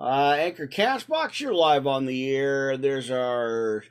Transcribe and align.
Uh, 0.00 0.36
Anchor 0.38 0.68
Castbox, 0.68 1.40
you're 1.40 1.52
live 1.52 1.84
on 1.84 2.06
the 2.06 2.30
air. 2.30 2.76
There's 2.76 3.10
our, 3.10 3.82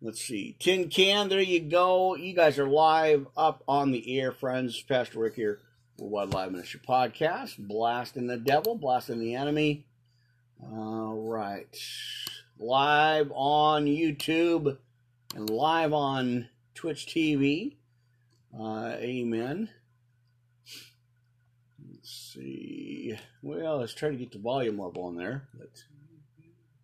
let's 0.00 0.20
see, 0.20 0.54
Tin 0.60 0.88
Can. 0.90 1.28
There 1.28 1.40
you 1.40 1.58
go. 1.58 2.14
You 2.14 2.34
guys 2.34 2.56
are 2.56 2.68
live 2.68 3.26
up 3.36 3.64
on 3.66 3.90
the 3.90 4.20
air, 4.20 4.30
friends. 4.30 4.80
Pastor 4.80 5.18
Rick 5.18 5.34
here. 5.34 5.58
Worldwide 5.98 6.34
Live 6.34 6.52
Ministry 6.52 6.80
Podcast. 6.88 7.58
Blasting 7.58 8.28
the 8.28 8.36
devil, 8.36 8.76
blasting 8.76 9.18
the 9.18 9.34
enemy. 9.34 9.86
All 10.62 11.16
right. 11.16 11.76
Live 12.60 13.32
on 13.34 13.86
YouTube 13.86 14.78
and 15.34 15.50
live 15.50 15.92
on 15.92 16.48
Twitch 16.76 17.06
TV. 17.06 17.74
Uh, 18.56 18.92
amen. 18.98 19.68
Let's 21.90 22.32
see. 22.34 22.87
Well, 23.42 23.78
let's 23.78 23.94
try 23.94 24.10
to 24.10 24.16
get 24.16 24.32
the 24.32 24.38
volume 24.38 24.80
up 24.80 24.98
on 24.98 25.16
there. 25.16 25.48
But 25.58 25.84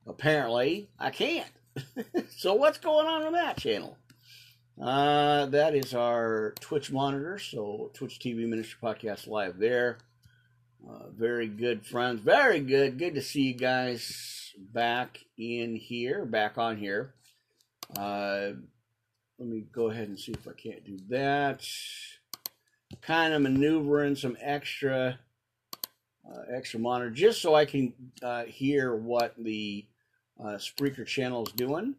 apparently, 0.07 0.89
I 0.99 1.11
can't. 1.11 1.51
so, 2.37 2.55
what's 2.55 2.79
going 2.79 3.07
on 3.07 3.23
on 3.23 3.33
that 3.33 3.59
channel? 3.59 3.97
Uh, 4.81 5.47
that 5.47 5.75
is 5.75 5.95
our 5.95 6.55
Twitch 6.61 6.91
monitor. 6.91 7.39
So, 7.39 7.91
Twitch 7.95 8.19
TV 8.19 8.49
Ministry 8.49 8.79
Podcast 8.83 9.27
live 9.27 9.59
there. 9.59 9.99
Uh, 10.89 11.09
very 11.17 11.49
good 11.49 11.87
friends. 11.87 12.21
Very 12.21 12.61
good. 12.61 12.99
Good 12.99 13.15
to 13.15 13.23
see 13.23 13.43
you 13.43 13.55
guys 13.55 14.53
back 14.57 15.19
in 15.39 15.77
here, 15.77 16.25
back 16.25 16.59
on 16.59 16.77
here. 16.77 17.15
Uh, 17.97 18.51
let 19.39 19.49
me 19.49 19.65
go 19.73 19.91
ahead 19.91 20.09
and 20.09 20.19
see 20.19 20.33
if 20.33 20.47
I 20.47 20.53
can't 20.53 20.85
do 20.85 20.99
that. 21.09 21.67
Kind 23.03 23.35
of 23.35 23.43
maneuvering 23.43 24.17
some 24.17 24.37
extra, 24.41 25.19
extra 26.53 26.81
monitor 26.81 27.11
just 27.11 27.41
so 27.43 27.55
I 27.55 27.65
can 27.65 27.93
uh, 28.23 28.45
hear 28.45 28.95
what 28.95 29.35
the 29.39 29.87
uh, 30.41 30.59
Spreaker 30.59 31.07
channel 31.07 31.47
is 31.47 31.53
doing. 31.53 31.95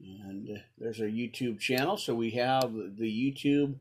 And 0.00 0.62
there's 0.78 1.00
our 1.00 1.06
YouTube 1.06 1.58
channel. 1.58 1.96
So 1.96 2.14
we 2.14 2.30
have 2.30 2.72
the 2.72 3.34
YouTube 3.36 3.74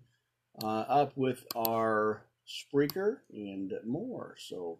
uh, 0.62 0.82
up 0.82 1.16
with 1.16 1.46
our 1.56 2.24
Spreaker 2.48 3.18
and 3.32 3.74
more. 3.86 4.36
So, 4.38 4.80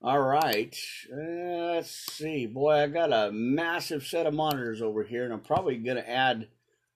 all 0.00 0.20
right, 0.20 0.76
uh, 1.12 1.74
let's 1.74 1.90
see. 1.90 2.46
Boy, 2.46 2.74
I 2.74 2.86
got 2.86 3.12
a 3.12 3.32
massive 3.32 4.06
set 4.06 4.26
of 4.26 4.34
monitors 4.34 4.80
over 4.80 5.02
here, 5.02 5.24
and 5.24 5.32
I'm 5.32 5.40
probably 5.40 5.76
going 5.76 5.96
to 5.96 6.08
add, 6.08 6.48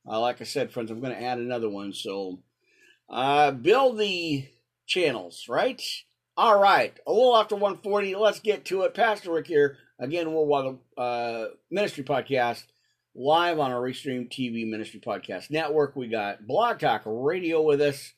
uh, 0.07 0.21
like 0.21 0.41
I 0.41 0.45
said, 0.45 0.71
friends, 0.71 0.91
I'm 0.91 1.01
going 1.01 1.15
to 1.15 1.23
add 1.23 1.39
another 1.39 1.69
one. 1.69 1.93
So, 1.93 2.39
uh, 3.09 3.51
build 3.51 3.99
the 3.99 4.47
channels, 4.87 5.47
right? 5.49 5.83
All 6.43 6.59
right, 6.59 6.99
a 7.07 7.13
little 7.13 7.37
after 7.37 7.55
140. 7.55 8.15
Let's 8.15 8.41
get 8.41 8.65
to 8.65 8.85
it. 8.85 8.95
Pastor 8.95 9.31
Rick 9.31 9.47
here 9.47 9.77
again. 9.99 10.33
Worldwide 10.33 10.79
uh, 10.97 11.49
Ministry 11.71 12.03
Podcast 12.03 12.63
live 13.15 13.59
on 13.59 13.73
our 13.73 13.83
Restream 13.83 14.27
TV 14.27 14.67
Ministry 14.67 15.01
Podcast 15.01 15.51
Network. 15.51 15.97
We 15.97 16.09
got 16.09 16.47
Blog 16.47 16.79
Talk 16.79 17.03
Radio 17.05 17.61
with 17.61 17.83
us 17.83 18.15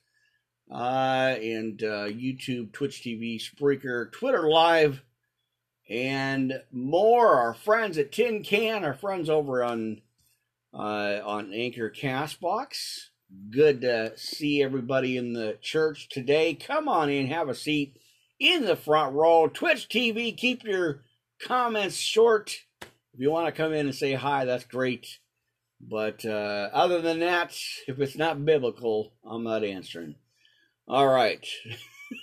uh, 0.71 1.35
and 1.43 1.83
uh, 1.83 2.07
YouTube, 2.07 2.73
Twitch 2.73 3.03
TV, 3.03 3.43
Spreaker, 3.43 4.13
Twitter 4.13 4.49
Live, 4.49 5.03
and 5.91 6.63
more. 6.71 7.27
Our 7.27 7.55
friends 7.55 7.99
at 7.99 8.13
Tin 8.13 8.45
Can, 8.45 8.85
our 8.85 8.95
friends 8.95 9.29
over 9.31 9.65
on 9.65 10.01
uh, 10.73 11.19
on 11.25 11.53
Anchor 11.53 11.91
Castbox. 11.91 13.07
Good 13.51 13.81
to 13.81 14.13
see 14.17 14.63
everybody 14.63 15.17
in 15.17 15.33
the 15.33 15.59
church 15.61 16.09
today. 16.09 16.55
Come 16.55 16.87
on 16.87 17.11
in, 17.11 17.27
have 17.27 17.49
a 17.49 17.55
seat 17.57 17.97
in 18.43 18.65
the 18.65 18.75
front 18.75 19.15
row. 19.15 19.47
Twitch 19.47 19.89
TV, 19.89 20.37
keep 20.37 20.65
your 20.65 21.03
comments 21.41 21.97
short. 21.97 22.59
If 23.15 23.21
you 23.21 23.31
want 23.31 23.47
to 23.47 23.53
come 23.53 23.73
in 23.73 23.87
and 23.87 23.95
say 23.95 24.15
hi, 24.15 24.45
that's 24.45 24.65
great. 24.65 25.19
But 25.81 26.25
uh, 26.25 26.69
other 26.73 27.01
than 27.01 27.21
that, 27.21 27.57
if 27.87 28.01
it's 28.01 28.17
not 28.17 28.45
biblical, 28.45 29.13
I'm 29.25 29.45
not 29.45 29.65
answering. 29.65 30.17
All 30.89 31.07
right. 31.07 31.47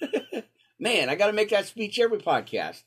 Man, 0.79 1.09
I 1.09 1.15
got 1.15 1.27
to 1.27 1.33
make 1.33 1.49
that 1.49 1.67
speech 1.67 1.99
every 1.99 2.17
podcast. 2.19 2.83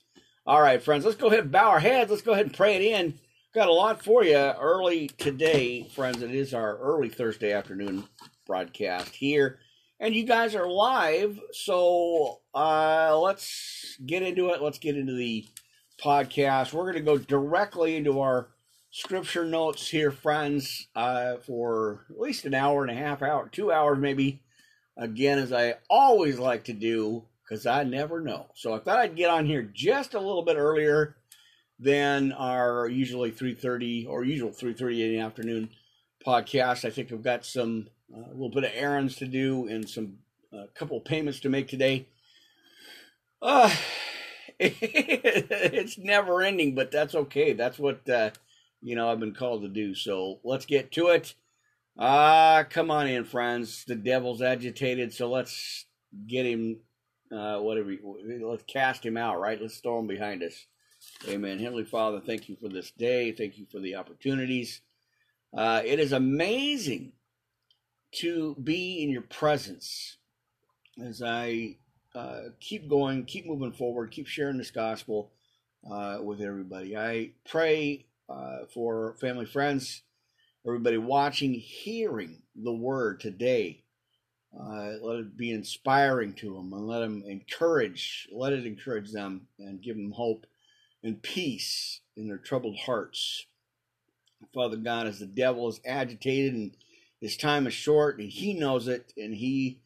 All 0.47 0.61
right, 0.61 0.83
friends, 0.83 1.05
let's 1.05 1.17
go 1.17 1.29
ahead 1.29 1.41
and 1.41 1.53
bow 1.53 1.71
our 1.71 1.81
heads. 1.81 2.11
Let's 2.11 2.23
go 2.23 2.33
ahead 2.33 2.47
and 2.47 2.55
pray 2.55 2.77
it 2.77 2.83
in. 2.83 3.19
Got 3.55 3.69
a 3.69 3.73
lot 3.73 4.03
for 4.03 4.25
you 4.25 4.37
early 4.37 5.09
today, 5.09 5.89
friends. 5.95 6.23
It 6.23 6.35
is 6.35 6.53
our 6.53 6.77
early 6.79 7.09
Thursday 7.09 7.53
afternoon 7.53 8.05
broadcast 8.47 9.15
here. 9.15 9.59
And 10.03 10.17
you 10.17 10.25
guys 10.25 10.57
are 10.57 10.67
live, 10.67 11.39
so 11.53 12.41
uh, 12.53 13.17
let's 13.21 13.97
get 14.05 14.25
into 14.25 14.49
it. 14.49 14.61
Let's 14.61 14.81
get 14.81 14.97
into 14.97 15.13
the 15.13 15.47
podcast. 16.03 16.73
We're 16.73 16.91
going 16.91 16.95
to 16.95 17.01
go 17.03 17.19
directly 17.19 17.95
into 17.95 18.19
our 18.19 18.49
scripture 18.91 19.45
notes 19.45 19.89
here, 19.89 20.11
friends, 20.11 20.89
uh, 20.97 21.37
for 21.37 22.05
at 22.11 22.19
least 22.19 22.47
an 22.47 22.53
hour 22.53 22.83
and 22.83 22.91
a 22.91 23.01
half, 23.01 23.23
hour, 23.23 23.49
two 23.49 23.71
hours 23.71 23.97
maybe 23.97 24.43
again, 24.97 25.39
as 25.39 25.53
I 25.53 25.75
always 25.89 26.37
like 26.37 26.65
to 26.65 26.73
do, 26.73 27.23
because 27.45 27.65
I 27.65 27.85
never 27.85 28.21
know. 28.21 28.47
So 28.57 28.75
I 28.75 28.81
thought 28.81 28.99
I'd 28.99 29.15
get 29.15 29.31
on 29.31 29.47
here 29.47 29.63
just 29.63 30.15
a 30.15 30.21
little 30.21 30.43
bit 30.43 30.57
earlier 30.57 31.15
than 31.79 32.33
our 32.33 32.89
usually 32.89 33.31
3.30 33.31 34.09
or 34.09 34.25
usual 34.25 34.51
3.30 34.51 34.81
in 34.81 35.13
the 35.13 35.21
afternoon 35.21 35.71
podcast. 36.27 36.85
I 36.85 36.91
think 36.91 37.13
I've 37.13 37.23
got 37.23 37.47
some, 37.47 37.87
uh, 38.15 38.31
a 38.31 38.33
little 38.33 38.51
bit 38.51 38.65
of 38.65 38.71
errands 38.75 39.17
to 39.17 39.27
do 39.27 39.67
and 39.69 39.89
some, 39.89 40.19
a 40.53 40.57
uh, 40.57 40.67
couple 40.75 40.99
of 40.99 41.05
payments 41.05 41.41
to 41.41 41.49
make 41.49 41.69
today. 41.69 42.07
Uh, 43.41 43.75
it's 44.59 45.99
never 45.99 46.43
ending, 46.43 46.75
but 46.75 46.91
that's 46.91 47.15
okay. 47.15 47.53
That's 47.53 47.79
what, 47.79 48.09
uh, 48.09 48.31
you 48.81 48.97
know, 48.97 49.11
I've 49.11 49.21
been 49.21 49.35
called 49.35 49.63
to 49.63 49.69
do. 49.69 49.95
So 49.95 50.41
let's 50.45 50.67
get 50.67 50.93
to 50.93 51.09
it. 51.09 51.35
Ah, 51.99 52.65
come 52.69 52.91
on 52.91 53.07
in, 53.07 53.25
friends. 53.25 53.85
The 53.85 53.95
devil's 53.95 54.41
agitated, 54.41 55.13
so 55.13 55.31
let's 55.31 55.87
get 56.27 56.47
him. 56.47 56.81
Uh, 57.31 57.59
whatever. 57.59 57.95
Let's 58.43 58.65
cast 58.65 59.05
him 59.05 59.17
out. 59.17 59.41
Right. 59.41 59.61
Let's 59.61 59.79
throw 59.79 59.99
him 59.99 60.07
behind 60.07 60.43
us. 60.43 60.67
Amen. 61.29 61.59
Heavenly 61.59 61.85
Father, 61.85 62.21
thank 62.21 62.49
you 62.49 62.57
for 62.57 62.69
this 62.69 62.91
day. 62.91 63.33
Thank 63.33 63.59
you 63.59 63.67
for 63.71 63.81
the 63.81 63.97
opportunities. 63.97 64.81
Uh, 65.57 65.83
it 65.85 65.99
is 65.99 66.13
amazing 66.13 67.13
to 68.13 68.57
be 68.63 69.03
in 69.03 69.11
your 69.11 69.23
presence 69.23 70.19
as 71.03 71.23
I 71.23 71.77
uh, 72.15 72.51
keep 72.61 72.89
going, 72.89 73.25
keep 73.25 73.47
moving 73.47 73.73
forward, 73.73 74.11
keep 74.11 74.27
sharing 74.27 74.59
this 74.59 74.71
gospel 74.71 75.33
uh, 75.91 76.19
with 76.23 76.41
everybody. 76.41 76.97
I 76.97 77.31
pray 77.49 78.07
uh, 78.29 78.67
for 78.73 79.17
family, 79.21 79.47
friends 79.47 80.03
everybody 80.67 80.97
watching, 80.97 81.55
hearing 81.55 82.43
the 82.55 82.73
word 82.73 83.21
today. 83.21 83.83
Uh, 84.59 84.93
let 85.01 85.19
it 85.19 85.37
be 85.37 85.51
inspiring 85.51 86.35
to 86.35 86.55
them 86.55 86.73
and 86.75 86.87
let 86.87 87.01
them 87.01 87.25
encourage, 87.27 88.29
let 88.31 88.53
it 88.53 88.67
encourage 88.67 89.11
them 89.11 89.47
and 89.59 89.83
give 89.83 89.97
them 89.97 90.13
hope 90.13 90.47
and 91.03 91.23
peace 91.23 92.01
in 92.17 92.29
their 92.29 92.39
troubled 92.39 92.77
hearts. 92.77 93.47
Father 94.55 94.77
God, 94.77 95.07
as 95.07 95.19
the 95.19 95.27
devil 95.27 95.69
is 95.69 95.81
agitated 95.87 96.53
and 96.53 96.77
his 97.23 97.39
time 97.39 97.67
is 97.67 97.73
short 97.73 98.19
and 98.19 98.29
he 98.29 98.53
knows 98.53 98.87
it 98.87 99.15
and 99.17 99.35
he 99.35 99.79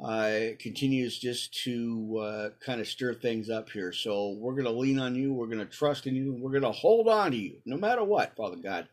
uh, 0.00 0.54
continues 0.60 1.18
just 1.18 1.52
to 1.64 2.18
uh, 2.18 2.48
kind 2.64 2.80
of 2.80 2.86
stir 2.86 3.14
things 3.14 3.50
up 3.50 3.70
here. 3.70 3.92
So 3.92 4.36
we're 4.38 4.52
going 4.52 4.64
to 4.64 4.70
lean 4.70 5.00
on 5.00 5.16
you. 5.16 5.32
We're 5.32 5.46
going 5.46 5.58
to 5.58 5.64
trust 5.64 6.06
in 6.06 6.14
you. 6.14 6.36
We're 6.38 6.52
going 6.52 6.62
to 6.62 6.70
hold 6.70 7.08
on 7.08 7.32
to 7.32 7.36
you 7.36 7.56
no 7.66 7.76
matter 7.76 8.04
what, 8.04 8.36
Father 8.36 8.56
God 8.56 8.86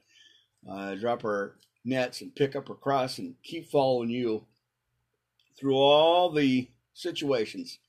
uh, 0.70 0.96
drop 0.96 1.24
our 1.26 1.56
nets 1.84 2.22
and 2.22 2.36
pick 2.36 2.56
up 2.56 2.70
our 2.70 2.76
cross 2.76 3.18
and 3.18 3.36
keep 3.44 3.70
following 3.70 4.10
you 4.10 4.46
through 5.58 5.76
all 5.76 6.32
the 6.32 6.68
situations. 6.94 7.80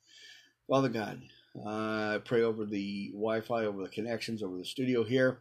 Father 0.69 0.89
God, 0.89 1.21
uh, 1.65 2.15
I 2.15 2.21
pray 2.25 2.43
over 2.43 2.65
the 2.65 3.11
Wi 3.13 3.41
Fi, 3.41 3.65
over 3.65 3.83
the 3.83 3.89
connections, 3.89 4.43
over 4.43 4.57
the 4.57 4.65
studio 4.65 5.05
here. 5.05 5.41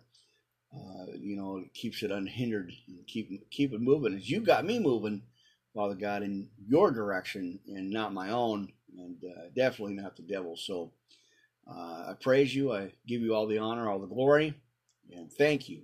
Uh, 0.73 1.05
you 1.19 1.35
know, 1.35 1.63
keeps 1.73 2.01
it 2.01 2.11
unhindered 2.11 2.71
and 2.87 3.05
keep, 3.07 3.49
keep 3.51 3.73
it 3.73 3.81
moving 3.81 4.15
as 4.15 4.29
you 4.29 4.39
got 4.39 4.65
me 4.65 4.79
moving, 4.79 5.21
Father 5.73 5.95
God, 5.95 6.23
in 6.23 6.47
your 6.65 6.91
direction 6.91 7.59
and 7.67 7.89
not 7.89 8.13
my 8.13 8.29
own, 8.29 8.71
and 8.97 9.17
uh, 9.25 9.49
definitely 9.55 9.95
not 9.95 10.15
the 10.15 10.23
devil. 10.23 10.55
So 10.55 10.91
uh, 11.69 12.11
I 12.11 12.13
praise 12.21 12.55
you. 12.55 12.73
I 12.73 12.93
give 13.05 13.21
you 13.21 13.35
all 13.35 13.47
the 13.47 13.57
honor, 13.57 13.89
all 13.89 13.99
the 13.99 14.07
glory, 14.07 14.53
and 15.13 15.31
thank 15.31 15.67
you 15.67 15.81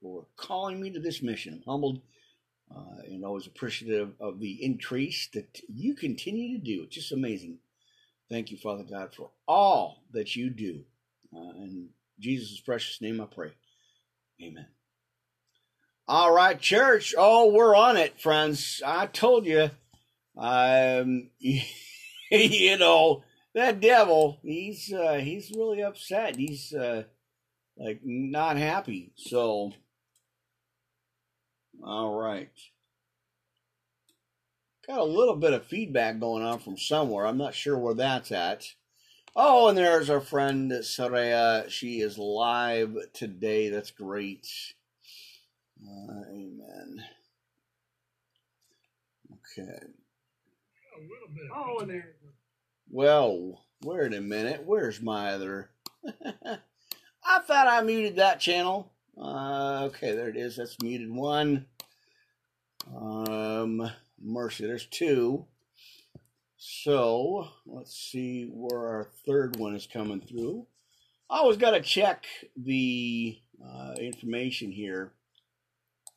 for 0.00 0.26
calling 0.36 0.80
me 0.80 0.90
to 0.90 1.00
this 1.00 1.22
mission. 1.22 1.54
I'm 1.54 1.70
humbled 1.70 2.00
uh, 2.74 3.02
and 3.04 3.24
always 3.24 3.46
appreciative 3.46 4.12
of 4.20 4.40
the 4.40 4.64
increase 4.64 5.28
that 5.34 5.60
you 5.68 5.94
continue 5.94 6.58
to 6.58 6.64
do. 6.64 6.82
It's 6.84 6.94
just 6.96 7.12
amazing. 7.12 7.58
Thank 8.30 8.50
you, 8.50 8.56
Father 8.56 8.84
God, 8.84 9.14
for 9.14 9.30
all 9.46 10.04
that 10.12 10.34
you 10.36 10.50
do. 10.50 10.84
Uh, 11.34 11.50
in 11.56 11.88
Jesus' 12.18 12.60
precious 12.60 13.00
name 13.00 13.20
I 13.20 13.26
pray. 13.26 13.52
Amen. 14.42 14.66
All 16.08 16.34
right, 16.34 16.58
church. 16.58 17.14
Oh, 17.16 17.52
we're 17.52 17.76
on 17.76 17.96
it, 17.96 18.20
friends. 18.20 18.82
I 18.84 19.06
told 19.06 19.46
you. 19.46 19.70
Um, 20.36 21.30
you 21.38 22.76
know, 22.76 23.22
that 23.54 23.80
devil, 23.80 24.40
he's 24.42 24.92
uh, 24.92 25.18
he's 25.22 25.52
really 25.54 25.82
upset. 25.82 26.36
He's 26.36 26.72
uh, 26.72 27.04
like 27.76 28.00
not 28.02 28.56
happy. 28.56 29.12
So, 29.16 29.72
all 31.84 32.18
right. 32.18 32.50
Got 34.88 34.98
a 34.98 35.04
little 35.04 35.36
bit 35.36 35.52
of 35.52 35.64
feedback 35.66 36.18
going 36.18 36.42
on 36.42 36.58
from 36.58 36.76
somewhere. 36.76 37.26
I'm 37.26 37.38
not 37.38 37.54
sure 37.54 37.78
where 37.78 37.94
that's 37.94 38.32
at. 38.32 38.64
Oh, 39.34 39.68
and 39.68 39.78
there's 39.78 40.10
our 40.10 40.20
friend 40.20 40.70
Saraya. 40.70 41.68
She 41.70 42.00
is 42.00 42.18
live 42.18 42.96
today. 43.14 43.70
That's 43.70 43.90
great. 43.90 44.46
Uh, 45.82 46.22
amen. 46.30 47.02
Okay. 49.32 49.86
Oh, 51.54 51.78
and 51.80 51.90
there. 51.90 52.14
Well, 52.90 53.64
wait 53.82 54.12
a 54.12 54.20
minute. 54.20 54.64
Where's 54.66 55.00
my 55.00 55.30
other? 55.32 55.70
I 57.24 57.38
thought 57.40 57.68
I 57.68 57.80
muted 57.80 58.16
that 58.16 58.38
channel. 58.38 58.92
Uh, 59.16 59.84
okay, 59.84 60.14
there 60.14 60.28
it 60.28 60.36
is. 60.36 60.56
That's 60.56 60.80
muted 60.82 61.10
one. 61.10 61.66
Um, 62.94 63.90
mercy, 64.20 64.66
there's 64.66 64.86
two. 64.86 65.46
So 66.64 67.48
let's 67.66 67.92
see 67.92 68.44
where 68.44 68.86
our 68.86 69.08
third 69.26 69.56
one 69.56 69.74
is 69.74 69.88
coming 69.92 70.20
through. 70.20 70.64
I 71.28 71.38
always 71.38 71.56
got 71.56 71.72
to 71.72 71.80
check 71.80 72.24
the 72.56 73.36
uh, 73.60 73.94
information 73.98 74.70
here. 74.70 75.12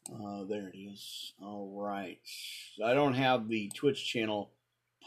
Uh, 0.08 0.44
there 0.44 0.70
it 0.72 0.78
is. 0.78 1.34
All 1.42 1.74
right. 1.76 2.20
I 2.84 2.94
don't 2.94 3.16
have 3.16 3.50
the 3.50 3.72
Twitch 3.74 4.06
channel 4.06 4.52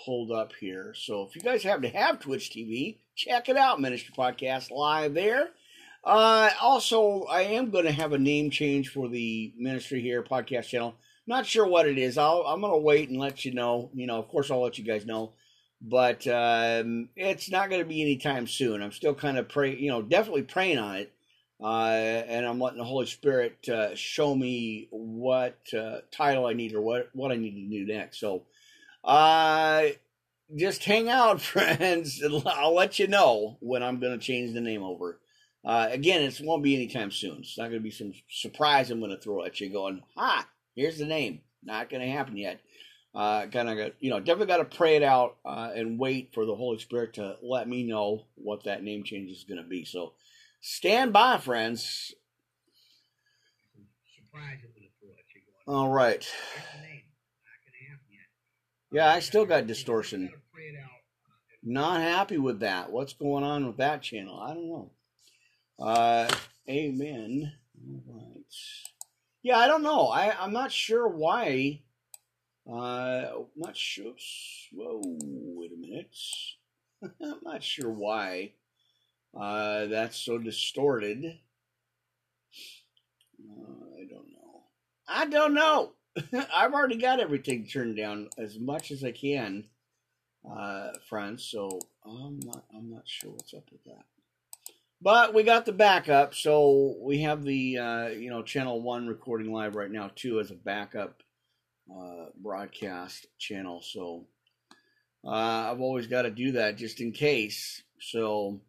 pulled 0.05 0.33
up 0.33 0.55
here. 0.59 0.93
So 0.97 1.23
if 1.23 1.37
you 1.37 1.41
guys 1.41 1.63
happen 1.63 1.83
to 1.83 1.97
have 1.97 2.19
Twitch 2.19 2.51
TV, 2.51 2.97
check 3.15 3.49
it 3.49 3.57
out, 3.57 3.81
Ministry 3.81 4.13
Podcast 4.19 4.73
live 4.73 5.15
there. 5.15 5.51
Uh, 6.03 6.51
also, 6.61 7.23
I 7.31 7.43
am 7.43 7.71
going 7.71 7.85
to 7.85 7.93
have 7.93 8.13
a 8.13 8.19
name 8.19 8.51
change 8.51 8.89
for 8.89 9.09
the 9.09 9.53
ministry 9.57 10.01
here 10.01 10.25
podcast 10.25 10.67
channel. 10.67 10.97
Not 11.29 11.45
sure 11.45 11.67
what 11.67 11.87
it 11.87 11.99
is. 11.99 12.17
I'll, 12.17 12.43
I'm 12.47 12.63
going 12.63 12.73
to 12.73 12.79
wait 12.79 13.11
and 13.11 13.21
let 13.21 13.45
you 13.45 13.53
know. 13.53 13.91
You 13.93 14.07
know, 14.07 14.19
of 14.19 14.29
course, 14.29 14.51
I'll 14.51 14.63
let 14.63 14.79
you 14.79 14.85
guys 14.85 15.05
know. 15.05 15.35
But 15.83 16.27
um, 16.27 17.11
it's 17.17 17.51
not 17.51 17.69
going 17.69 17.83
to 17.83 17.89
be 17.89 18.01
anytime 18.01 18.47
soon. 18.47 18.83
I'm 18.83 18.93
still 18.93 19.15
kind 19.15 19.37
of 19.37 19.47
pray, 19.47 19.77
you 19.77 19.91
know, 19.91 20.01
definitely 20.01 20.45
praying 20.45 20.79
on 20.79 20.97
it. 20.97 21.13
Uh, 21.63 22.23
and 22.27 22.47
I'm 22.47 22.59
letting 22.59 22.79
the 22.79 22.85
Holy 22.85 23.05
Spirit 23.05 23.69
uh, 23.69 23.95
show 23.95 24.35
me 24.35 24.89
what 24.91 25.59
uh, 25.79 25.99
title 26.11 26.47
I 26.47 26.55
need 26.55 26.75
or 26.75 26.81
what, 26.81 27.11
what 27.13 27.31
I 27.31 27.37
need 27.37 27.57
to 27.57 27.69
do 27.69 27.93
next. 27.93 28.21
So, 28.21 28.45
uh, 29.05 29.89
just 30.57 30.83
hang 30.83 31.11
out, 31.11 31.41
friends. 31.43 32.23
I'll 32.47 32.75
let 32.75 32.99
you 32.99 33.07
know 33.07 33.59
when 33.61 33.83
I'm 33.83 34.01
going 34.01 34.19
to 34.19 34.25
change 34.25 34.55
the 34.55 34.63
name 34.63 34.83
over. 34.83 35.21
Uh, 35.63 35.89
again, 35.91 36.23
it 36.23 36.41
won't 36.43 36.63
be 36.63 36.75
anytime 36.75 37.11
soon. 37.11 37.41
It's 37.41 37.59
not 37.59 37.65
going 37.65 37.81
to 37.81 37.85
be 37.85 37.91
some 37.91 38.15
surprise 38.31 38.91
I'm 38.91 39.01
going 39.01 39.11
to 39.11 39.21
throw 39.21 39.45
at 39.45 39.61
you 39.61 39.69
going, 39.69 40.01
ha, 40.17 40.49
here's 40.79 40.99
the 40.99 41.05
name. 41.05 41.41
Not 41.63 41.91
going 41.91 42.03
to 42.03 42.11
happen 42.11 42.37
yet. 42.37 42.61
Uh, 43.15 43.47
kind 43.47 43.69
of, 43.69 43.93
you 43.99 44.11
know, 44.11 44.21
definitely 44.21 44.47
got 44.47 44.59
to 44.59 44.77
pray 44.77 44.97
it 44.97 45.03
out 45.03 45.37
uh, 45.45 45.71
and 45.75 45.99
wait 45.99 46.33
for 46.33 46.47
the 46.47 46.55
Holy 46.55 46.79
Spirit 46.79 47.15
to 47.15 47.37
let 47.43 47.69
me 47.69 47.83
know 47.83 48.27
what 48.37 48.65
that 48.65 48.83
name 48.83 49.03
change 49.03 49.31
is 49.31 49.45
going 49.45 49.61
to 49.61 49.69
be. 49.69 49.85
So 49.85 50.13
stand 50.61 51.13
by, 51.13 51.39
friends. 51.39 52.15
Surprise 54.15 54.59
I'm 54.63 54.71
gonna 54.75 54.89
throw 55.01 55.11
at 55.11 55.35
you. 55.35 55.41
Going, 55.67 55.77
All 55.77 55.89
right. 55.91 56.23
"Here's 56.23 56.73
the 56.75 56.87
name." 56.87 57.03
Not 57.43 57.59
gonna 57.65 57.91
happen 57.91 58.07
yet. 58.11 58.29
Yeah, 58.93 59.11
I 59.11 59.21
still 59.21 59.47
got 59.47 59.67
distortion. 59.67 60.27
gotta 60.27 60.39
pray 60.53 60.65
it 60.65 60.77
out. 60.83 60.91
Not 61.63 62.01
happy 62.03 62.39
with 62.39 62.61
that. 62.61 62.93
What's 62.93 63.15
going 63.15 63.43
on 63.43 63.67
with 63.67 63.79
that 63.79 64.03
channel? 64.03 64.39
I 64.39 64.55
don't 64.55 64.69
know. 64.69 64.91
Uh, 65.81 66.31
amen. 66.69 67.53
All 67.83 68.03
right. 68.07 68.45
Yeah, 69.43 69.59
I 69.59 69.67
don't 69.67 69.83
know. 69.83 70.09
I 70.09 70.35
I'm 70.39 70.53
not 70.53 70.73
sure 70.73 71.09
why. 71.09 71.83
Uh, 72.71 73.27
not 73.57 73.77
sure. 73.77 74.15
Whoa, 74.73 75.03
wait 75.05 75.73
a 75.73 75.77
minute. 75.77 76.17
I'm 77.23 77.41
not 77.43 77.63
sure 77.63 77.91
why. 77.91 78.53
Uh, 79.39 79.87
that's 79.87 80.17
so 80.19 80.39
distorted. 80.39 81.25
Uh, 83.41 84.01
I 84.01 84.05
don't 84.09 84.33
know. 84.33 84.63
I 85.09 85.27
don't 85.27 85.55
know. 85.55 85.93
I've 86.55 86.75
already 86.75 86.97
got 86.97 87.21
everything 87.21 87.67
turned 87.67 87.97
down 87.97 88.29
as 88.39 88.59
much 88.59 88.91
as 88.91 89.05
I 89.05 89.13
can 89.13 89.65
uh, 90.51 90.91
friends. 91.09 91.45
So 91.45 91.81
I'm 92.05 92.41
not 92.41 92.65
I'm 92.75 92.91
not 92.91 93.07
sure 93.07 93.31
what's 93.33 93.55
up 93.55 93.71
with 93.73 93.85
that. 93.85 94.05
But 95.01 95.33
we 95.33 95.45
got 95.45 95.65
the 95.65 95.73
backup, 95.73 96.35
so 96.35 96.97
we 97.01 97.23
have 97.23 97.45
the 97.45 97.79
uh, 97.79 98.09
you 98.09 98.31
know 98.31 98.43
channel 98.43 98.83
one 98.83 99.07
recording 99.07 99.53
live 99.53 99.77
right 99.77 99.91
now 99.91 100.11
too 100.15 100.41
as 100.41 100.51
a 100.51 100.55
backup 100.55 101.23
uh, 101.91 102.27
broadcast 102.37 103.27
channel. 103.39 103.81
So 103.81 104.27
uh, 105.25 105.71
I've 105.71 105.81
always 105.81 106.09
got 106.09 106.23
to 106.23 106.31
do 106.31 106.53
that 106.53 106.77
just 106.77 107.01
in 107.01 107.13
case. 107.13 107.83
So. 108.01 108.61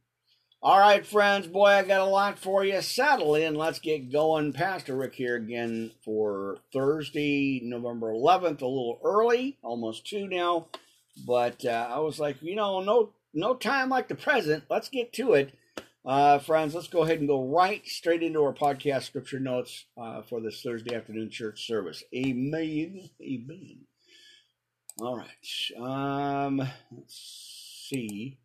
All 0.62 0.78
right, 0.78 1.06
friends. 1.06 1.48
Boy, 1.48 1.68
I 1.68 1.84
got 1.84 2.02
a 2.02 2.04
lot 2.04 2.38
for 2.38 2.66
you. 2.66 2.82
Settle 2.82 3.36
in. 3.36 3.56
Let's 3.56 3.80
get 3.80 4.12
going. 4.12 4.52
Pastor 4.52 4.94
Rick 4.98 5.16
here 5.16 5.38
again 5.38 5.92
for 6.04 6.58
Thursday, 6.74 7.62
November 7.64 8.12
11th. 8.12 8.62
A 8.62 8.68
little 8.68 9.00
early, 9.02 9.58
almost 9.64 10.06
two 10.06 10.28
now 10.28 10.68
but 11.26 11.66
uh, 11.66 11.88
I 11.90 12.00
was 12.00 12.20
like, 12.20 12.42
you 12.42 12.56
know, 12.56 12.82
no, 12.82 13.12
no 13.34 13.56
time 13.56 13.90
like 13.90 14.08
the 14.08 14.16
present. 14.16 14.64
Let's 14.70 14.90
get 14.90 15.14
to 15.14 15.34
it, 15.34 15.54
uh, 16.06 16.40
friends. 16.40 16.76
Let's 16.76 16.88
go 16.88 17.04
ahead 17.04 17.20
and 17.20 17.28
go 17.28 17.46
right 17.46 17.86
straight 17.88 18.24
into 18.24 18.44
our 18.44 18.54
podcast 18.54 19.04
scripture 19.04 19.40
notes 19.40 19.86
uh, 19.98 20.22
for 20.22 20.42
this 20.42 20.62
Thursday 20.62 20.96
afternoon 20.96 21.30
church 21.30 21.66
service. 21.68 22.04
Amen. 22.16 23.10
Amen. 23.22 23.80
All 25.02 25.18
right. 25.18 25.78
Um, 25.78 26.58
let's 26.58 27.88
see. 27.90 28.38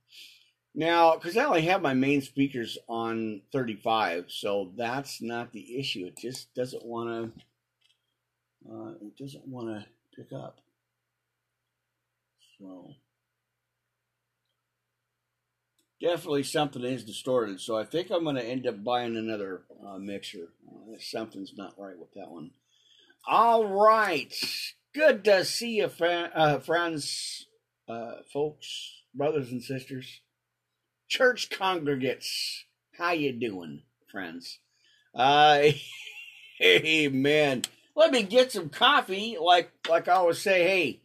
Now, 0.75 1.15
because 1.15 1.37
I 1.37 1.45
only 1.45 1.63
have 1.63 1.83
my 1.83 1.95
main 1.95 2.21
speakers 2.21 2.79
on 2.89 3.43
35, 3.53 4.27
so 4.29 4.73
that's 4.77 5.23
not 5.23 5.53
the 5.53 5.79
issue. 5.79 6.07
It 6.07 6.19
just 6.19 6.53
doesn't 6.55 6.85
want 6.85 7.35
to. 7.37 8.73
Uh, 8.73 8.91
it 9.03 9.17
doesn't 9.17 9.47
want 9.47 9.69
to 9.69 9.87
pick 10.17 10.33
up. 10.33 10.61
So 12.59 12.95
definitely 16.05 16.43
something 16.43 16.85
is 16.85 17.03
distorted. 17.03 17.61
So 17.61 17.79
I 17.79 17.85
think 17.85 18.11
I'm 18.11 18.25
going 18.25 18.37
to 18.37 18.45
end 18.45 18.67
up 18.67 18.85
buying 18.85 19.17
another 19.17 19.63
uh, 19.85 19.97
mixer. 19.97 20.49
Uh, 20.69 20.97
something's 21.01 21.55
not 21.57 21.75
right 21.79 21.99
with 21.99 22.13
that 22.15 22.31
one. 22.31 22.51
All 23.27 23.65
right, 23.65 24.35
good 24.95 25.25
to 25.25 25.47
see 25.47 25.77
you, 25.77 25.89
fri- 25.89 26.29
uh, 26.35 26.59
friends, 26.59 27.47
uh, 27.89 28.17
folks, 28.31 29.01
brothers 29.15 29.51
and 29.51 29.63
sisters, 29.63 30.21
church 31.09 31.49
congregates. 31.49 32.65
How 32.99 33.13
you 33.13 33.33
doing, 33.33 33.81
friends? 34.13 34.59
Uh, 35.15 35.69
amen. 36.63 37.63
Let 37.97 38.11
me 38.11 38.25
get 38.25 38.53
some 38.53 38.69
coffee. 38.69 39.39
Like 39.41 39.71
like 39.89 40.07
I 40.09 40.13
always 40.13 40.43
say, 40.43 40.65
hey 40.65 41.01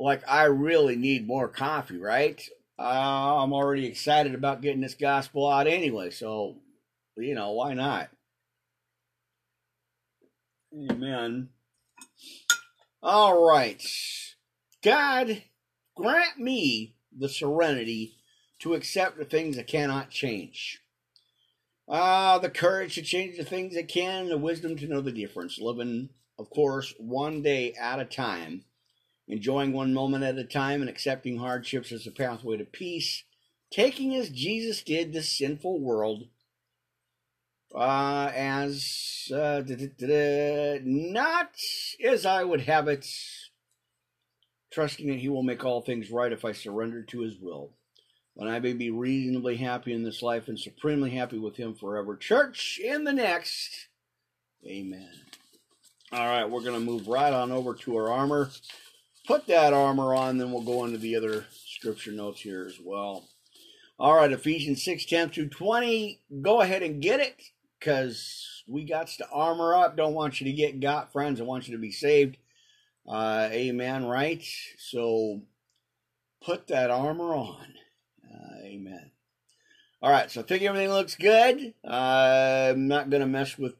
like 0.00 0.22
I 0.26 0.44
really 0.44 0.96
need 0.96 1.26
more 1.26 1.48
coffee, 1.48 1.98
right? 1.98 2.42
Uh, 2.80 3.42
I'm 3.42 3.52
already 3.52 3.84
excited 3.84 4.34
about 4.34 4.62
getting 4.62 4.80
this 4.80 4.94
gospel 4.94 5.46
out 5.46 5.66
anyway, 5.66 6.08
so 6.08 6.56
you 7.14 7.34
know 7.34 7.52
why 7.52 7.74
not? 7.74 8.08
Amen. 10.72 11.50
All 13.02 13.46
right, 13.46 13.84
God, 14.82 15.42
grant 15.94 16.38
me 16.38 16.94
the 17.14 17.28
serenity 17.28 18.14
to 18.60 18.72
accept 18.72 19.18
the 19.18 19.26
things 19.26 19.58
I 19.58 19.62
cannot 19.62 20.08
change. 20.08 20.80
Ah, 21.86 22.38
the 22.38 22.48
courage 22.48 22.94
to 22.94 23.02
change 23.02 23.36
the 23.36 23.44
things 23.44 23.76
I 23.76 23.82
can, 23.82 24.30
the 24.30 24.38
wisdom 24.38 24.76
to 24.78 24.86
know 24.86 25.02
the 25.02 25.12
difference. 25.12 25.58
Living, 25.58 26.08
of 26.38 26.48
course, 26.48 26.94
one 26.96 27.42
day 27.42 27.74
at 27.74 28.00
a 28.00 28.06
time 28.06 28.64
enjoying 29.30 29.72
one 29.72 29.94
moment 29.94 30.24
at 30.24 30.38
a 30.38 30.44
time 30.44 30.80
and 30.80 30.90
accepting 30.90 31.38
hardships 31.38 31.92
as 31.92 32.06
a 32.06 32.10
pathway 32.10 32.56
to 32.56 32.64
peace, 32.64 33.24
taking 33.70 34.14
as 34.14 34.28
Jesus 34.28 34.82
did 34.82 35.12
the 35.12 35.22
sinful 35.22 35.80
world 35.80 36.24
uh, 37.74 38.30
as 38.34 39.30
uh, 39.32 39.60
da, 39.60 39.76
da, 39.76 39.88
da, 39.98 40.80
not 40.84 41.50
as 42.04 42.26
I 42.26 42.42
would 42.42 42.62
have 42.62 42.88
it, 42.88 43.06
trusting 44.72 45.06
that 45.08 45.20
He 45.20 45.28
will 45.28 45.42
make 45.42 45.64
all 45.64 45.80
things 45.80 46.10
right 46.10 46.32
if 46.32 46.44
I 46.44 46.52
surrender 46.52 47.02
to 47.02 47.20
His 47.20 47.38
will. 47.38 47.72
When 48.34 48.48
I 48.48 48.58
may 48.58 48.72
be 48.72 48.90
reasonably 48.90 49.56
happy 49.56 49.92
in 49.92 50.02
this 50.02 50.22
life 50.22 50.48
and 50.48 50.58
supremely 50.58 51.10
happy 51.10 51.38
with 51.38 51.56
Him 51.56 51.74
forever. 51.74 52.16
Church 52.16 52.80
in 52.82 53.04
the 53.04 53.12
next. 53.12 53.88
Amen. 54.66 55.10
All 56.12 56.26
right, 56.26 56.48
we're 56.48 56.62
going 56.62 56.74
to 56.74 56.80
move 56.80 57.06
right 57.06 57.32
on 57.32 57.52
over 57.52 57.74
to 57.74 57.96
our 57.96 58.10
armor 58.10 58.50
put 59.30 59.46
that 59.46 59.72
armor 59.72 60.12
on, 60.12 60.38
then 60.38 60.50
we'll 60.50 60.60
go 60.60 60.84
into 60.84 60.98
the 60.98 61.14
other 61.14 61.44
scripture 61.52 62.10
notes 62.10 62.40
here 62.40 62.66
as 62.66 62.80
well. 62.82 63.28
All 63.96 64.16
right, 64.16 64.32
Ephesians 64.32 64.82
6 64.82 65.04
10 65.04 65.30
through 65.30 65.50
20. 65.50 66.20
Go 66.42 66.60
ahead 66.60 66.82
and 66.82 67.00
get 67.00 67.20
it 67.20 67.40
because 67.78 68.64
we 68.66 68.84
got 68.84 69.06
to 69.06 69.28
armor 69.30 69.76
up. 69.76 69.96
Don't 69.96 70.14
want 70.14 70.40
you 70.40 70.46
to 70.46 70.52
get 70.52 70.80
got, 70.80 71.12
friends. 71.12 71.40
I 71.40 71.44
want 71.44 71.68
you 71.68 71.76
to 71.76 71.80
be 71.80 71.92
saved. 71.92 72.38
Uh, 73.08 73.48
amen, 73.52 74.04
right? 74.04 74.44
So 74.78 75.42
put 76.44 76.66
that 76.66 76.90
armor 76.90 77.32
on. 77.32 77.74
Uh, 78.28 78.64
amen. 78.64 79.12
All 80.02 80.10
right, 80.10 80.28
so 80.28 80.40
I 80.40 80.44
think 80.44 80.64
everything 80.64 80.90
looks 80.90 81.14
good. 81.14 81.72
Uh, 81.84 82.70
I'm 82.72 82.88
not 82.88 83.10
going 83.10 83.20
to 83.20 83.28
mess 83.28 83.56
with, 83.56 83.74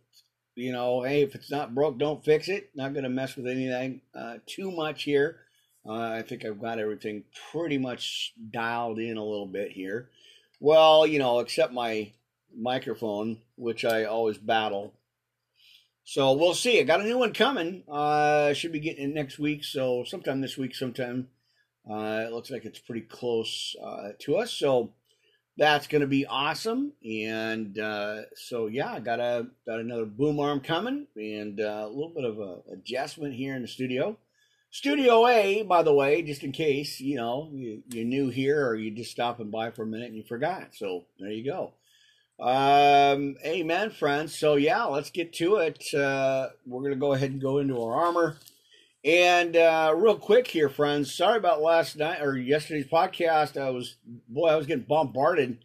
you 0.61 0.73
know, 0.73 1.03
hey, 1.03 1.23
if 1.23 1.35
it's 1.35 1.51
not 1.51 1.75
broke, 1.75 1.99
don't 1.99 2.25
fix 2.25 2.49
it. 2.49 2.71
Not 2.75 2.93
going 2.93 3.05
to 3.05 3.11
mess 3.11 3.37
with 3.37 3.47
anything 3.47 4.01
uh, 4.15 4.37
too 4.47 4.71
much 4.71 5.03
here. 5.05 5.41
Uh, 5.87 5.93
I 5.93 6.23
think 6.23 6.45
I've 6.45 6.61
got 6.61 6.79
everything 6.79 7.25
pretty 7.51 7.79
much 7.79 8.35
dialed 8.51 8.99
in 8.99 9.17
a 9.17 9.25
little 9.25 9.47
bit 9.47 9.73
here. 9.73 10.11
Well, 10.61 11.07
you 11.07 11.19
know, 11.19 11.41
except 11.41 11.73
my 11.73 12.13
microphone, 12.55 13.39
which 13.57 13.85
I 13.85 14.05
always 14.05 14.37
battle. 14.37 14.93
So 16.05 16.33
we'll 16.33 16.55
see. 16.55 16.81
I 16.81 16.83
got 16.83 17.01
a 17.01 17.05
new 17.05 17.19
one 17.19 17.33
coming. 17.33 17.85
Uh, 17.89 18.53
should 18.53 18.73
be 18.73 18.81
getting 18.81 19.11
it 19.11 19.15
next 19.15 19.39
week. 19.39 19.65
So 19.65 20.05
sometime 20.05 20.41
this 20.41 20.59
week, 20.59 20.75
sometime. 20.75 21.29
Uh, 21.91 22.25
it 22.27 22.33
looks 22.33 22.51
like 22.51 22.65
it's 22.65 22.79
pretty 22.79 23.01
close 23.01 23.75
uh, 23.83 24.11
to 24.19 24.37
us. 24.37 24.53
So 24.53 24.93
that's 25.57 25.87
going 25.87 26.01
to 26.01 26.07
be 26.07 26.27
awesome. 26.27 26.93
And 27.05 27.79
uh, 27.79 28.23
so 28.35 28.67
yeah, 28.67 28.93
I 28.93 29.01
got 29.01 29.21
a 29.21 29.47
got 29.67 29.81
another 29.81 30.07
boom 30.07 30.41
arm 30.41 30.61
coming, 30.61 31.07
and 31.17 31.61
uh, 31.61 31.85
a 31.87 31.89
little 31.89 32.13
bit 32.15 32.25
of 32.25 32.39
a 32.39 32.59
adjustment 32.73 33.35
here 33.35 33.55
in 33.55 33.63
the 33.63 33.69
studio. 33.69 34.17
Studio 34.73 35.27
A, 35.27 35.63
by 35.65 35.83
the 35.83 35.93
way, 35.93 36.23
just 36.23 36.45
in 36.45 36.53
case 36.53 37.01
you 37.01 37.17
know 37.17 37.51
you, 37.53 37.83
you're 37.89 38.05
new 38.05 38.31
here 38.31 38.67
or 38.67 38.77
you 38.77 38.91
just 38.91 39.11
stopping 39.11 39.51
by 39.51 39.71
for 39.71 39.83
a 39.83 39.87
minute 39.87 40.07
and 40.07 40.17
you 40.17 40.23
forgot. 40.23 40.69
So 40.75 41.05
there 41.19 41.31
you 41.31 41.45
go. 41.45 41.73
Um, 42.41 43.37
amen, 43.45 43.91
friends. 43.91 44.39
So 44.39 44.55
yeah, 44.55 44.85
let's 44.85 45.11
get 45.11 45.33
to 45.35 45.57
it. 45.57 45.93
Uh, 45.93 46.51
we're 46.67 46.83
gonna 46.83 46.97
go 46.97 47.13
ahead 47.13 47.33
and 47.33 47.41
go 47.41 47.59
into 47.59 47.83
our 47.83 47.95
armor. 47.95 48.37
And 49.05 49.57
uh, 49.57 49.95
real 49.97 50.17
quick 50.17 50.47
here, 50.47 50.69
friends. 50.69 51.15
Sorry 51.15 51.39
about 51.39 51.63
last 51.63 51.97
night 51.97 52.21
or 52.21 52.37
yesterday's 52.37 52.87
podcast. 52.87 53.59
I 53.61 53.71
was 53.71 53.97
boy, 54.29 54.49
I 54.49 54.57
was 54.57 54.67
getting 54.67 54.85
bombarded. 54.85 55.59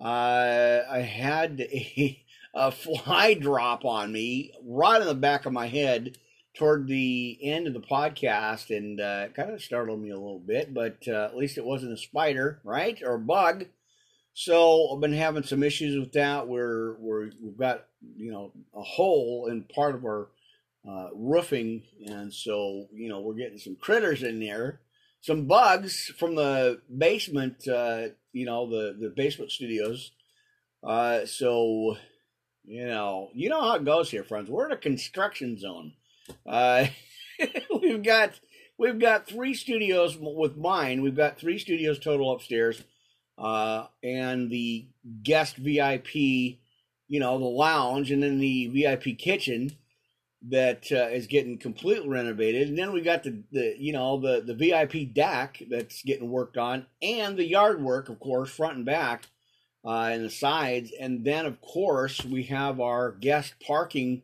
Uh, 0.00 0.80
I 0.90 1.00
had 1.00 1.60
a, 1.60 2.24
a 2.54 2.72
fly 2.72 3.34
drop 3.34 3.84
on 3.84 4.12
me 4.12 4.52
right 4.64 5.00
in 5.00 5.06
the 5.06 5.14
back 5.14 5.44
of 5.44 5.52
my 5.52 5.66
head 5.66 6.16
toward 6.56 6.86
the 6.86 7.38
end 7.42 7.66
of 7.66 7.74
the 7.74 7.80
podcast, 7.80 8.74
and 8.74 8.98
uh, 8.98 9.28
kind 9.28 9.50
of 9.50 9.62
startled 9.62 10.00
me 10.00 10.10
a 10.10 10.14
little 10.14 10.40
bit. 10.40 10.72
But 10.72 11.06
uh, 11.06 11.24
at 11.24 11.36
least 11.36 11.58
it 11.58 11.66
wasn't 11.66 11.92
a 11.92 11.98
spider, 11.98 12.60
right, 12.64 12.98
or 13.02 13.16
a 13.16 13.20
bug. 13.20 13.66
So 14.32 14.90
I've 14.90 15.00
been 15.00 15.12
having 15.12 15.42
some 15.42 15.62
issues 15.62 15.98
with 16.00 16.12
that. 16.12 16.48
Where 16.48 16.94
we're 16.98 17.30
we've 17.42 17.58
got 17.58 17.84
you 18.16 18.32
know 18.32 18.52
a 18.74 18.80
hole 18.82 19.48
in 19.50 19.64
part 19.64 19.94
of 19.94 20.06
our 20.06 20.28
uh, 20.88 21.08
roofing, 21.14 21.82
and 22.06 22.32
so 22.32 22.86
you 22.92 23.08
know 23.08 23.20
we're 23.20 23.34
getting 23.34 23.58
some 23.58 23.76
critters 23.76 24.22
in 24.22 24.40
there, 24.40 24.80
some 25.20 25.46
bugs 25.46 26.12
from 26.18 26.34
the 26.34 26.80
basement. 26.96 27.66
Uh, 27.68 28.08
you 28.32 28.46
know 28.46 28.68
the 28.68 28.96
the 28.98 29.10
basement 29.10 29.50
studios. 29.50 30.12
Uh, 30.82 31.26
so 31.26 31.96
you 32.64 32.86
know 32.86 33.30
you 33.34 33.48
know 33.48 33.60
how 33.60 33.74
it 33.74 33.84
goes 33.84 34.10
here, 34.10 34.24
friends. 34.24 34.48
We're 34.48 34.66
in 34.66 34.72
a 34.72 34.76
construction 34.76 35.58
zone. 35.58 35.92
Uh, 36.46 36.86
we've 37.80 38.02
got 38.02 38.40
we've 38.78 38.98
got 38.98 39.28
three 39.28 39.54
studios 39.54 40.16
with 40.18 40.56
mine. 40.56 41.02
We've 41.02 41.16
got 41.16 41.38
three 41.38 41.58
studios 41.58 41.98
total 41.98 42.32
upstairs, 42.32 42.82
uh, 43.36 43.86
and 44.02 44.50
the 44.50 44.86
guest 45.22 45.56
VIP, 45.56 46.14
you 46.14 47.20
know, 47.20 47.38
the 47.38 47.44
lounge, 47.44 48.10
and 48.10 48.22
then 48.22 48.38
the 48.38 48.68
VIP 48.68 49.18
kitchen 49.18 49.76
that 50.48 50.90
uh, 50.90 51.08
is 51.08 51.26
getting 51.26 51.58
completely 51.58 52.08
renovated. 52.08 52.68
And 52.68 52.78
then 52.78 52.92
we 52.92 53.02
got 53.02 53.22
the, 53.22 53.42
the 53.52 53.74
you 53.78 53.92
know 53.92 54.18
the 54.20 54.40
the 54.40 54.54
VIP 54.54 55.12
deck 55.12 55.62
that's 55.68 56.02
getting 56.02 56.30
worked 56.30 56.56
on, 56.56 56.86
and 57.02 57.36
the 57.36 57.46
yard 57.46 57.82
work, 57.82 58.08
of 58.08 58.20
course, 58.20 58.50
front 58.50 58.76
and 58.76 58.86
back, 58.86 59.26
uh, 59.84 60.10
and 60.12 60.24
the 60.24 60.30
sides. 60.30 60.92
And 60.98 61.24
then, 61.24 61.46
of 61.46 61.60
course, 61.60 62.24
we 62.24 62.44
have 62.44 62.80
our 62.80 63.12
guest 63.12 63.54
parking 63.66 64.22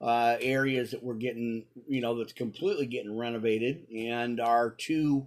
uh, 0.00 0.36
areas 0.40 0.90
that 0.90 1.02
we're 1.02 1.14
getting, 1.14 1.64
you 1.88 2.00
know, 2.00 2.16
that's 2.16 2.32
completely 2.32 2.86
getting 2.86 3.16
renovated, 3.16 3.86
and 3.90 4.40
our 4.40 4.70
two 4.70 5.26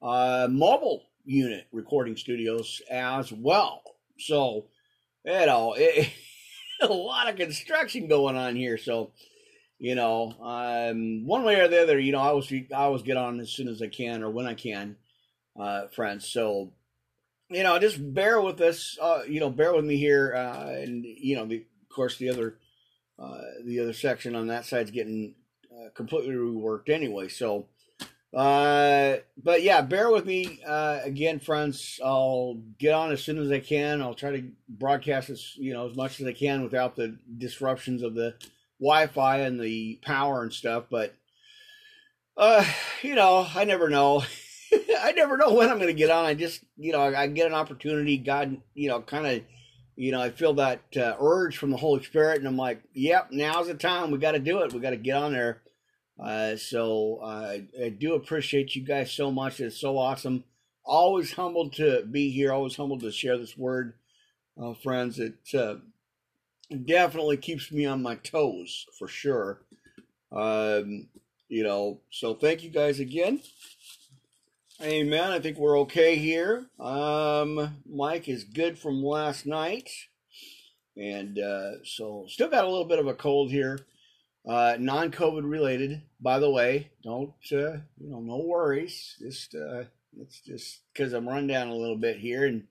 uh, 0.00 0.48
mobile 0.50 1.04
unit 1.24 1.66
recording 1.72 2.16
studios 2.16 2.80
as 2.90 3.32
well. 3.32 3.82
So, 4.18 4.66
you 5.24 5.46
know, 5.46 5.74
it, 5.76 6.10
a 6.80 6.86
lot 6.86 7.28
of 7.28 7.36
construction 7.36 8.06
going 8.08 8.36
on 8.36 8.56
here. 8.56 8.78
So, 8.78 9.12
you 9.84 9.94
know, 9.94 10.34
um, 10.40 11.26
one 11.26 11.44
way 11.44 11.60
or 11.60 11.68
the 11.68 11.82
other, 11.82 11.98
you 11.98 12.10
know, 12.10 12.18
I 12.18 12.28
always 12.28 12.50
I 12.50 12.84
always 12.84 13.02
get 13.02 13.18
on 13.18 13.38
as 13.38 13.50
soon 13.50 13.68
as 13.68 13.82
I 13.82 13.88
can 13.88 14.22
or 14.22 14.30
when 14.30 14.46
I 14.46 14.54
can, 14.54 14.96
uh, 15.60 15.88
friends. 15.88 16.26
So, 16.26 16.72
you 17.50 17.62
know, 17.62 17.78
just 17.78 17.98
bear 18.14 18.40
with 18.40 18.62
us. 18.62 18.96
Uh, 18.98 19.24
you 19.28 19.40
know, 19.40 19.50
bear 19.50 19.74
with 19.74 19.84
me 19.84 19.98
here, 19.98 20.34
uh, 20.34 20.70
and 20.70 21.04
you 21.04 21.36
know, 21.36 21.44
the, 21.44 21.56
of 21.56 21.94
course, 21.94 22.16
the 22.16 22.30
other 22.30 22.56
uh, 23.18 23.42
the 23.62 23.78
other 23.80 23.92
section 23.92 24.34
on 24.34 24.46
that 24.46 24.64
side's 24.64 24.90
getting 24.90 25.34
uh, 25.70 25.90
completely 25.90 26.34
reworked 26.34 26.88
anyway. 26.88 27.28
So, 27.28 27.66
uh, 28.32 29.16
but 29.36 29.62
yeah, 29.62 29.82
bear 29.82 30.10
with 30.10 30.24
me 30.24 30.60
uh, 30.66 31.00
again, 31.04 31.40
friends. 31.40 32.00
I'll 32.02 32.54
get 32.78 32.94
on 32.94 33.12
as 33.12 33.22
soon 33.22 33.36
as 33.36 33.50
I 33.50 33.60
can. 33.60 34.00
I'll 34.00 34.14
try 34.14 34.30
to 34.30 34.48
broadcast 34.66 35.28
as 35.28 35.54
you 35.58 35.74
know 35.74 35.86
as 35.90 35.94
much 35.94 36.22
as 36.22 36.26
I 36.26 36.32
can 36.32 36.62
without 36.62 36.96
the 36.96 37.18
disruptions 37.36 38.00
of 38.00 38.14
the 38.14 38.34
Wi-Fi 38.80 39.38
and 39.38 39.60
the 39.60 39.98
power 40.02 40.42
and 40.42 40.52
stuff. 40.52 40.84
But 40.90 41.14
uh, 42.36 42.64
you 43.02 43.14
know, 43.14 43.46
I 43.54 43.64
never 43.64 43.88
know. 43.88 44.24
I 45.00 45.12
never 45.12 45.36
know 45.36 45.54
when 45.54 45.70
I'm 45.70 45.78
going 45.78 45.88
to 45.88 45.94
get 45.94 46.10
on. 46.10 46.24
I 46.24 46.34
just, 46.34 46.62
you 46.76 46.92
know, 46.92 47.02
I 47.02 47.26
get 47.28 47.46
an 47.46 47.54
opportunity. 47.54 48.16
God, 48.18 48.60
you 48.74 48.88
know, 48.88 49.00
kind 49.00 49.26
of 49.26 49.42
you 49.96 50.10
know, 50.10 50.20
I 50.20 50.30
feel 50.30 50.54
that 50.54 50.82
uh, 50.96 51.14
urge 51.20 51.56
from 51.56 51.70
the 51.70 51.76
Holy 51.76 52.02
Spirit, 52.02 52.38
and 52.38 52.48
I'm 52.48 52.56
like, 52.56 52.82
yep, 52.92 53.28
now's 53.30 53.68
the 53.68 53.74
time. 53.74 54.10
We 54.10 54.18
got 54.18 54.32
to 54.32 54.40
do 54.40 54.60
it. 54.62 54.72
We 54.72 54.80
got 54.80 54.90
to 54.90 54.96
get 54.96 55.16
on 55.16 55.32
there. 55.32 55.62
Uh, 56.22 56.56
so 56.56 57.20
uh, 57.22 57.58
I 57.80 57.88
do 57.90 58.14
appreciate 58.14 58.74
you 58.74 58.84
guys 58.84 59.12
so 59.12 59.30
much. 59.30 59.60
It's 59.60 59.80
so 59.80 59.98
awesome. 59.98 60.44
Always 60.84 61.32
humbled 61.32 61.74
to 61.74 62.04
be 62.04 62.30
here. 62.30 62.52
Always 62.52 62.76
humbled 62.76 63.00
to 63.00 63.12
share 63.12 63.38
this 63.38 63.56
word, 63.56 63.94
uh, 64.60 64.74
friends. 64.74 65.18
It 65.18 65.34
uh, 65.54 65.76
definitely 66.84 67.36
keeps 67.36 67.70
me 67.70 67.86
on 67.86 68.02
my 68.02 68.16
toes 68.16 68.86
for 68.98 69.08
sure. 69.08 69.62
Um, 70.32 71.08
you 71.48 71.62
know, 71.62 72.00
so 72.10 72.34
thank 72.34 72.62
you 72.62 72.70
guys 72.70 73.00
again. 73.00 73.40
Amen. 74.82 75.30
I 75.30 75.38
think 75.38 75.56
we're 75.56 75.78
okay 75.80 76.16
here. 76.16 76.66
Um, 76.80 77.76
Mike 77.88 78.28
is 78.28 78.44
good 78.44 78.78
from 78.78 79.04
last 79.04 79.46
night. 79.46 79.88
And 80.96 81.38
uh, 81.38 81.84
so, 81.84 82.26
still 82.28 82.48
got 82.48 82.64
a 82.64 82.68
little 82.68 82.84
bit 82.84 82.98
of 82.98 83.06
a 83.06 83.14
cold 83.14 83.50
here. 83.50 83.78
Uh, 84.46 84.76
non 84.78 85.10
COVID 85.10 85.48
related, 85.48 86.02
by 86.20 86.38
the 86.38 86.50
way. 86.50 86.90
Don't, 87.02 87.32
uh, 87.52 87.78
you 87.98 88.10
know, 88.10 88.20
no 88.20 88.44
worries. 88.44 89.16
Just, 89.20 89.54
uh, 89.54 89.84
it's 90.20 90.40
just 90.40 90.80
because 90.92 91.12
I'm 91.12 91.28
run 91.28 91.46
down 91.46 91.68
a 91.68 91.76
little 91.76 91.96
bit 91.96 92.18
here. 92.18 92.44
And, 92.44 92.64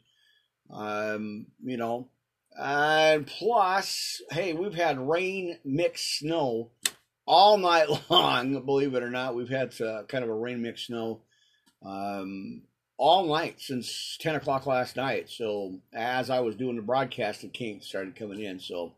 um, 0.69 1.47
you 1.63 1.77
know, 1.77 2.09
and 2.57 3.25
plus, 3.25 4.21
hey, 4.31 4.53
we've 4.53 4.75
had 4.75 4.99
rain 4.99 5.57
mixed 5.63 6.19
snow 6.19 6.71
all 7.25 7.57
night 7.57 7.87
long. 8.09 8.65
Believe 8.65 8.95
it 8.95 9.03
or 9.03 9.09
not, 9.09 9.35
we've 9.35 9.49
had 9.49 9.79
uh, 9.81 10.03
kind 10.03 10.23
of 10.23 10.29
a 10.29 10.33
rain 10.33 10.61
mixed 10.61 10.87
snow 10.87 11.21
um, 11.83 12.63
all 12.97 13.27
night 13.27 13.59
since 13.59 14.17
10 14.21 14.35
o'clock 14.35 14.65
last 14.65 14.95
night. 14.95 15.29
So 15.29 15.79
as 15.93 16.29
I 16.29 16.39
was 16.39 16.55
doing 16.55 16.75
the 16.75 16.81
broadcast, 16.81 17.43
it 17.43 17.53
came 17.53 17.81
started 17.81 18.15
coming 18.15 18.41
in. 18.41 18.59
So 18.59 18.93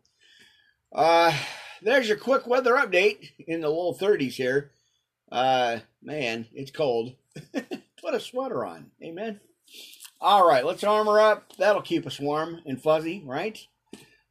uh, 0.94 1.36
there's 1.82 2.08
your 2.08 2.18
quick 2.18 2.48
weather 2.48 2.74
update 2.76 3.32
in 3.48 3.62
the 3.62 3.70
low 3.70 3.94
30s 3.94 4.34
here. 4.34 4.72
Uh, 5.32 5.80
man, 6.04 6.48
it's 6.54 6.72
cold. 6.72 7.14
Put 7.54 8.14
a 8.14 8.20
sweater 8.20 8.64
on. 8.66 8.92
Amen. 9.04 9.40
All 10.28 10.48
right, 10.48 10.66
let's 10.66 10.84
armor 10.84 11.20
up. 11.20 11.56
That'll 11.60 11.84
keep 11.84 12.08
us 12.08 12.20
warm 12.20 12.60
and 12.66 12.82
fuzzy, 12.82 13.22
right? 13.28 13.60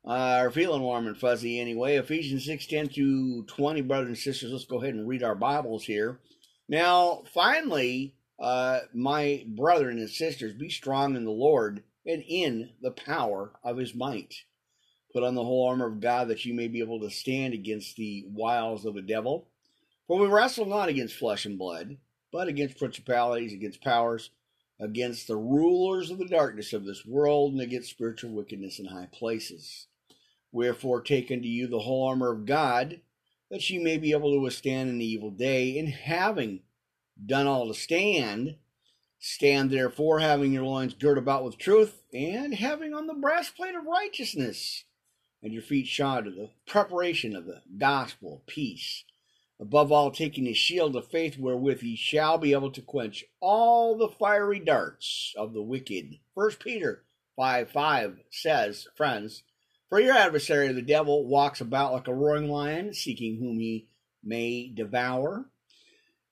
Uh, 0.04 0.40
or 0.40 0.50
feeling 0.50 0.82
warm 0.82 1.06
and 1.06 1.16
fuzzy 1.16 1.60
anyway. 1.60 1.94
Ephesians 1.94 2.46
6 2.46 2.66
10 2.66 2.88
to 2.88 3.44
20, 3.44 3.80
brothers 3.82 4.08
and 4.08 4.18
sisters. 4.18 4.50
Let's 4.50 4.64
go 4.64 4.82
ahead 4.82 4.94
and 4.94 5.06
read 5.06 5.22
our 5.22 5.36
Bibles 5.36 5.84
here. 5.84 6.18
Now, 6.68 7.22
finally, 7.32 8.16
uh, 8.40 8.80
my 8.92 9.44
brethren 9.46 9.98
and 9.98 10.10
sisters, 10.10 10.52
be 10.54 10.68
strong 10.68 11.14
in 11.14 11.24
the 11.24 11.30
Lord 11.30 11.84
and 12.04 12.24
in 12.26 12.70
the 12.82 12.90
power 12.90 13.52
of 13.62 13.76
his 13.76 13.94
might. 13.94 14.34
Put 15.12 15.22
on 15.22 15.36
the 15.36 15.44
whole 15.44 15.68
armor 15.68 15.86
of 15.86 16.00
God 16.00 16.26
that 16.26 16.44
you 16.44 16.54
may 16.54 16.66
be 16.66 16.80
able 16.80 16.98
to 17.02 17.10
stand 17.10 17.54
against 17.54 17.94
the 17.94 18.24
wiles 18.26 18.84
of 18.84 18.94
the 18.94 19.00
devil. 19.00 19.46
For 20.08 20.18
we 20.18 20.26
wrestle 20.26 20.66
not 20.66 20.88
against 20.88 21.14
flesh 21.14 21.46
and 21.46 21.56
blood, 21.56 21.98
but 22.32 22.48
against 22.48 22.78
principalities, 22.78 23.52
against 23.52 23.80
powers, 23.80 24.30
against 24.81 25.26
the 25.26 25.37
rulers 25.37 26.11
of 26.11 26.19
the 26.19 26.28
darkness 26.28 26.73
of 26.73 26.85
this 26.85 27.04
world 27.07 27.52
and 27.52 27.61
against 27.61 27.90
spiritual 27.90 28.31
wickedness 28.31 28.78
in 28.78 28.87
high 28.87 29.09
places. 29.12 29.87
Wherefore, 30.52 31.00
take 31.00 31.31
unto 31.31 31.49
you 31.49 31.66
the 31.66 31.81
whole 31.81 32.07
armor 32.09 32.33
of 32.33 32.47
God, 32.47 33.00
that 33.50 33.69
ye 33.71 33.78
may 33.78 33.99
be 33.99 34.12
able 34.12 34.33
to 34.33 34.40
withstand 34.40 34.88
in 34.88 34.99
the 34.99 35.07
evil 35.07 35.31
day, 35.31 35.78
and 35.78 35.88
having 35.88 36.61
done 37.25 37.47
all 37.47 37.69
to 37.69 37.75
stand, 37.75 38.57
stand 39.19 39.71
therefore, 39.71 40.21
having 40.21 40.52
your 40.52 40.64
loins 40.64 40.95
girt 40.95 41.19
about 41.19 41.45
with 41.45 41.59
truth, 41.59 42.02
and 42.12 42.54
having 42.54 42.95
on 42.95 43.07
the 43.07 43.14
breastplate 43.14 43.75
of 43.75 43.85
righteousness, 43.85 44.85
and 45.43 45.52
your 45.52 45.62
feet 45.62 45.87
shod 45.87 46.26
with 46.26 46.37
the 46.37 46.50
preparation 46.66 47.35
of 47.35 47.47
the 47.47 47.62
gospel 47.76 48.37
of 48.37 48.47
peace 48.47 49.04
above 49.61 49.92
all 49.92 50.11
taking 50.11 50.44
the 50.44 50.54
shield 50.54 50.96
of 50.96 51.06
faith 51.08 51.38
wherewith 51.38 51.82
ye 51.82 51.96
shall 51.96 52.38
be 52.38 52.52
able 52.52 52.70
to 52.70 52.82
quench 52.82 53.25
all 53.40 53.96
the 53.96 54.08
fiery 54.08 54.58
darts 54.58 55.32
of 55.37 55.52
the 55.52 55.62
wicked. 55.62 56.18
First 56.34 56.61
Peter 56.61 57.04
5 57.37 57.70
5 57.70 58.18
says, 58.30 58.88
Friends, 58.96 59.42
for 59.88 60.00
your 60.00 60.14
adversary 60.14 60.73
the 60.73 60.82
devil 60.82 61.26
walks 61.26 61.61
about 61.61 61.92
like 61.92 62.08
a 62.08 62.14
roaring 62.14 62.49
lion, 62.49 62.94
seeking 62.94 63.37
whom 63.37 63.58
he 63.58 63.88
may 64.23 64.68
devour. 64.68 65.46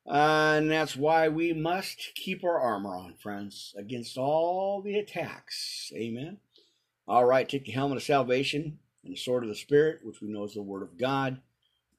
And 0.04 0.68
that's 0.68 0.96
why 0.96 1.28
we 1.28 1.52
must 1.52 2.16
keep 2.16 2.42
our 2.42 2.58
armor 2.58 2.96
on, 2.96 3.14
friends, 3.14 3.72
against 3.78 4.18
all 4.18 4.82
the 4.82 4.98
attacks. 4.98 5.92
Amen. 5.94 6.38
All 7.06 7.24
right, 7.24 7.48
take 7.48 7.66
the 7.66 7.72
helmet 7.72 7.98
of 7.98 8.02
salvation 8.02 8.80
and 9.04 9.12
the 9.12 9.16
sword 9.16 9.44
of 9.44 9.48
the 9.48 9.54
Spirit, 9.54 10.00
which 10.02 10.20
we 10.20 10.28
know 10.28 10.44
is 10.44 10.54
the 10.54 10.62
word 10.62 10.82
of 10.82 10.98
God 10.98 11.40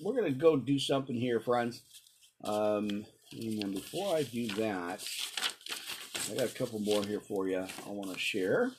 we're 0.00 0.14
going 0.14 0.32
to 0.32 0.38
go 0.38 0.56
do 0.56 0.78
something 0.78 1.16
here, 1.16 1.40
friends. 1.40 1.82
Um, 2.42 3.04
and 3.32 3.72
before 3.72 4.16
I 4.16 4.22
do 4.22 4.48
that, 4.54 5.04
I 6.30 6.34
got 6.34 6.46
a 6.46 6.54
couple 6.54 6.80
more 6.80 7.04
here 7.04 7.20
for 7.20 7.48
you 7.48 7.58
I 7.58 7.90
want 7.90 8.12
to 8.12 8.18
share. 8.18 8.70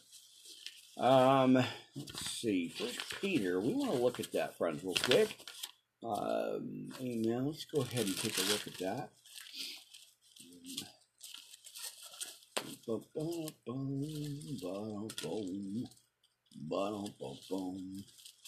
Um, 0.98 1.54
let's 1.96 2.32
see. 2.32 2.70
First 2.70 3.22
Peter, 3.22 3.60
we 3.60 3.74
want 3.74 3.92
to 3.92 3.98
look 3.98 4.20
at 4.20 4.32
that, 4.34 4.58
friends, 4.58 4.84
real 4.84 4.96
quick. 4.96 5.38
Um, 6.04 6.90
amen. 7.00 7.46
Let's 7.46 7.66
go 7.66 7.82
ahead 7.82 8.06
and 8.06 8.18
take 8.18 8.38
a 8.38 8.42
look 8.42 8.68
at 8.68 8.78
that. 8.80 9.10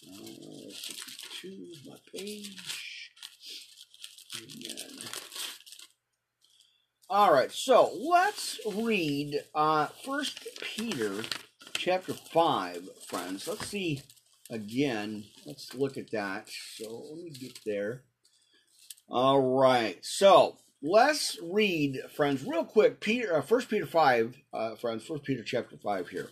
Uh, 0.05 1.12
choose 1.43 1.81
my 1.85 1.97
page. 2.15 3.11
Amen. 4.37 4.99
All 7.09 7.33
right, 7.33 7.51
so 7.51 7.91
let's 7.99 8.59
read 8.65 9.43
uh, 9.53 9.87
First 10.05 10.47
Peter 10.61 11.23
chapter 11.73 12.13
five, 12.13 12.87
friends. 13.07 13.45
Let's 13.45 13.67
see 13.67 14.01
again. 14.49 15.25
Let's 15.45 15.75
look 15.75 15.97
at 15.97 16.11
that. 16.11 16.49
So 16.77 17.07
let 17.09 17.21
me 17.21 17.29
get 17.29 17.59
there. 17.65 18.03
All 19.09 19.41
right, 19.41 19.97
so 20.01 20.55
let's 20.81 21.37
read, 21.43 21.99
friends, 22.15 22.45
real 22.45 22.63
quick. 22.63 23.01
Peter, 23.01 23.35
uh, 23.35 23.41
First 23.41 23.69
Peter 23.69 23.85
five, 23.85 24.37
uh, 24.53 24.75
friends. 24.75 25.03
First 25.03 25.23
Peter 25.23 25.43
chapter 25.43 25.75
five 25.75 26.07
here. 26.07 26.29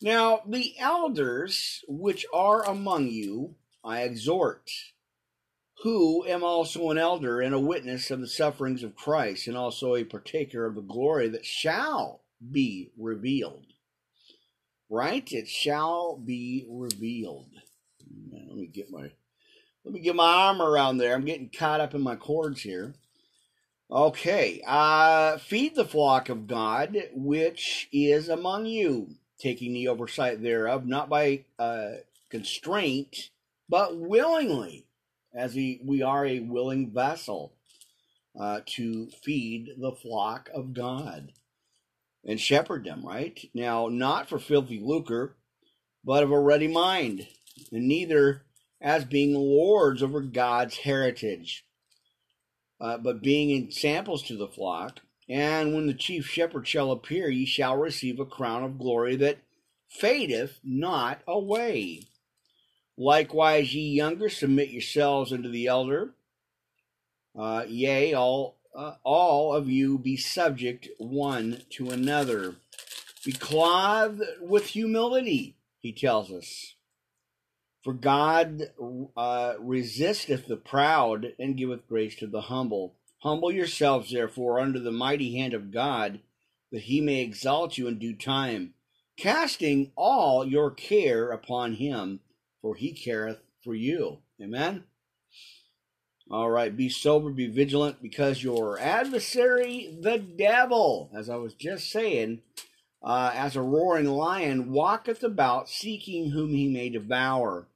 Now, 0.00 0.40
the 0.48 0.72
elders 0.80 1.84
which 1.86 2.24
are 2.32 2.64
among 2.64 3.08
you, 3.08 3.56
I 3.84 4.02
exhort, 4.02 4.70
who 5.82 6.24
am 6.26 6.44
also 6.44 6.90
an 6.90 6.98
elder 6.98 7.40
and 7.40 7.54
a 7.54 7.60
witness 7.60 8.10
of 8.10 8.20
the 8.20 8.28
sufferings 8.28 8.82
of 8.82 8.96
Christ, 8.96 9.48
and 9.48 9.56
also 9.56 9.94
a 9.94 10.04
partaker 10.04 10.66
of 10.66 10.74
the 10.74 10.82
glory 10.82 11.28
that 11.28 11.44
shall 11.44 12.20
be 12.50 12.90
revealed. 12.96 13.66
Right? 14.88 15.30
It 15.32 15.48
shall 15.48 16.16
be 16.16 16.66
revealed. 16.68 17.50
Let 18.30 18.56
me 18.56 18.66
get 18.66 18.90
my 18.90 19.10
let 19.84 19.94
me 19.94 20.00
get 20.00 20.14
my 20.14 20.32
arm 20.32 20.60
around 20.60 20.98
there. 20.98 21.14
I'm 21.14 21.24
getting 21.24 21.50
caught 21.50 21.80
up 21.80 21.94
in 21.94 22.02
my 22.02 22.14
cords 22.14 22.60
here. 22.60 22.94
Okay. 23.90 24.62
Uh 24.66 25.38
feed 25.38 25.74
the 25.74 25.86
flock 25.86 26.28
of 26.28 26.46
God 26.46 26.96
which 27.14 27.88
is 27.92 28.28
among 28.28 28.66
you 28.66 29.16
taking 29.42 29.72
the 29.72 29.88
oversight 29.88 30.40
thereof, 30.40 30.86
not 30.86 31.08
by 31.08 31.44
uh, 31.58 31.94
constraint, 32.30 33.30
but 33.72 33.96
willingly, 33.96 34.84
as 35.34 35.54
we, 35.54 35.80
we 35.82 36.02
are 36.02 36.26
a 36.26 36.40
willing 36.40 36.90
vessel 36.90 37.54
uh, 38.38 38.60
to 38.66 39.08
feed 39.24 39.70
the 39.80 39.92
flock 39.92 40.50
of 40.54 40.74
God 40.74 41.32
and 42.22 42.38
shepherd 42.38 42.84
them, 42.84 43.02
right? 43.02 43.42
Now, 43.54 43.88
not 43.88 44.28
for 44.28 44.38
filthy 44.38 44.78
lucre, 44.78 45.38
but 46.04 46.22
of 46.22 46.30
a 46.30 46.38
ready 46.38 46.68
mind, 46.68 47.26
and 47.72 47.88
neither 47.88 48.42
as 48.78 49.06
being 49.06 49.32
lords 49.32 50.02
over 50.02 50.20
God's 50.20 50.76
heritage, 50.76 51.64
uh, 52.78 52.98
but 52.98 53.22
being 53.22 53.52
examples 53.52 54.22
to 54.24 54.36
the 54.36 54.48
flock. 54.48 55.00
And 55.30 55.74
when 55.74 55.86
the 55.86 55.94
chief 55.94 56.26
shepherd 56.26 56.68
shall 56.68 56.90
appear, 56.90 57.30
ye 57.30 57.46
shall 57.46 57.78
receive 57.78 58.20
a 58.20 58.26
crown 58.26 58.64
of 58.64 58.78
glory 58.78 59.16
that 59.16 59.38
fadeth 59.88 60.60
not 60.62 61.22
away. 61.26 62.02
Likewise, 62.96 63.74
ye 63.74 63.96
younger, 63.96 64.28
submit 64.28 64.70
yourselves 64.70 65.32
unto 65.32 65.50
the 65.50 65.66
elder. 65.66 66.14
Uh, 67.38 67.64
yea, 67.66 68.12
all 68.12 68.58
uh, 68.74 68.94
all 69.02 69.54
of 69.54 69.68
you 69.68 69.98
be 69.98 70.16
subject 70.16 70.88
one 70.98 71.62
to 71.70 71.90
another. 71.90 72.56
Be 73.24 73.32
clothed 73.32 74.22
with 74.40 74.68
humility, 74.68 75.56
he 75.78 75.92
tells 75.92 76.30
us. 76.30 76.74
For 77.82 77.92
God 77.92 78.70
uh, 79.16 79.54
resisteth 79.58 80.46
the 80.46 80.56
proud 80.56 81.34
and 81.38 81.56
giveth 81.56 81.88
grace 81.88 82.14
to 82.16 82.26
the 82.26 82.42
humble. 82.42 82.94
Humble 83.18 83.52
yourselves, 83.52 84.10
therefore, 84.10 84.60
under 84.60 84.78
the 84.78 84.92
mighty 84.92 85.36
hand 85.36 85.54
of 85.54 85.70
God, 85.70 86.20
that 86.70 86.82
he 86.82 87.00
may 87.00 87.20
exalt 87.20 87.76
you 87.78 87.88
in 87.88 87.98
due 87.98 88.14
time, 88.14 88.74
casting 89.16 89.92
all 89.96 90.46
your 90.46 90.70
care 90.70 91.30
upon 91.30 91.74
him, 91.74 92.20
for 92.62 92.74
he 92.76 92.92
careth 92.92 93.42
for 93.62 93.74
you. 93.74 94.18
Amen. 94.40 94.84
All 96.30 96.48
right, 96.48 96.74
be 96.74 96.88
sober, 96.88 97.30
be 97.30 97.48
vigilant, 97.48 98.00
because 98.00 98.42
your 98.42 98.78
adversary, 98.78 99.98
the 100.00 100.18
devil, 100.18 101.10
as 101.14 101.28
I 101.28 101.36
was 101.36 101.52
just 101.52 101.90
saying, 101.90 102.40
uh, 103.02 103.32
as 103.34 103.56
a 103.56 103.60
roaring 103.60 104.06
lion, 104.06 104.72
walketh 104.72 105.22
about, 105.22 105.68
seeking 105.68 106.30
whom 106.30 106.54
he 106.54 106.68
may 106.68 106.88
devour. 106.88 107.66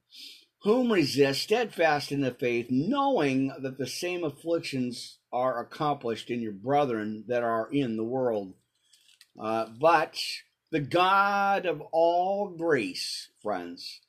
Whom 0.63 0.91
resist 0.91 1.43
steadfast 1.43 2.11
in 2.11 2.21
the 2.21 2.31
faith, 2.31 2.67
knowing 2.71 3.53
that 3.61 3.77
the 3.77 3.85
same 3.85 4.23
afflictions 4.23 5.19
are 5.31 5.59
accomplished 5.59 6.31
in 6.31 6.41
your 6.41 6.53
brethren 6.53 7.25
that 7.27 7.43
are 7.43 7.69
in 7.71 7.95
the 7.95 8.03
world. 8.03 8.53
Uh, 9.39 9.67
but 9.79 10.17
the 10.71 10.79
God 10.79 11.65
of 11.67 11.81
all 11.91 12.47
grace, 12.47 13.29
friends, 13.43 14.01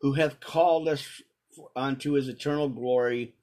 who 0.00 0.12
hath 0.12 0.40
called 0.40 0.88
us 0.88 1.22
unto 1.74 2.12
his 2.12 2.28
eternal 2.28 2.68
glory 2.68 3.34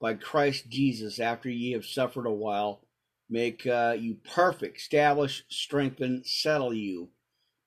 by 0.00 0.14
Christ 0.14 0.68
Jesus, 0.68 1.20
after 1.20 1.50
ye 1.50 1.72
have 1.72 1.84
suffered 1.84 2.26
a 2.26 2.32
while, 2.32 2.80
make 3.28 3.66
uh, 3.66 3.96
you 3.98 4.16
perfect, 4.34 4.78
establish, 4.78 5.44
strengthen, 5.48 6.22
settle 6.24 6.72
you. 6.72 7.10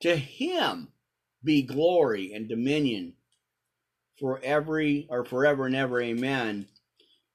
To 0.01 0.15
him 0.15 0.89
be 1.43 1.61
glory 1.61 2.33
and 2.33 2.49
dominion 2.49 3.13
for 4.19 4.39
every 4.43 5.07
or 5.09 5.25
forever 5.25 5.65
and 5.65 5.75
ever. 5.75 6.01
Amen 6.01 6.67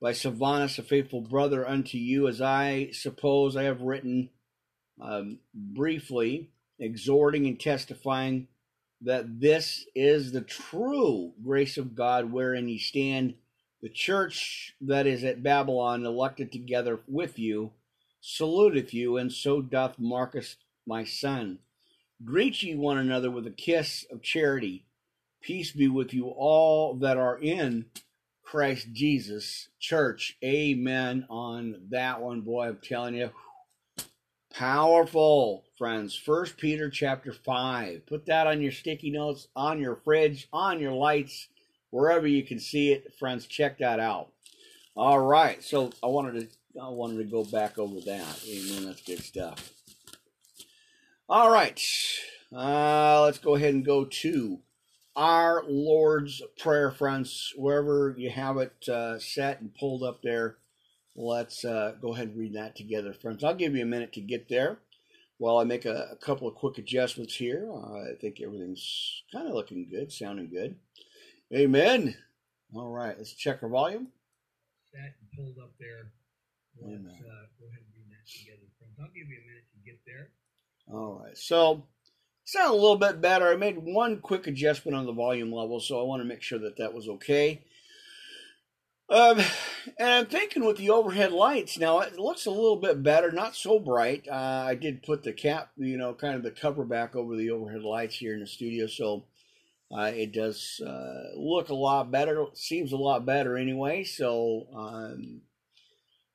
by 0.00 0.12
Silvanus, 0.12 0.78
a 0.78 0.82
faithful 0.82 1.20
brother 1.20 1.68
unto 1.68 1.98
you, 1.98 2.28
as 2.28 2.40
I 2.40 2.90
suppose 2.92 3.56
I 3.56 3.64
have 3.64 3.80
written 3.80 4.30
um, 5.00 5.40
briefly, 5.52 6.50
exhorting 6.78 7.46
and 7.46 7.58
testifying 7.58 8.48
that 9.02 9.40
this 9.40 9.86
is 9.94 10.32
the 10.32 10.40
true 10.40 11.32
grace 11.42 11.76
of 11.76 11.94
God 11.94 12.32
wherein 12.32 12.68
ye 12.68 12.78
stand. 12.78 13.34
The 13.80 13.88
church 13.88 14.74
that 14.80 15.06
is 15.06 15.22
at 15.22 15.42
Babylon, 15.42 16.04
elected 16.04 16.50
together 16.50 17.00
with 17.06 17.38
you, 17.38 17.72
saluteth 18.20 18.92
you, 18.92 19.16
and 19.16 19.32
so 19.32 19.62
doth 19.62 19.98
Marcus 19.98 20.56
my 20.86 21.04
son. 21.04 21.58
Greet 22.24 22.62
ye 22.62 22.74
one 22.74 22.98
another 22.98 23.30
with 23.30 23.46
a 23.46 23.52
kiss 23.52 24.04
of 24.10 24.22
charity. 24.22 24.84
Peace 25.40 25.70
be 25.70 25.86
with 25.86 26.12
you 26.12 26.26
all 26.26 26.94
that 26.94 27.16
are 27.16 27.38
in 27.38 27.86
Christ 28.42 28.88
Jesus. 28.92 29.68
Church, 29.78 30.36
amen 30.42 31.26
on 31.30 31.82
that 31.90 32.20
one, 32.20 32.40
boy. 32.40 32.68
I'm 32.68 32.78
telling 32.82 33.14
you, 33.14 33.30
powerful, 34.58 35.62
friends. 35.76 36.16
First 36.16 36.56
Peter 36.56 36.90
chapter 36.90 37.32
5. 37.32 38.06
Put 38.06 38.26
that 38.26 38.48
on 38.48 38.60
your 38.60 38.72
sticky 38.72 39.10
notes, 39.10 39.46
on 39.54 39.78
your 39.78 39.94
fridge, 39.94 40.48
on 40.52 40.80
your 40.80 40.90
lights, 40.90 41.46
wherever 41.90 42.26
you 42.26 42.42
can 42.42 42.58
see 42.58 42.90
it. 42.90 43.14
Friends, 43.20 43.46
check 43.46 43.78
that 43.78 44.00
out. 44.00 44.32
All 44.96 45.20
right, 45.20 45.62
so 45.62 45.92
I 46.02 46.08
wanted 46.08 46.40
to 46.40 46.82
I 46.82 46.88
wanted 46.88 47.18
to 47.18 47.24
go 47.24 47.44
back 47.44 47.78
over 47.78 48.00
that. 48.00 48.44
Amen. 48.48 48.86
That's 48.86 49.02
good 49.02 49.22
stuff. 49.22 49.70
All 51.28 51.52
right, 51.52 51.80
uh, 52.52 53.22
let's 53.22 53.38
go 53.38 53.54
ahead 53.54 53.74
and 53.74 53.84
go 53.84 54.06
to 54.06 54.58
our 55.14 55.62
Lord's 55.68 56.42
Prayer, 56.58 56.90
friends. 56.90 57.52
Wherever 57.56 58.12
you 58.18 58.30
have 58.30 58.56
it 58.56 58.88
uh, 58.88 59.20
set 59.20 59.60
and 59.60 59.72
pulled 59.72 60.02
up 60.02 60.22
there, 60.22 60.56
let's 61.18 61.64
uh, 61.64 61.94
go 62.00 62.14
ahead 62.14 62.28
and 62.28 62.38
read 62.38 62.54
that 62.54 62.76
together, 62.76 63.12
friends. 63.12 63.42
I'll 63.42 63.54
give 63.54 63.74
you 63.74 63.82
a 63.82 63.86
minute 63.86 64.12
to 64.14 64.20
get 64.20 64.48
there 64.48 64.78
while 65.38 65.58
I 65.58 65.64
make 65.64 65.84
a, 65.84 66.08
a 66.12 66.16
couple 66.16 66.46
of 66.46 66.54
quick 66.54 66.78
adjustments 66.78 67.34
here. 67.34 67.68
Uh, 67.70 68.12
I 68.12 68.14
think 68.20 68.40
everything's 68.40 69.22
kind 69.32 69.48
of 69.48 69.54
looking 69.54 69.88
good, 69.90 70.12
sounding 70.12 70.48
good. 70.48 70.76
Amen. 71.52 72.14
All 72.74 72.92
right, 72.92 73.16
let's 73.18 73.32
check 73.32 73.62
our 73.62 73.68
volume. 73.68 74.08
And 74.94 75.12
pulled 75.36 75.58
up 75.62 75.72
there. 75.78 76.12
Let's 76.80 76.94
Amen. 76.94 77.10
uh, 77.10 77.46
go 77.58 77.66
ahead 77.66 77.82
and 77.82 77.92
read 77.94 78.10
that 78.10 78.30
together, 78.30 78.66
friends. 78.78 78.94
I'll 79.00 79.08
give 79.08 79.28
you 79.28 79.38
a 79.42 79.46
minute 79.46 79.64
to 79.72 79.90
get 79.90 79.98
there. 80.06 80.28
All 80.92 81.20
right. 81.22 81.36
So 81.36 81.84
sound 82.44 82.70
a 82.70 82.74
little 82.74 82.96
bit 82.96 83.20
better. 83.20 83.48
I 83.48 83.56
made 83.56 83.78
one 83.78 84.20
quick 84.20 84.46
adjustment 84.46 84.96
on 84.96 85.06
the 85.06 85.12
volume 85.12 85.52
level, 85.52 85.80
so 85.80 86.00
I 86.00 86.04
want 86.04 86.22
to 86.22 86.28
make 86.28 86.42
sure 86.42 86.58
that 86.60 86.76
that 86.78 86.94
was 86.94 87.08
okay. 87.08 87.62
Um, 89.10 89.40
and 89.98 90.10
I'm 90.10 90.26
thinking 90.26 90.64
with 90.64 90.76
the 90.76 90.90
overhead 90.90 91.32
lights 91.32 91.78
now, 91.78 92.00
it 92.00 92.18
looks 92.18 92.44
a 92.44 92.50
little 92.50 92.76
bit 92.76 93.02
better, 93.02 93.32
not 93.32 93.56
so 93.56 93.78
bright. 93.78 94.28
Uh, 94.28 94.64
I 94.66 94.74
did 94.74 95.02
put 95.02 95.22
the 95.22 95.32
cap, 95.32 95.70
you 95.76 95.96
know, 95.96 96.12
kind 96.12 96.34
of 96.34 96.42
the 96.42 96.50
cover 96.50 96.84
back 96.84 97.16
over 97.16 97.34
the 97.34 97.50
overhead 97.50 97.82
lights 97.82 98.16
here 98.16 98.34
in 98.34 98.40
the 98.40 98.46
studio, 98.46 98.86
so 98.86 99.24
uh, 99.90 100.12
it 100.14 100.32
does 100.32 100.80
uh, 100.86 101.36
look 101.36 101.70
a 101.70 101.74
lot 101.74 102.10
better. 102.10 102.44
Seems 102.52 102.92
a 102.92 102.98
lot 102.98 103.24
better 103.24 103.56
anyway. 103.56 104.04
So, 104.04 104.66
um, 104.76 105.40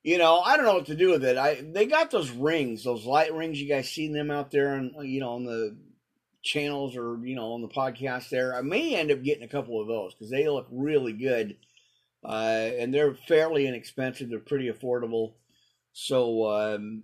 you 0.02 0.18
know, 0.18 0.40
I 0.40 0.58
don't 0.58 0.66
know 0.66 0.74
what 0.74 0.88
to 0.88 0.96
do 0.96 1.12
with 1.12 1.24
it. 1.24 1.38
I 1.38 1.62
they 1.62 1.86
got 1.86 2.10
those 2.10 2.32
rings, 2.32 2.84
those 2.84 3.06
light 3.06 3.34
rings. 3.34 3.62
You 3.62 3.70
guys 3.70 3.90
seen 3.90 4.14
them 4.14 4.32
out 4.32 4.50
there 4.50 4.74
on, 4.74 4.94
you 5.04 5.20
know, 5.20 5.34
on 5.34 5.46
the 5.46 5.78
channels 6.42 6.98
or 6.98 7.20
you 7.24 7.36
know 7.36 7.54
on 7.54 7.62
the 7.62 7.68
podcast 7.68 8.30
there. 8.30 8.56
I 8.56 8.62
may 8.62 8.96
end 8.96 9.12
up 9.12 9.24
getting 9.24 9.44
a 9.44 9.48
couple 9.48 9.80
of 9.80 9.88
those 9.88 10.14
because 10.14 10.30
they 10.30 10.48
look 10.50 10.68
really 10.72 11.14
good, 11.14 11.56
uh, 12.24 12.70
and 12.80 12.94
they're 12.94 13.16
fairly 13.28 13.68
inexpensive. 13.68 14.30
They're 14.30 14.40
pretty 14.40 14.72
affordable. 14.72 15.34
So, 15.92 16.50
um, 16.52 17.04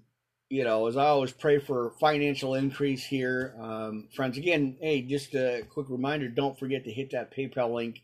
you 0.49 0.63
know, 0.63 0.87
as 0.87 0.97
I 0.97 1.05
always 1.05 1.31
pray 1.31 1.59
for 1.59 1.93
financial 1.99 2.55
increase 2.55 3.03
here, 3.03 3.55
um, 3.59 4.07
friends. 4.15 4.37
Again, 4.37 4.77
hey, 4.81 5.01
just 5.01 5.35
a 5.35 5.63
quick 5.69 5.87
reminder: 5.89 6.27
don't 6.27 6.57
forget 6.57 6.85
to 6.85 6.91
hit 6.91 7.11
that 7.11 7.35
PayPal 7.35 7.73
link 7.73 8.01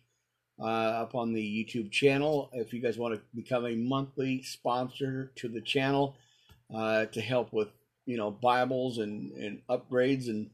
uh, 0.59 0.63
up 0.65 1.15
on 1.15 1.33
the 1.33 1.41
YouTube 1.41 1.91
channel 1.91 2.49
if 2.53 2.73
you 2.73 2.81
guys 2.81 2.97
want 2.97 3.15
to 3.15 3.21
become 3.33 3.65
a 3.65 3.75
monthly 3.75 4.43
sponsor 4.43 5.31
to 5.35 5.49
the 5.49 5.61
channel 5.61 6.15
uh, 6.73 7.05
to 7.05 7.21
help 7.21 7.51
with 7.51 7.69
you 8.05 8.17
know 8.17 8.31
Bibles 8.31 8.99
and 8.99 9.31
and 9.33 9.61
upgrades 9.69 10.27
and 10.27 10.49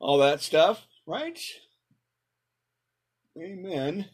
all 0.00 0.18
that 0.18 0.40
stuff, 0.40 0.84
right? 1.06 1.38
Amen. 3.40 4.06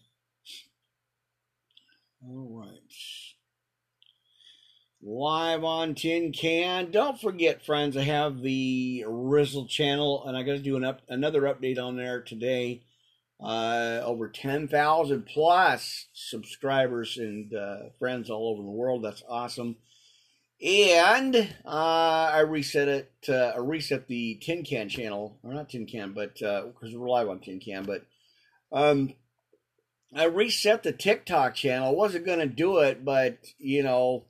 All 2.29 2.67
right. 2.67 2.81
Live 5.01 5.63
on 5.63 5.95
Tin 5.95 6.33
Can. 6.33 6.91
Don't 6.91 7.21
forget, 7.21 7.65
friends, 7.65 7.97
I 7.97 8.03
have 8.03 8.41
the 8.41 9.05
Rizzle 9.07 9.69
channel, 9.69 10.27
and 10.27 10.37
I 10.37 10.43
got 10.43 10.55
to 10.55 10.59
do 10.59 10.77
an 10.77 10.85
up 10.85 11.03
another 11.09 11.43
update 11.43 11.79
on 11.79 11.97
there 11.97 12.21
today. 12.21 12.83
Uh, 13.41 14.01
over 14.03 14.29
ten 14.29 14.67
thousand 14.67 15.27
plus 15.27 16.07
subscribers 16.15 17.17
and 17.17 17.55
uh, 17.55 17.91
friends 18.01 18.29
all 18.29 18.49
over 18.49 18.63
the 18.63 18.71
world. 18.71 19.05
That's 19.05 19.23
awesome. 19.29 19.77
And 20.61 21.37
uh, 21.65 22.31
I 22.33 22.41
reset 22.41 22.89
it. 22.89 23.13
Uh, 23.29 23.53
I 23.55 23.59
reset 23.59 24.09
the 24.09 24.35
Tin 24.43 24.65
Can 24.65 24.89
channel, 24.89 25.39
or 25.45 25.55
not 25.55 25.69
Tin 25.69 25.87
Can, 25.87 26.13
but 26.13 26.35
because 26.35 26.93
we're 26.93 27.09
live 27.09 27.29
on 27.29 27.39
Tin 27.39 27.61
Can. 27.61 27.85
But 27.85 28.05
um, 28.73 29.15
I 30.15 30.25
reset 30.25 30.83
the 30.83 30.93
TikTok 30.93 31.55
channel. 31.55 31.97
Wasn't 31.97 32.27
gonna 32.27 32.47
do 32.47 32.79
it, 32.79 33.05
but 33.05 33.39
you 33.59 33.83
know, 33.83 34.25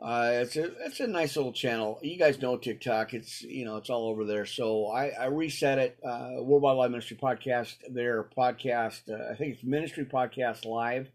uh, 0.00 0.30
it's 0.34 0.56
a 0.56 0.64
it's 0.84 1.00
a 1.00 1.06
nice 1.06 1.36
little 1.36 1.52
channel. 1.52 1.98
You 2.02 2.18
guys 2.18 2.40
know 2.40 2.56
TikTok. 2.56 3.14
It's 3.14 3.42
you 3.42 3.64
know 3.64 3.76
it's 3.76 3.90
all 3.90 4.08
over 4.08 4.24
there. 4.24 4.46
So 4.46 4.86
I, 4.86 5.08
I 5.08 5.26
reset 5.26 5.78
it. 5.78 5.98
Uh, 6.04 6.42
Worldwide 6.42 6.76
Live 6.76 6.90
Ministry 6.90 7.16
Podcast. 7.16 7.76
Their 7.90 8.24
podcast. 8.24 9.08
Uh, 9.08 9.32
I 9.32 9.36
think 9.36 9.54
it's 9.54 9.64
Ministry 9.64 10.04
Podcast 10.04 10.64
Live 10.64 11.08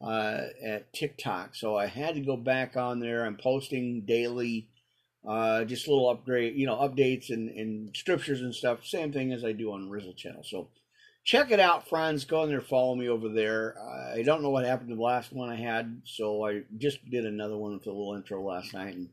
uh, 0.00 0.40
at 0.64 0.92
TikTok. 0.92 1.54
So 1.54 1.76
I 1.76 1.86
had 1.86 2.14
to 2.14 2.20
go 2.20 2.36
back 2.36 2.76
on 2.76 3.00
there. 3.00 3.24
I'm 3.24 3.36
posting 3.36 4.02
daily, 4.02 4.68
uh, 5.26 5.64
just 5.64 5.88
little 5.88 6.10
upgrade, 6.10 6.56
you 6.56 6.66
know, 6.66 6.76
updates 6.76 7.30
and, 7.30 7.48
and 7.50 7.96
scriptures 7.96 8.40
and 8.40 8.54
stuff. 8.54 8.86
Same 8.86 9.12
thing 9.12 9.32
as 9.32 9.44
I 9.44 9.52
do 9.52 9.72
on 9.72 9.88
Rizzle 9.88 10.16
channel. 10.16 10.42
So 10.44 10.68
check 11.24 11.50
it 11.50 11.60
out, 11.60 11.88
friends. 11.88 12.24
Go 12.24 12.44
in 12.44 12.50
there, 12.50 12.60
follow 12.60 12.94
me 12.94 13.08
over 13.08 13.28
there. 13.28 13.76
I 14.14 14.22
don't 14.22 14.42
know 14.42 14.50
what 14.50 14.64
happened 14.64 14.90
to 14.90 14.94
the 14.94 15.02
last 15.02 15.32
one 15.32 15.50
I 15.50 15.56
had, 15.56 16.02
so 16.04 16.46
I 16.46 16.62
just 16.78 17.08
did 17.10 17.26
another 17.26 17.56
one 17.56 17.72
with 17.72 17.86
a 17.86 17.90
little 17.90 18.14
intro 18.14 18.42
last 18.42 18.74
night. 18.74 18.94
And 18.94 19.08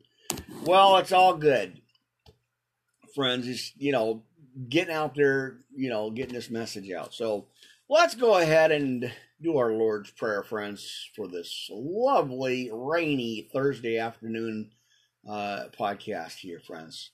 well, 0.64 0.98
it's 0.98 1.12
all 1.12 1.36
good, 1.36 1.82
friends. 3.16 3.48
It's 3.48 3.74
you 3.78 3.92
know 3.92 4.24
getting 4.70 4.94
out 4.94 5.16
there, 5.16 5.58
you 5.76 5.90
know, 5.90 6.10
getting 6.12 6.34
this 6.34 6.50
message 6.50 6.92
out. 6.92 7.14
So 7.14 7.46
let's 7.90 8.16
go 8.16 8.38
ahead 8.38 8.72
and 8.72 9.12
do 9.42 9.58
our 9.58 9.72
Lord's 9.72 10.12
Prayer, 10.12 10.44
friends, 10.44 11.10
for 11.16 11.28
this 11.28 11.70
lovely, 11.72 12.70
rainy 12.72 13.50
Thursday 13.54 13.98
afternoon 13.98 14.72
uh, 15.28 15.66
podcast 15.78 16.38
here, 16.38 16.60
friends. 16.60 17.12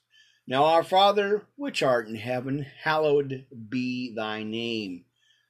Now, 0.49 0.63
our 0.63 0.83
Father, 0.83 1.45
which 1.57 1.83
art 1.83 2.07
in 2.07 2.15
heaven, 2.15 2.65
hallowed 2.83 3.45
be 3.67 4.13
thy 4.15 4.43
name. 4.43 5.03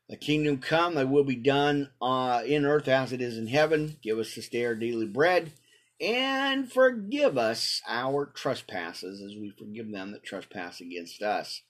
The 0.09 0.17
kingdom 0.17 0.57
come, 0.57 0.95
thy 0.95 1.03
will 1.03 1.23
be 1.23 1.35
done 1.35 1.91
uh, 2.01 2.41
in 2.43 2.65
earth 2.65 2.87
as 2.87 3.13
it 3.13 3.21
is 3.21 3.37
in 3.37 3.45
heaven. 3.45 3.97
Give 4.01 4.17
us 4.17 4.33
this 4.33 4.49
day 4.49 4.65
our 4.65 4.73
daily 4.73 5.05
bread, 5.05 5.51
and 6.01 6.71
forgive 6.71 7.37
us 7.37 7.81
our 7.87 8.25
trespasses 8.25 9.21
as 9.21 9.35
we 9.35 9.51
forgive 9.51 9.91
them 9.91 10.13
that 10.13 10.23
trespass 10.23 10.81
against 10.81 11.21
us. 11.21 11.61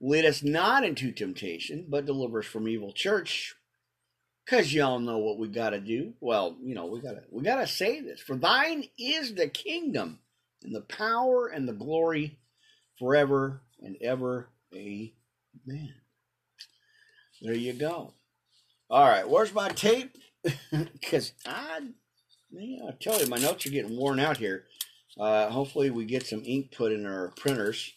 Lead 0.00 0.24
us 0.24 0.42
not 0.42 0.82
into 0.82 1.12
temptation, 1.12 1.86
but 1.88 2.06
deliver 2.06 2.40
us 2.40 2.46
from 2.46 2.66
evil. 2.66 2.92
Church, 2.92 3.54
Cause 4.46 4.74
y'all 4.74 4.98
know 4.98 5.18
what 5.18 5.38
we 5.38 5.48
gotta 5.48 5.80
do. 5.80 6.12
Well, 6.20 6.56
you 6.62 6.74
know, 6.74 6.84
we 6.84 7.00
gotta 7.00 7.22
we 7.30 7.42
gotta 7.42 7.66
say 7.66 8.00
this. 8.00 8.20
For 8.20 8.36
thine 8.36 8.84
is 8.98 9.34
the 9.34 9.48
kingdom 9.48 10.18
and 10.62 10.74
the 10.74 10.82
power 10.82 11.46
and 11.46 11.66
the 11.66 11.72
glory 11.72 12.38
forever 12.98 13.62
and 13.80 13.96
ever. 14.00 14.48
Amen. 14.74 15.12
There 17.42 17.54
you 17.54 17.72
go. 17.72 18.14
All 18.90 19.08
right, 19.08 19.28
where's 19.28 19.52
my 19.54 19.68
tape? 19.68 20.16
Because 20.70 21.32
I, 21.46 21.80
man, 22.52 22.80
I 22.86 22.92
tell 23.00 23.18
you, 23.20 23.26
my 23.26 23.38
notes 23.38 23.66
are 23.66 23.70
getting 23.70 23.96
worn 23.96 24.20
out 24.20 24.36
here. 24.36 24.64
Uh, 25.18 25.48
hopefully, 25.48 25.90
we 25.90 26.04
get 26.04 26.26
some 26.26 26.42
ink 26.44 26.72
put 26.72 26.92
in 26.92 27.06
our 27.06 27.28
printers. 27.36 27.92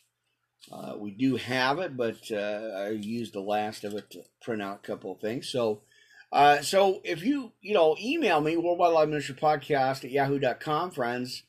Uh, 0.71 0.93
we 0.97 1.11
do 1.11 1.35
have 1.35 1.79
it, 1.79 1.95
but 1.95 2.17
uh, 2.31 2.71
I 2.75 2.89
used 2.89 3.33
the 3.33 3.41
last 3.41 3.83
of 3.83 3.93
it 3.93 4.09
to 4.11 4.23
print 4.41 4.61
out 4.61 4.79
a 4.83 4.87
couple 4.87 5.11
of 5.11 5.19
things. 5.19 5.49
So, 5.49 5.81
uh, 6.31 6.61
so 6.61 7.01
if 7.03 7.23
you, 7.23 7.53
you 7.61 7.73
know, 7.73 7.95
email 8.01 8.41
me, 8.41 8.57
Worldwide 8.57 8.93
Live 8.93 9.09
Ministry 9.09 9.35
Podcast 9.35 10.03
at 10.03 10.11
yahoo.com, 10.11 10.91
friends. 10.91 11.43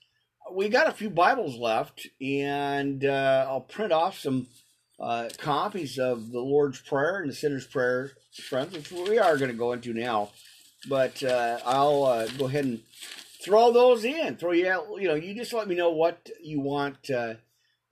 We 0.50 0.68
got 0.70 0.88
a 0.88 0.92
few 0.92 1.10
Bibles 1.10 1.56
left, 1.56 2.06
and 2.22 3.04
uh, 3.04 3.46
I'll 3.48 3.60
print 3.60 3.92
off 3.92 4.18
some 4.18 4.46
uh, 4.98 5.28
copies 5.36 5.98
of 5.98 6.30
the 6.32 6.40
Lord's 6.40 6.80
Prayer 6.80 7.20
and 7.20 7.30
the 7.30 7.34
Sinner's 7.34 7.66
Prayer, 7.66 8.12
friends, 8.48 8.72
which 8.72 8.90
we 8.90 9.18
are 9.18 9.36
going 9.36 9.50
to 9.50 9.56
go 9.56 9.72
into 9.72 9.92
now. 9.92 10.30
But 10.88 11.22
uh, 11.22 11.58
I'll 11.66 12.04
uh, 12.04 12.28
go 12.38 12.46
ahead 12.46 12.64
and 12.64 12.80
throw 13.44 13.72
those 13.72 14.04
in. 14.04 14.36
Throw 14.36 14.52
you 14.52 14.68
out, 14.68 14.86
you 14.98 15.08
know, 15.08 15.14
you 15.14 15.34
just 15.34 15.52
let 15.52 15.68
me 15.68 15.74
know 15.74 15.90
what 15.90 16.30
you 16.42 16.60
want 16.60 17.10
uh, 17.10 17.34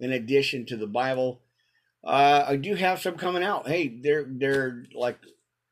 in 0.00 0.12
addition 0.12 0.64
to 0.66 0.76
the 0.76 0.86
Bible. 0.86 1.40
Uh, 2.02 2.44
I 2.48 2.56
do 2.56 2.74
have 2.74 3.00
some 3.00 3.16
coming 3.16 3.42
out. 3.42 3.68
Hey, 3.68 3.88
they're 3.88 4.24
they're 4.26 4.84
like 4.94 5.18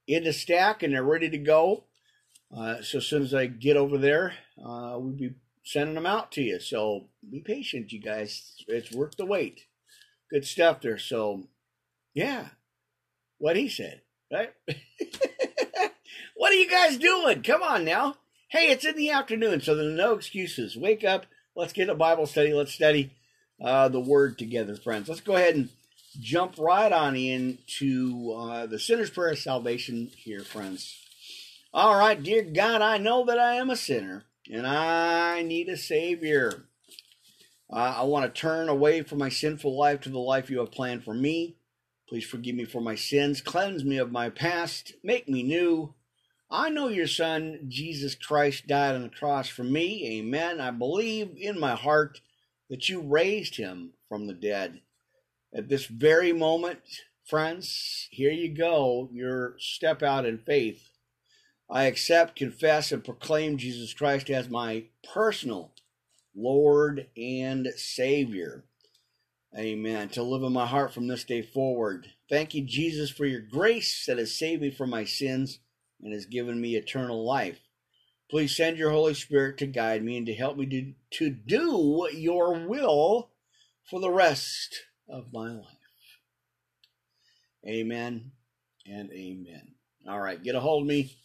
in 0.06 0.24
the 0.24 0.32
stack 0.32 0.82
and 0.82 0.92
they're 0.92 1.02
ready 1.02 1.30
to 1.30 1.38
go. 1.38 1.84
So 2.82 2.98
as 2.98 3.06
soon 3.06 3.22
as 3.22 3.32
I 3.34 3.46
get 3.46 3.76
over 3.76 3.98
there, 3.98 4.34
we'll 4.56 5.10
be 5.10 5.34
sending 5.64 5.94
them 5.94 6.06
out 6.06 6.30
to 6.32 6.42
you. 6.42 6.60
So 6.60 7.06
be 7.28 7.40
patient, 7.40 7.92
you 7.92 8.00
guys. 8.00 8.54
It's 8.68 8.92
worth 8.92 9.16
the 9.16 9.26
wait. 9.26 9.62
good 10.30 10.44
stuff 10.44 10.80
there. 10.80 10.98
So, 10.98 11.44
yeah, 12.12 12.48
what 13.38 13.56
he 13.56 13.68
said, 13.68 14.02
right? 14.32 14.52
what 16.36 16.52
are 16.52 16.56
you 16.56 16.70
guys 16.70 16.98
doing? 16.98 17.42
Come 17.42 17.62
on 17.62 17.84
now. 17.84 18.16
Hey, 18.48 18.70
it's 18.70 18.84
in 18.84 18.96
the 18.96 19.10
afternoon, 19.10 19.60
so 19.60 19.74
there's 19.74 19.96
no 19.96 20.12
excuses. 20.12 20.76
Wake 20.76 21.02
up. 21.02 21.26
Let's 21.56 21.72
get 21.72 21.88
a 21.88 21.94
Bible 21.94 22.26
study. 22.26 22.52
Let's 22.52 22.72
study 22.72 23.12
uh, 23.60 23.88
the 23.88 24.00
Word 24.00 24.38
together, 24.38 24.76
friends. 24.76 25.08
Let's 25.08 25.20
go 25.20 25.34
ahead 25.34 25.56
and 25.56 25.70
jump 26.20 26.54
right 26.58 26.92
on 26.92 27.16
into 27.16 28.32
uh, 28.32 28.66
the 28.66 28.78
sinner's 28.78 29.10
prayer 29.10 29.32
of 29.32 29.38
salvation 29.38 30.10
here, 30.16 30.42
friends. 30.42 31.00
All 31.72 31.96
right, 31.96 32.22
dear 32.22 32.42
God, 32.42 32.82
I 32.82 32.98
know 32.98 33.24
that 33.24 33.38
I 33.38 33.54
am 33.54 33.70
a 33.70 33.76
sinner 33.76 34.24
and 34.50 34.66
I 34.66 35.42
need 35.42 35.68
a 35.68 35.76
Savior. 35.76 36.66
Uh, 37.72 37.94
I 37.98 38.02
want 38.04 38.32
to 38.32 38.40
turn 38.40 38.68
away 38.68 39.02
from 39.02 39.18
my 39.18 39.28
sinful 39.28 39.76
life 39.76 40.00
to 40.02 40.10
the 40.10 40.18
life 40.18 40.50
you 40.50 40.58
have 40.58 40.72
planned 40.72 41.04
for 41.04 41.14
me. 41.14 41.56
Please 42.08 42.24
forgive 42.24 42.54
me 42.54 42.64
for 42.64 42.80
my 42.80 42.94
sins, 42.94 43.40
cleanse 43.40 43.84
me 43.84 43.96
of 43.96 44.12
my 44.12 44.28
past, 44.28 44.92
make 45.02 45.28
me 45.28 45.42
new. 45.42 45.94
I 46.50 46.68
know 46.68 46.88
your 46.88 47.06
Son, 47.06 47.60
Jesus 47.68 48.14
Christ, 48.14 48.66
died 48.66 48.94
on 48.94 49.02
the 49.02 49.08
cross 49.08 49.48
for 49.48 49.64
me. 49.64 50.18
Amen. 50.18 50.60
I 50.60 50.70
believe 50.70 51.34
in 51.36 51.58
my 51.58 51.74
heart 51.74 52.20
that 52.68 52.88
you 52.88 53.00
raised 53.00 53.56
him 53.56 53.94
from 54.08 54.26
the 54.26 54.34
dead. 54.34 54.80
At 55.52 55.68
this 55.68 55.86
very 55.86 56.32
moment, 56.32 56.80
friends, 57.24 58.08
here 58.10 58.30
you 58.30 58.54
go, 58.54 59.08
your 59.12 59.56
step 59.58 60.02
out 60.02 60.26
in 60.26 60.38
faith. 60.38 60.90
I 61.70 61.84
accept, 61.84 62.36
confess, 62.36 62.92
and 62.92 63.04
proclaim 63.04 63.56
Jesus 63.56 63.94
Christ 63.94 64.30
as 64.30 64.48
my 64.48 64.84
personal 65.12 65.72
Lord 66.34 67.08
and 67.16 67.68
Savior. 67.76 68.64
Amen. 69.56 70.08
To 70.10 70.22
live 70.22 70.42
in 70.42 70.52
my 70.52 70.66
heart 70.66 70.92
from 70.92 71.06
this 71.06 71.24
day 71.24 71.42
forward. 71.42 72.08
Thank 72.28 72.54
you, 72.54 72.62
Jesus, 72.62 73.10
for 73.10 73.24
your 73.24 73.40
grace 73.40 74.04
that 74.06 74.18
has 74.18 74.36
saved 74.36 74.62
me 74.62 74.70
from 74.70 74.90
my 74.90 75.04
sins 75.04 75.60
and 76.02 76.12
has 76.12 76.26
given 76.26 76.60
me 76.60 76.74
eternal 76.74 77.24
life. 77.24 77.60
Please 78.30 78.56
send 78.56 78.76
your 78.76 78.90
Holy 78.90 79.14
Spirit 79.14 79.58
to 79.58 79.66
guide 79.66 80.02
me 80.02 80.16
and 80.16 80.26
to 80.26 80.34
help 80.34 80.56
me 80.56 80.66
to, 80.66 80.92
to 81.18 81.30
do 81.30 82.08
your 82.12 82.66
will 82.66 83.30
for 83.88 84.00
the 84.00 84.10
rest 84.10 84.86
of 85.08 85.32
my 85.32 85.50
life. 85.50 85.66
Amen 87.66 88.32
and 88.86 89.10
amen. 89.12 89.74
All 90.08 90.20
right, 90.20 90.42
get 90.42 90.54
a 90.54 90.60
hold 90.60 90.82
of 90.82 90.88
me. 90.88 91.16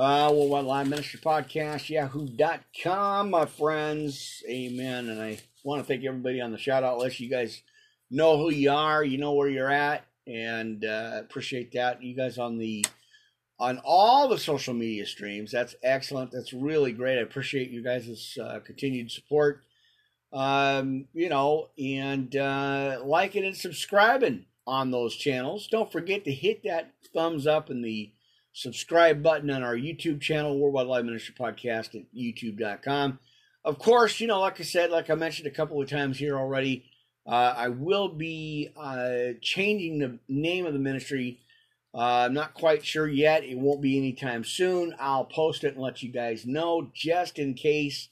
Uh, 0.00 0.32
Worldwide 0.32 0.64
Live 0.64 0.88
Ministry 0.88 1.20
Podcast, 1.20 1.90
yahoo.com, 1.90 3.28
my 3.28 3.44
friends. 3.44 4.42
Amen. 4.48 5.10
And 5.10 5.20
I 5.20 5.38
want 5.62 5.82
to 5.82 5.86
thank 5.86 6.06
everybody 6.06 6.40
on 6.40 6.52
the 6.52 6.56
shout 6.56 6.82
out 6.82 6.96
list. 6.96 7.20
You 7.20 7.28
guys 7.28 7.60
know 8.10 8.38
who 8.38 8.50
you 8.50 8.70
are, 8.70 9.04
you 9.04 9.18
know 9.18 9.34
where 9.34 9.50
you're 9.50 9.70
at, 9.70 10.06
and 10.26 10.86
uh, 10.86 11.20
appreciate 11.20 11.72
that. 11.72 12.02
You 12.02 12.16
guys 12.16 12.38
on 12.38 12.56
the 12.56 12.82
on 13.58 13.78
all 13.84 14.26
the 14.26 14.38
social 14.38 14.72
media 14.72 15.04
streams. 15.04 15.52
That's 15.52 15.74
excellent. 15.82 16.30
That's 16.32 16.54
really 16.54 16.92
great. 16.92 17.18
I 17.18 17.20
appreciate 17.22 17.68
you 17.68 17.84
guys' 17.84 18.38
uh, 18.42 18.60
continued 18.60 19.10
support. 19.10 19.64
Um, 20.32 21.08
you 21.12 21.28
know, 21.28 21.68
and 21.78 22.34
uh, 22.34 23.00
liking 23.04 23.44
and 23.44 23.54
subscribing 23.54 24.46
on 24.66 24.92
those 24.92 25.14
channels. 25.14 25.68
Don't 25.70 25.92
forget 25.92 26.24
to 26.24 26.32
hit 26.32 26.62
that 26.64 26.94
thumbs 27.12 27.46
up 27.46 27.68
and 27.68 27.84
the 27.84 28.12
subscribe 28.52 29.22
button 29.22 29.50
on 29.50 29.62
our 29.62 29.76
YouTube 29.76 30.20
channel, 30.20 30.58
Worldwide 30.58 30.86
Live 30.86 31.04
Ministry 31.04 31.34
Podcast 31.38 31.94
at 31.94 32.14
youtube.com. 32.14 33.18
Of 33.64 33.78
course, 33.78 34.20
you 34.20 34.26
know, 34.26 34.40
like 34.40 34.60
I 34.60 34.64
said, 34.64 34.90
like 34.90 35.10
I 35.10 35.14
mentioned 35.14 35.46
a 35.46 35.52
couple 35.52 35.80
of 35.80 35.88
times 35.88 36.18
here 36.18 36.36
already, 36.36 36.84
uh, 37.26 37.54
I 37.56 37.68
will 37.68 38.08
be 38.08 38.70
uh, 38.76 39.34
changing 39.42 39.98
the 39.98 40.18
name 40.28 40.66
of 40.66 40.72
the 40.72 40.78
ministry. 40.78 41.40
Uh, 41.94 42.24
I'm 42.26 42.34
not 42.34 42.54
quite 42.54 42.84
sure 42.84 43.06
yet. 43.06 43.44
It 43.44 43.58
won't 43.58 43.82
be 43.82 43.98
anytime 43.98 44.44
soon. 44.44 44.94
I'll 44.98 45.26
post 45.26 45.64
it 45.64 45.74
and 45.74 45.82
let 45.82 46.02
you 46.02 46.10
guys 46.10 46.46
know 46.46 46.90
just 46.94 47.38
in 47.38 47.54
case, 47.54 48.08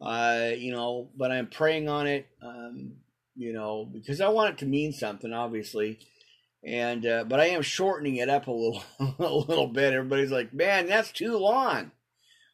uh, 0.00 0.50
you 0.56 0.72
know, 0.72 1.10
but 1.16 1.30
I'm 1.30 1.48
praying 1.48 1.88
on 1.88 2.06
it, 2.06 2.26
um, 2.42 2.92
you 3.36 3.52
know, 3.52 3.84
because 3.84 4.20
I 4.20 4.28
want 4.28 4.54
it 4.54 4.58
to 4.58 4.66
mean 4.66 4.92
something, 4.92 5.32
obviously 5.32 5.98
and 6.64 7.06
uh, 7.06 7.24
but 7.24 7.40
I 7.40 7.46
am 7.46 7.62
shortening 7.62 8.16
it 8.16 8.28
up 8.28 8.46
a 8.46 8.52
little 8.52 8.82
a 9.18 9.32
little 9.32 9.68
bit. 9.68 9.92
Everybody's 9.92 10.32
like, 10.32 10.52
"Man, 10.52 10.86
that's 10.86 11.12
too 11.12 11.36
long." 11.36 11.92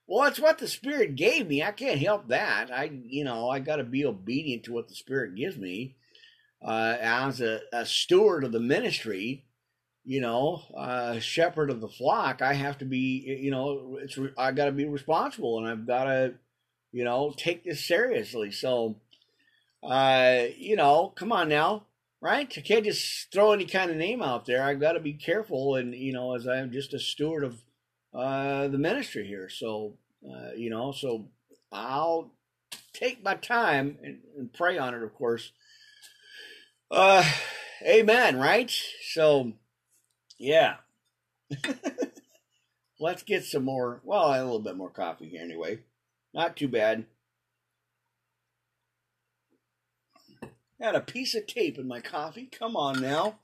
Well, 0.07 0.29
it's 0.29 0.41
what 0.41 0.59
the 0.59 0.69
Spirit 0.69 1.17
gave 1.17 1.49
me. 1.49 1.63
I 1.63 1.73
can't 1.73 2.01
help 2.01 2.29
that. 2.29 2.71
I, 2.71 2.91
you 3.05 3.25
know, 3.25 3.49
I 3.49 3.59
got 3.59 3.77
to 3.77 3.85
be 3.85 4.05
obedient 4.05 4.65
to 4.65 4.73
what 4.73 4.89
the 4.89 4.95
Spirit 4.95 5.35
gives 5.35 5.57
me 5.57 5.97
uh, 6.63 6.97
as 7.01 7.41
a, 7.41 7.61
a, 7.73 7.87
steward 7.87 8.45
of 8.45 8.53
the 8.53 8.61
ministry. 8.61 9.47
You 10.05 10.21
know, 10.21 10.61
uh, 10.77 11.19
shepherd 11.21 11.71
of 11.71 11.81
the 11.81 11.89
flock. 11.89 12.43
I 12.43 12.53
have 12.53 12.77
to 12.79 12.85
be. 12.85 13.39
You 13.41 13.51
know, 13.51 13.99
it's 14.03 14.19
I 14.37 14.53
got 14.53 14.67
to 14.67 14.73
be 14.73 14.85
responsible, 14.85 15.59
and 15.59 15.67
I've 15.67 15.87
got 15.87 16.05
to, 16.05 16.35
you 16.93 17.05
know, 17.05 17.33
take 17.35 17.65
this 17.65 17.83
seriously. 17.83 18.51
So, 18.51 18.97
uh, 19.83 20.43
you 20.59 20.77
know, 20.77 21.15
come 21.17 21.33
on 21.33 21.49
now 21.49 21.85
right? 22.25 22.51
I 22.57 22.61
can't 22.63 22.87
just 22.87 23.31
throw 23.31 23.53
any 23.53 23.67
kind 23.67 23.91
of 23.91 23.99
name 23.99 24.23
out 24.23 24.47
there. 24.47 24.63
I've 24.63 24.81
got 24.81 24.93
to 24.93 25.01
be 25.01 25.13
careful, 25.13 25.77
and 25.77 25.95
you 25.95 26.15
know, 26.15 26.35
as 26.35 26.49
I'm 26.49 26.73
just 26.73 26.95
a 26.95 26.99
steward 26.99 27.45
of 27.45 27.63
uh, 28.15 28.67
the 28.69 28.79
ministry 28.79 29.27
here, 29.27 29.51
so 29.51 29.99
uh, 30.27 30.53
you 30.57 30.71
know, 30.71 30.91
so 30.93 31.29
I'll 31.71 32.33
take 32.95 33.23
my 33.23 33.35
time 33.35 33.99
and, 34.03 34.21
and 34.39 34.53
pray 34.53 34.79
on 34.79 34.95
it, 34.95 35.03
of 35.03 35.15
course. 35.15 35.53
Uh, 36.91 37.25
amen. 37.87 38.39
Right? 38.39 38.73
So, 39.13 39.53
yeah. 40.39 40.77
Let's 43.01 43.23
get 43.23 43.45
some 43.45 43.65
more. 43.65 44.01
Well, 44.03 44.31
a 44.31 44.41
little 44.43 44.61
bit 44.61 44.77
more 44.77 44.89
coffee 44.89 45.29
here, 45.29 45.43
anyway. 45.43 45.81
Not 46.33 46.57
too 46.57 46.69
bad. 46.69 47.05
Had 50.81 50.95
a 50.95 51.01
piece 51.01 51.35
of 51.35 51.47
tape 51.47 51.79
in 51.79 51.87
my 51.87 52.01
coffee. 52.01 52.47
Come 52.47 52.77
on 52.77 53.01
now. 53.01 53.39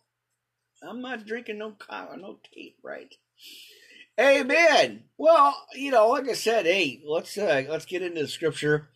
I'm 0.83 1.01
not 1.01 1.27
drinking 1.27 1.59
no 1.59 1.73
coffee, 1.73 2.21
no 2.21 2.39
tape, 2.55 2.79
right? 2.83 3.15
Amen. 4.19 5.05
Well, 5.17 5.57
you 5.75 5.91
know, 5.91 6.09
like 6.09 6.29
I 6.29 6.35
said, 6.35 6.67
hey, 6.67 7.01
let's 7.07 7.37
uh, 7.39 7.65
let's 7.69 7.87
get 7.87 8.03
into 8.03 8.23
the 8.23 8.29
scripture. 8.29 8.89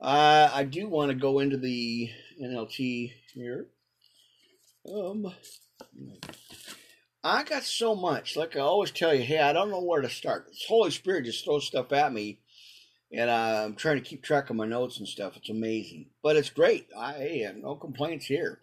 Uh, 0.00 0.50
I 0.52 0.64
do 0.64 0.88
want 0.88 1.10
to 1.10 1.14
go 1.16 1.38
into 1.38 1.56
the 1.56 2.10
NLT 2.42 3.12
here. 3.34 3.66
Um, 4.92 5.32
I 7.22 7.42
got 7.44 7.64
so 7.64 7.94
much. 7.94 8.36
Like 8.36 8.56
I 8.56 8.60
always 8.60 8.90
tell 8.90 9.14
you, 9.14 9.22
hey, 9.22 9.40
I 9.40 9.52
don't 9.52 9.70
know 9.70 9.82
where 9.82 10.02
to 10.02 10.08
start. 10.08 10.48
Holy 10.68 10.90
Spirit 10.90 11.24
just 11.24 11.44
throws 11.44 11.66
stuff 11.66 11.92
at 11.92 12.12
me 12.12 12.40
and 13.12 13.30
uh, 13.30 13.64
I'm 13.66 13.76
trying 13.76 13.96
to 13.96 14.08
keep 14.08 14.22
track 14.22 14.50
of 14.50 14.56
my 14.56 14.66
notes 14.66 14.98
and 14.98 15.06
stuff. 15.08 15.36
It's 15.36 15.50
amazing, 15.50 16.06
but 16.22 16.36
it's 16.36 16.50
great. 16.50 16.88
I 16.96 17.42
have 17.44 17.56
no 17.56 17.74
complaints 17.74 18.26
here. 18.26 18.60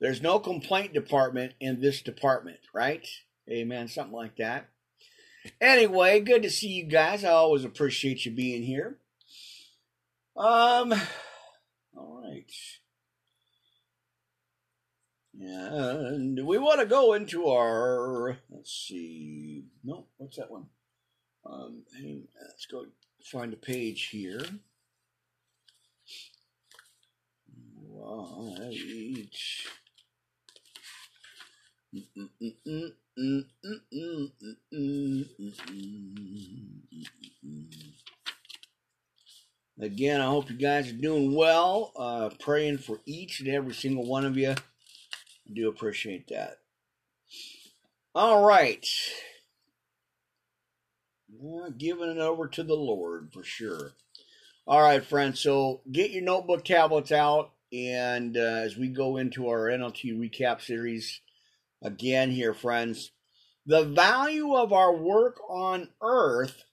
There's 0.00 0.22
no 0.22 0.38
complaint 0.38 0.94
department 0.94 1.54
in 1.60 1.80
this 1.80 2.02
department, 2.02 2.60
right? 2.74 3.06
Amen. 3.48 3.88
Something 3.88 4.14
like 4.14 4.36
that. 4.36 4.68
Anyway, 5.60 6.20
good 6.20 6.42
to 6.42 6.50
see 6.50 6.68
you 6.68 6.84
guys. 6.84 7.24
I 7.24 7.30
always 7.30 7.64
appreciate 7.64 8.24
you 8.24 8.32
being 8.32 8.62
here. 8.62 8.98
Um, 10.36 10.92
all 11.96 12.22
right. 12.22 12.52
And 15.38 16.46
we 16.46 16.58
want 16.58 16.80
to 16.80 16.86
go 16.86 17.14
into 17.14 17.48
our, 17.48 18.38
let's 18.50 18.72
see, 18.72 19.64
no, 19.82 20.06
what's 20.18 20.36
that 20.36 20.50
one? 20.50 20.66
Um, 21.44 21.84
let's 22.48 22.66
go 22.66 22.84
find 23.24 23.52
a 23.52 23.56
page 23.56 24.08
here. 24.08 24.40
Right. 27.92 29.18
Again, 39.80 40.20
I 40.20 40.26
hope 40.26 40.50
you 40.50 40.56
guys 40.56 40.90
are 40.90 40.92
doing 40.92 41.34
well. 41.34 41.92
Uh, 41.96 42.30
praying 42.38 42.78
for 42.78 43.00
each 43.06 43.40
and 43.40 43.48
every 43.48 43.74
single 43.74 44.06
one 44.06 44.26
of 44.26 44.36
you. 44.36 44.50
I 44.50 45.52
do 45.52 45.68
appreciate 45.68 46.28
that. 46.28 46.58
All 48.14 48.44
right. 48.46 48.86
Giving 51.78 52.10
it 52.10 52.18
over 52.18 52.48
to 52.48 52.62
the 52.62 52.74
Lord 52.74 53.30
for 53.32 53.42
sure. 53.42 53.92
All 54.66 54.82
right, 54.82 55.04
friends. 55.04 55.40
So 55.40 55.80
get 55.90 56.10
your 56.10 56.22
notebook 56.22 56.64
tablets 56.64 57.12
out, 57.12 57.52
and 57.72 58.36
uh, 58.36 58.40
as 58.40 58.76
we 58.76 58.88
go 58.88 59.16
into 59.16 59.48
our 59.48 59.68
NLT 59.68 60.18
recap 60.18 60.60
series 60.60 61.20
again 61.82 62.30
here, 62.30 62.54
friends, 62.54 63.12
the 63.66 63.84
value 63.84 64.54
of 64.54 64.72
our 64.72 64.94
work 64.94 65.40
on 65.48 65.88
earth 66.02 66.64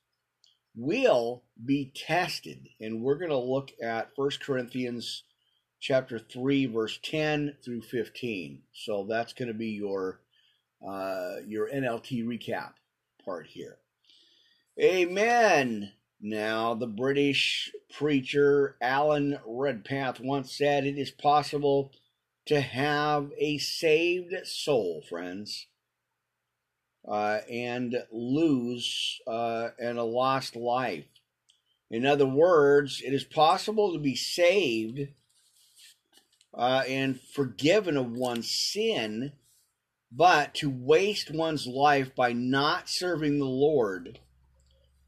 will 0.75 1.43
be 1.63 1.91
tested, 1.95 2.69
and 2.79 3.01
we're 3.01 3.17
going 3.17 3.31
to 3.31 3.37
look 3.37 3.71
at 3.81 4.15
First 4.15 4.41
Corinthians 4.41 5.23
chapter 5.79 6.19
3, 6.19 6.67
verse 6.67 6.99
10 7.01 7.55
through 7.63 7.81
15. 7.81 8.61
So 8.73 9.05
that's 9.09 9.33
going 9.33 9.47
to 9.47 9.53
be 9.53 9.69
your 9.69 10.19
uh, 10.87 11.37
your 11.47 11.69
NLT 11.69 12.25
recap 12.25 12.73
part 13.25 13.47
here. 13.47 13.77
Amen. 14.79 15.93
Now, 16.21 16.75
the 16.75 16.85
British 16.85 17.71
preacher 17.91 18.75
Alan 18.79 19.39
Redpath 19.43 20.19
once 20.19 20.55
said 20.55 20.85
it 20.85 20.99
is 20.99 21.09
possible 21.09 21.91
to 22.45 22.61
have 22.61 23.31
a 23.39 23.57
saved 23.57 24.35
soul, 24.45 25.03
friends, 25.09 25.65
uh, 27.07 27.39
and 27.49 28.03
lose 28.11 29.19
uh, 29.25 29.69
and 29.79 29.97
a 29.97 30.03
lost 30.03 30.55
life. 30.55 31.07
In 31.89 32.05
other 32.05 32.27
words, 32.27 33.01
it 33.03 33.13
is 33.13 33.23
possible 33.23 33.93
to 33.93 33.99
be 33.99 34.15
saved 34.15 35.07
uh, 36.53 36.83
and 36.87 37.19
forgiven 37.19 37.97
of 37.97 38.11
one's 38.11 38.51
sin, 38.51 39.31
but 40.11 40.53
to 40.55 40.69
waste 40.69 41.31
one's 41.33 41.65
life 41.65 42.13
by 42.15 42.31
not 42.31 42.89
serving 42.89 43.39
the 43.39 43.45
Lord 43.45 44.19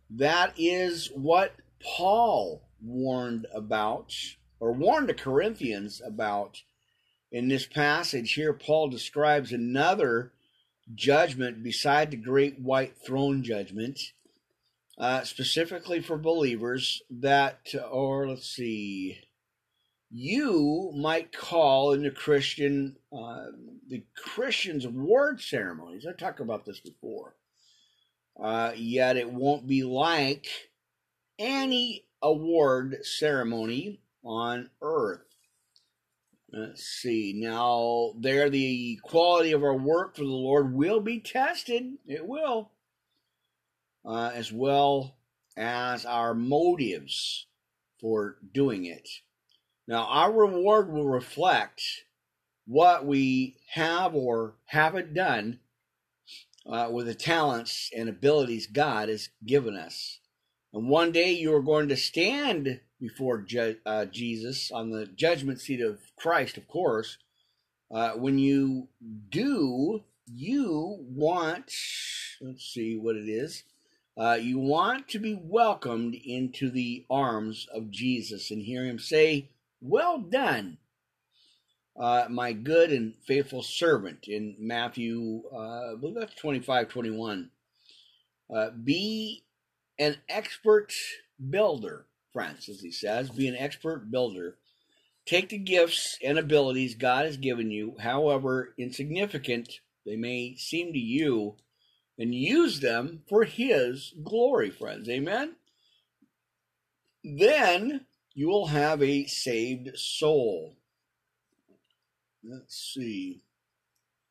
that 0.09 0.53
is 0.57 1.11
what 1.13 1.55
Paul 1.83 2.61
warned 2.81 3.45
about, 3.53 4.13
or 4.59 4.71
warned 4.71 5.09
the 5.09 5.13
Corinthians 5.13 6.01
about. 6.03 6.61
In 7.31 7.47
this 7.47 7.67
passage 7.67 8.33
here, 8.33 8.53
Paul 8.53 8.89
describes 8.89 9.51
another 9.51 10.31
judgment 10.95 11.63
beside 11.63 12.09
the 12.09 12.17
great 12.17 12.59
white 12.59 12.97
throne 13.05 13.43
judgment, 13.43 13.99
uh, 14.97 15.23
specifically 15.23 16.01
for 16.01 16.17
believers 16.17 17.03
that, 17.11 17.59
or 17.91 18.27
let's 18.27 18.49
see, 18.49 19.19
you 20.09 20.91
might 20.95 21.31
call 21.31 21.91
in 21.91 22.01
the 22.01 22.09
Christian, 22.09 22.95
uh, 23.13 23.45
the 23.87 24.03
Christian's 24.17 24.85
award 24.85 25.39
ceremonies. 25.39 26.07
I 26.07 26.13
talked 26.13 26.39
about 26.39 26.65
this 26.65 26.79
before 26.79 27.35
uh, 28.41 28.71
yet 28.75 29.17
it 29.17 29.31
won't 29.31 29.67
be 29.67 29.83
like 29.83 30.47
any 31.37 32.05
award 32.21 33.05
ceremony 33.05 33.99
on 34.23 34.69
earth. 34.81 35.21
Let's 36.51 36.83
see. 36.83 37.33
Now, 37.35 38.13
there, 38.19 38.49
the 38.49 38.99
quality 39.03 39.51
of 39.51 39.63
our 39.63 39.75
work 39.75 40.15
for 40.15 40.23
the 40.23 40.27
Lord 40.27 40.73
will 40.73 40.99
be 40.99 41.19
tested. 41.19 41.93
It 42.07 42.25
will. 42.25 42.71
Uh, 44.03 44.31
as 44.33 44.51
well 44.51 45.17
as 45.55 46.05
our 46.05 46.33
motives 46.33 47.45
for 47.99 48.37
doing 48.53 48.85
it. 48.85 49.07
Now, 49.87 50.05
our 50.05 50.31
reward 50.31 50.91
will 50.91 51.07
reflect 51.07 51.81
what 52.65 53.05
we 53.05 53.57
have 53.73 54.15
or 54.15 54.55
haven't 54.65 55.13
done 55.13 55.59
uh, 56.67 56.89
with 56.91 57.07
the 57.07 57.15
talents 57.15 57.89
and 57.95 58.09
abilities 58.09 58.67
God 58.67 59.09
has 59.09 59.29
given 59.45 59.75
us. 59.75 60.19
And 60.73 60.87
one 60.87 61.11
day 61.11 61.31
you 61.31 61.53
are 61.55 61.61
going 61.61 61.89
to 61.89 61.97
stand 61.97 62.81
before 62.99 63.39
ju- 63.41 63.77
uh, 63.85 64.05
Jesus 64.05 64.71
on 64.71 64.91
the 64.91 65.05
judgment 65.05 65.59
seat 65.61 65.81
of 65.81 65.99
Christ, 66.17 66.57
of 66.57 66.67
course. 66.67 67.17
Uh, 67.91 68.11
when 68.11 68.37
you 68.37 68.87
do, 69.29 70.03
you 70.27 70.97
want, 70.99 71.73
let's 72.41 72.65
see 72.65 72.97
what 72.97 73.15
it 73.15 73.27
is. 73.27 73.63
Uh, 74.15 74.37
you 74.39 74.59
want 74.59 75.07
to 75.07 75.17
be 75.17 75.33
welcomed 75.33 76.13
into 76.13 76.69
the 76.69 77.05
arms 77.09 77.67
of 77.73 77.89
Jesus 77.89 78.51
and 78.51 78.61
hear 78.61 78.85
him 78.85 78.99
say, 78.99 79.49
Well 79.81 80.19
done, 80.19 80.77
uh, 81.99 82.25
my 82.29 82.53
good 82.53 82.91
and 82.91 83.13
faithful 83.27 83.61
servant 83.61 84.27
in 84.27 84.55
Matthew, 84.57 85.43
uh, 85.53 85.91
I 85.91 85.95
believe 85.99 86.15
that's 86.15 86.33
25, 86.35 86.87
21. 86.87 87.49
Uh, 88.49 88.69
be 88.71 89.43
an 89.99 90.15
expert 90.29 90.93
builder, 91.49 92.05
Francis, 92.31 92.79
he 92.79 92.91
says. 92.91 93.29
Be 93.29 93.49
an 93.49 93.55
expert 93.57 94.09
builder. 94.09 94.55
Take 95.25 95.49
the 95.49 95.57
gifts 95.57 96.17
and 96.23 96.39
abilities 96.39 96.95
God 96.95 97.25
has 97.25 97.37
given 97.37 97.69
you, 97.69 97.95
however 97.99 98.73
insignificant 98.77 99.81
they 100.05 100.15
may 100.15 100.55
seem 100.55 100.93
to 100.93 100.99
you, 100.99 101.57
and 102.17 102.33
use 102.33 102.79
them 102.79 103.23
for 103.27 103.43
His 103.43 104.13
glory, 104.23 104.69
friends. 104.69 105.09
Amen? 105.09 105.55
Then 107.23 108.05
you 108.33 108.47
will 108.47 108.67
have 108.67 109.03
a 109.03 109.25
saved 109.25 109.99
soul 109.99 110.78
let's 112.43 112.93
see, 112.93 113.41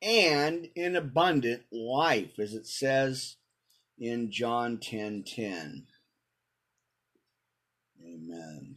and 0.03 0.69
in 0.75 0.97
abundant 0.97 1.63
life, 1.73 2.39
as 2.39 2.55
it 2.55 2.67
says 2.67 3.37
in 3.99 4.31
John 4.31 4.79
10 4.79 5.25
10. 5.25 5.87
Amen. 8.03 8.77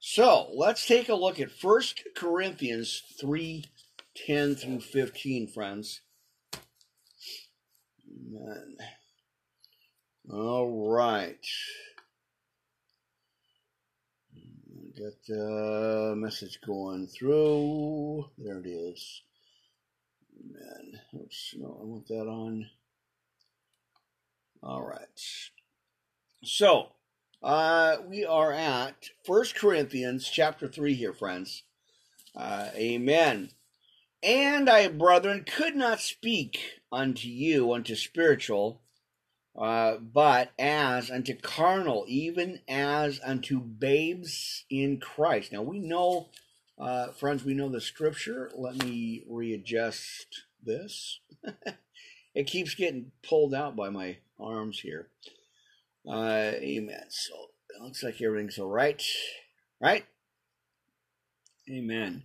So 0.00 0.50
let's 0.54 0.86
take 0.86 1.08
a 1.08 1.14
look 1.14 1.40
at 1.40 1.50
1 1.60 1.82
Corinthians 2.16 3.02
3 3.20 3.64
10 4.26 4.54
through 4.56 4.80
15, 4.80 5.46
friends. 5.48 6.00
Amen. 8.06 8.76
All 10.30 10.90
right. 10.90 11.46
Got 14.98 15.24
the 15.26 16.14
message 16.16 16.60
going 16.60 17.06
through. 17.06 18.26
There 18.36 18.58
it 18.58 18.66
is. 18.66 19.22
Man, 20.44 21.00
oops, 21.14 21.54
no, 21.56 21.78
I 21.80 21.84
want 21.84 22.08
that 22.08 22.26
on. 22.26 22.68
All 24.62 24.86
right. 24.86 25.08
So, 26.44 26.88
uh, 27.42 27.98
we 28.06 28.26
are 28.26 28.52
at 28.52 29.08
First 29.24 29.54
Corinthians 29.54 30.28
chapter 30.28 30.68
3 30.68 30.92
here, 30.94 31.14
friends. 31.14 31.62
Uh, 32.36 32.68
amen. 32.74 33.52
And 34.22 34.68
I, 34.68 34.88
brethren, 34.88 35.46
could 35.50 35.74
not 35.74 36.00
speak 36.00 36.80
unto 36.92 37.28
you 37.28 37.72
unto 37.72 37.94
spiritual, 37.94 38.81
uh, 39.56 39.96
but 39.96 40.50
as 40.58 41.10
unto 41.10 41.34
carnal, 41.36 42.04
even 42.08 42.60
as 42.68 43.20
unto 43.24 43.60
babes 43.60 44.64
in 44.70 44.98
Christ. 44.98 45.52
Now 45.52 45.62
we 45.62 45.78
know, 45.78 46.28
uh, 46.78 47.08
friends, 47.08 47.44
we 47.44 47.54
know 47.54 47.68
the 47.68 47.80
scripture. 47.80 48.50
Let 48.56 48.76
me 48.76 49.24
readjust 49.28 50.42
this. 50.62 51.20
it 52.34 52.46
keeps 52.46 52.74
getting 52.74 53.12
pulled 53.22 53.54
out 53.54 53.76
by 53.76 53.90
my 53.90 54.18
arms 54.40 54.80
here. 54.80 55.08
Uh, 56.08 56.52
amen. 56.54 57.04
So 57.10 57.34
it 57.76 57.82
looks 57.82 58.02
like 58.02 58.20
everything's 58.22 58.58
all 58.58 58.70
right. 58.70 59.02
Right? 59.80 60.06
Amen. 61.70 62.24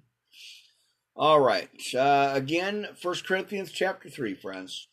All 1.16 1.40
right. 1.40 1.70
Uh, 1.94 2.32
again, 2.34 2.88
First 2.96 3.26
Corinthians 3.28 3.72
chapter 3.72 4.10
3, 4.10 4.36
friends. 4.36 4.88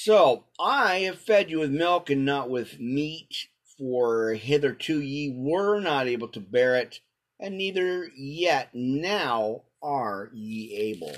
So 0.00 0.44
I 0.60 0.98
have 1.00 1.18
fed 1.18 1.50
you 1.50 1.58
with 1.58 1.72
milk 1.72 2.08
and 2.08 2.24
not 2.24 2.48
with 2.48 2.78
meat, 2.78 3.48
for 3.76 4.34
hitherto 4.34 5.00
ye 5.00 5.34
were 5.36 5.80
not 5.80 6.06
able 6.06 6.28
to 6.28 6.40
bear 6.40 6.76
it, 6.76 7.00
and 7.40 7.58
neither 7.58 8.08
yet 8.16 8.68
now 8.72 9.64
are 9.82 10.30
ye 10.32 10.72
able. 10.72 11.16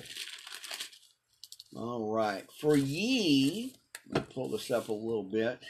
All 1.76 2.10
right. 2.10 2.46
For 2.58 2.74
ye, 2.74 3.74
let 4.08 4.26
me 4.26 4.34
pull 4.34 4.48
this 4.48 4.70
up 4.70 4.88
a 4.88 4.92
little 4.92 5.24
bit. 5.24 5.60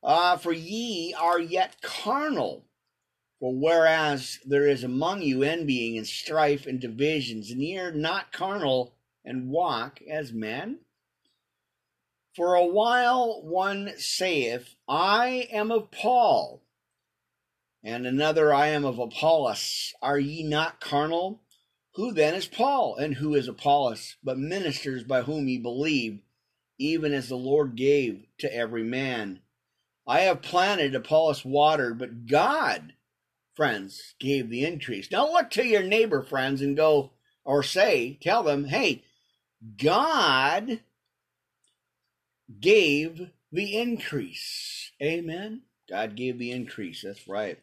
Uh, 0.00 0.36
for 0.36 0.52
ye 0.52 1.12
are 1.20 1.40
yet 1.40 1.82
carnal. 1.82 2.66
For 3.40 3.52
whereas 3.52 4.38
there 4.46 4.68
is 4.68 4.84
among 4.84 5.22
you 5.22 5.42
envying 5.42 5.98
and 5.98 6.06
strife 6.06 6.68
and 6.68 6.78
divisions, 6.78 7.50
and 7.50 7.60
ye 7.60 7.76
are 7.78 7.90
not 7.90 8.30
carnal 8.30 8.94
and 9.24 9.50
walk 9.50 9.98
as 10.08 10.32
men, 10.32 10.78
for 12.34 12.54
a 12.54 12.66
while 12.66 13.42
one 13.42 13.92
saith, 13.96 14.74
I 14.88 15.48
am 15.52 15.70
of 15.70 15.90
Paul, 15.90 16.62
and 17.82 18.06
another, 18.06 18.52
I 18.52 18.68
am 18.68 18.84
of 18.84 18.98
Apollos. 18.98 19.94
Are 20.02 20.18
ye 20.18 20.42
not 20.42 20.80
carnal? 20.80 21.42
Who 21.94 22.12
then 22.12 22.34
is 22.34 22.46
Paul, 22.46 22.96
and 22.96 23.14
who 23.14 23.34
is 23.34 23.46
Apollos, 23.46 24.16
but 24.24 24.38
ministers 24.38 25.04
by 25.04 25.22
whom 25.22 25.46
ye 25.48 25.58
believed, 25.58 26.22
even 26.78 27.12
as 27.12 27.28
the 27.28 27.36
Lord 27.36 27.76
gave 27.76 28.26
to 28.38 28.52
every 28.52 28.82
man? 28.82 29.40
I 30.06 30.20
have 30.20 30.42
planted, 30.42 30.94
Apollos 30.94 31.44
watered, 31.44 31.98
but 31.98 32.26
God, 32.26 32.94
friends, 33.54 34.14
gave 34.18 34.50
the 34.50 34.64
increase. 34.64 35.10
Now 35.10 35.30
look 35.30 35.50
to 35.50 35.64
your 35.64 35.82
neighbor, 35.84 36.22
friends, 36.22 36.60
and 36.60 36.76
go, 36.76 37.12
or 37.44 37.62
say, 37.62 38.18
tell 38.20 38.42
them, 38.42 38.64
hey, 38.64 39.04
God 39.76 40.80
gave 42.60 43.30
the 43.52 43.78
increase. 43.78 44.92
Amen. 45.02 45.62
God 45.88 46.16
gave 46.16 46.38
the 46.38 46.50
increase. 46.50 47.02
That's 47.02 47.28
right. 47.28 47.58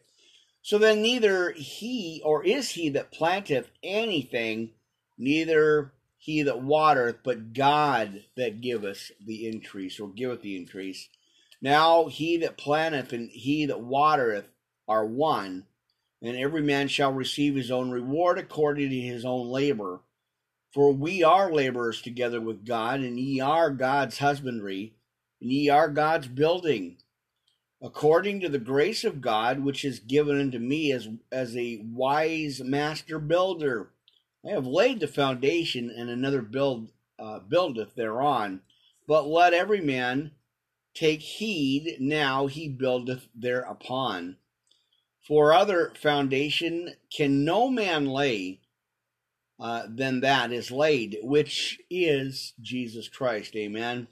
So 0.62 0.78
then 0.78 1.02
neither 1.02 1.52
he 1.52 2.22
or 2.24 2.44
is 2.44 2.70
he 2.70 2.88
that 2.90 3.12
planteth 3.12 3.70
anything, 3.82 4.70
neither 5.18 5.92
he 6.18 6.42
that 6.42 6.62
watereth, 6.62 7.16
but 7.24 7.52
God 7.52 8.24
that 8.36 8.60
giveth 8.60 9.10
the 9.24 9.48
increase, 9.48 9.98
or 9.98 10.08
giveth 10.08 10.42
the 10.42 10.56
increase. 10.56 11.08
Now 11.60 12.06
he 12.06 12.36
that 12.38 12.56
planteth 12.56 13.12
and 13.12 13.28
he 13.30 13.66
that 13.66 13.80
watereth 13.80 14.48
are 14.86 15.04
one, 15.04 15.66
and 16.22 16.36
every 16.36 16.62
man 16.62 16.86
shall 16.86 17.12
receive 17.12 17.56
his 17.56 17.72
own 17.72 17.90
reward 17.90 18.38
according 18.38 18.90
to 18.90 19.00
his 19.00 19.24
own 19.24 19.48
labor. 19.48 20.00
For 20.72 20.92
we 20.92 21.22
are 21.22 21.52
laborers 21.52 22.00
together 22.00 22.40
with 22.40 22.64
God, 22.64 23.00
and 23.00 23.18
ye 23.20 23.40
are 23.40 23.70
God's 23.70 24.18
husbandry, 24.18 24.94
and 25.40 25.52
ye 25.52 25.68
are 25.68 25.88
God's 25.88 26.28
building 26.28 26.96
according 27.82 28.38
to 28.38 28.48
the 28.48 28.60
grace 28.60 29.02
of 29.02 29.20
God 29.20 29.64
which 29.64 29.84
is 29.84 29.98
given 29.98 30.40
unto 30.40 30.58
me 30.58 30.92
as 30.92 31.08
as 31.32 31.56
a 31.56 31.82
wise 31.84 32.62
master 32.62 33.18
builder. 33.18 33.90
I 34.46 34.50
have 34.50 34.66
laid 34.66 35.00
the 35.00 35.08
foundation, 35.08 35.90
and 35.90 36.08
another 36.08 36.42
build 36.42 36.90
uh, 37.18 37.40
buildeth 37.40 37.94
thereon. 37.94 38.62
But 39.06 39.26
let 39.26 39.52
every 39.52 39.80
man 39.80 40.32
take 40.94 41.20
heed 41.20 41.96
now 42.00 42.46
he 42.46 42.68
buildeth 42.68 43.28
thereupon. 43.34 44.36
For 45.20 45.52
other 45.52 45.92
foundation 46.00 46.94
can 47.14 47.44
no 47.44 47.68
man 47.68 48.06
lay 48.06 48.60
uh, 49.60 49.84
than 49.88 50.20
that 50.20 50.52
is 50.52 50.70
laid, 50.70 51.18
which 51.22 51.80
is 51.90 52.54
Jesus 52.60 53.08
Christ. 53.08 53.54
Amen. 53.56 54.08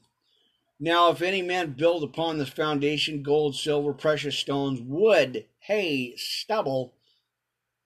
Now, 0.79 1.11
if 1.11 1.21
any 1.21 1.43
man 1.43 1.73
build 1.73 2.03
upon 2.03 2.39
this 2.39 2.49
foundation 2.49 3.23
gold, 3.23 3.55
silver, 3.55 3.93
precious 3.93 4.39
stones, 4.39 4.81
wood, 4.81 5.45
hay, 5.59 6.15
stubble, 6.17 6.95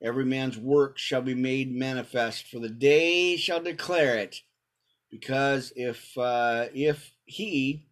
every 0.01 0.25
man's 0.25 0.57
work 0.57 0.97
shall 0.97 1.21
be 1.21 1.35
made 1.35 1.75
manifest, 1.75 2.47
for 2.47 2.59
the 2.59 2.69
day 2.69 3.35
shall 3.35 3.61
declare 3.61 4.17
it. 4.17 4.41
Because 5.11 5.73
if 5.75 6.17
uh, 6.17 6.67
if 6.73 7.13
he 7.25 7.85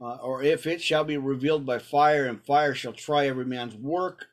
uh, 0.00 0.16
or 0.16 0.42
if 0.42 0.66
it 0.66 0.80
shall 0.80 1.04
be 1.04 1.16
revealed 1.16 1.66
by 1.66 1.78
fire, 1.78 2.26
and 2.26 2.44
fire 2.44 2.74
shall 2.74 2.92
try 2.92 3.26
every 3.26 3.44
man's 3.44 3.74
work 3.74 4.26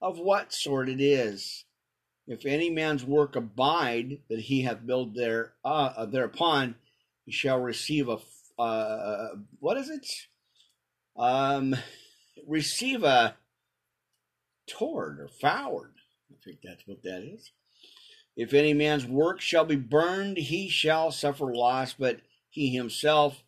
of 0.00 0.18
what 0.18 0.52
sort 0.52 0.88
it 0.88 1.00
is. 1.00 1.64
If 2.30 2.46
any 2.46 2.70
man's 2.70 3.04
work 3.04 3.34
abide 3.34 4.20
that 4.28 4.38
he 4.38 4.62
hath 4.62 4.86
built 4.86 5.16
there 5.16 5.54
uh, 5.64 6.06
thereupon, 6.06 6.76
he 7.26 7.32
shall 7.32 7.58
receive 7.58 8.08
a 8.08 8.18
uh, 8.56 9.30
what 9.58 9.76
is 9.76 9.90
it? 9.90 10.06
Um, 11.16 11.74
receive 12.46 13.02
a 13.02 13.34
toward 14.68 15.18
or 15.18 15.26
forward. 15.26 15.94
I 16.30 16.36
think 16.44 16.60
that's 16.62 16.86
what 16.86 17.02
that 17.02 17.24
is. 17.24 17.50
If 18.36 18.54
any 18.54 18.74
man's 18.74 19.06
work 19.06 19.40
shall 19.40 19.64
be 19.64 19.74
burned, 19.74 20.36
he 20.36 20.68
shall 20.68 21.10
suffer 21.10 21.52
loss, 21.52 21.94
but 21.94 22.20
he 22.48 22.70
himself 22.70 23.42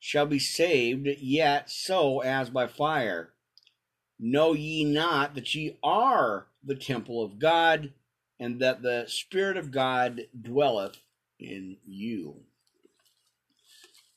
shall 0.00 0.24
be 0.24 0.38
saved, 0.38 1.06
yet 1.20 1.68
so 1.68 2.20
as 2.20 2.48
by 2.48 2.68
fire. 2.68 3.34
Know 4.18 4.54
ye 4.54 4.82
not 4.82 5.34
that 5.34 5.54
ye 5.54 5.76
are 5.82 6.46
the 6.64 6.74
temple 6.74 7.22
of 7.22 7.38
God, 7.38 7.92
and 8.38 8.60
that 8.60 8.82
the 8.82 9.04
Spirit 9.08 9.56
of 9.56 9.70
God 9.70 10.22
dwelleth 10.40 10.96
in 11.38 11.76
you? 11.84 12.42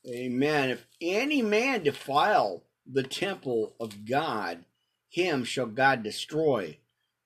Amen. 0.07 0.69
If 0.69 0.85
any 1.01 1.41
man 1.41 1.83
defile 1.83 2.63
the 2.85 3.03
temple 3.03 3.75
of 3.79 4.05
God, 4.05 4.63
him 5.09 5.43
shall 5.43 5.65
God 5.65 6.03
destroy. 6.03 6.77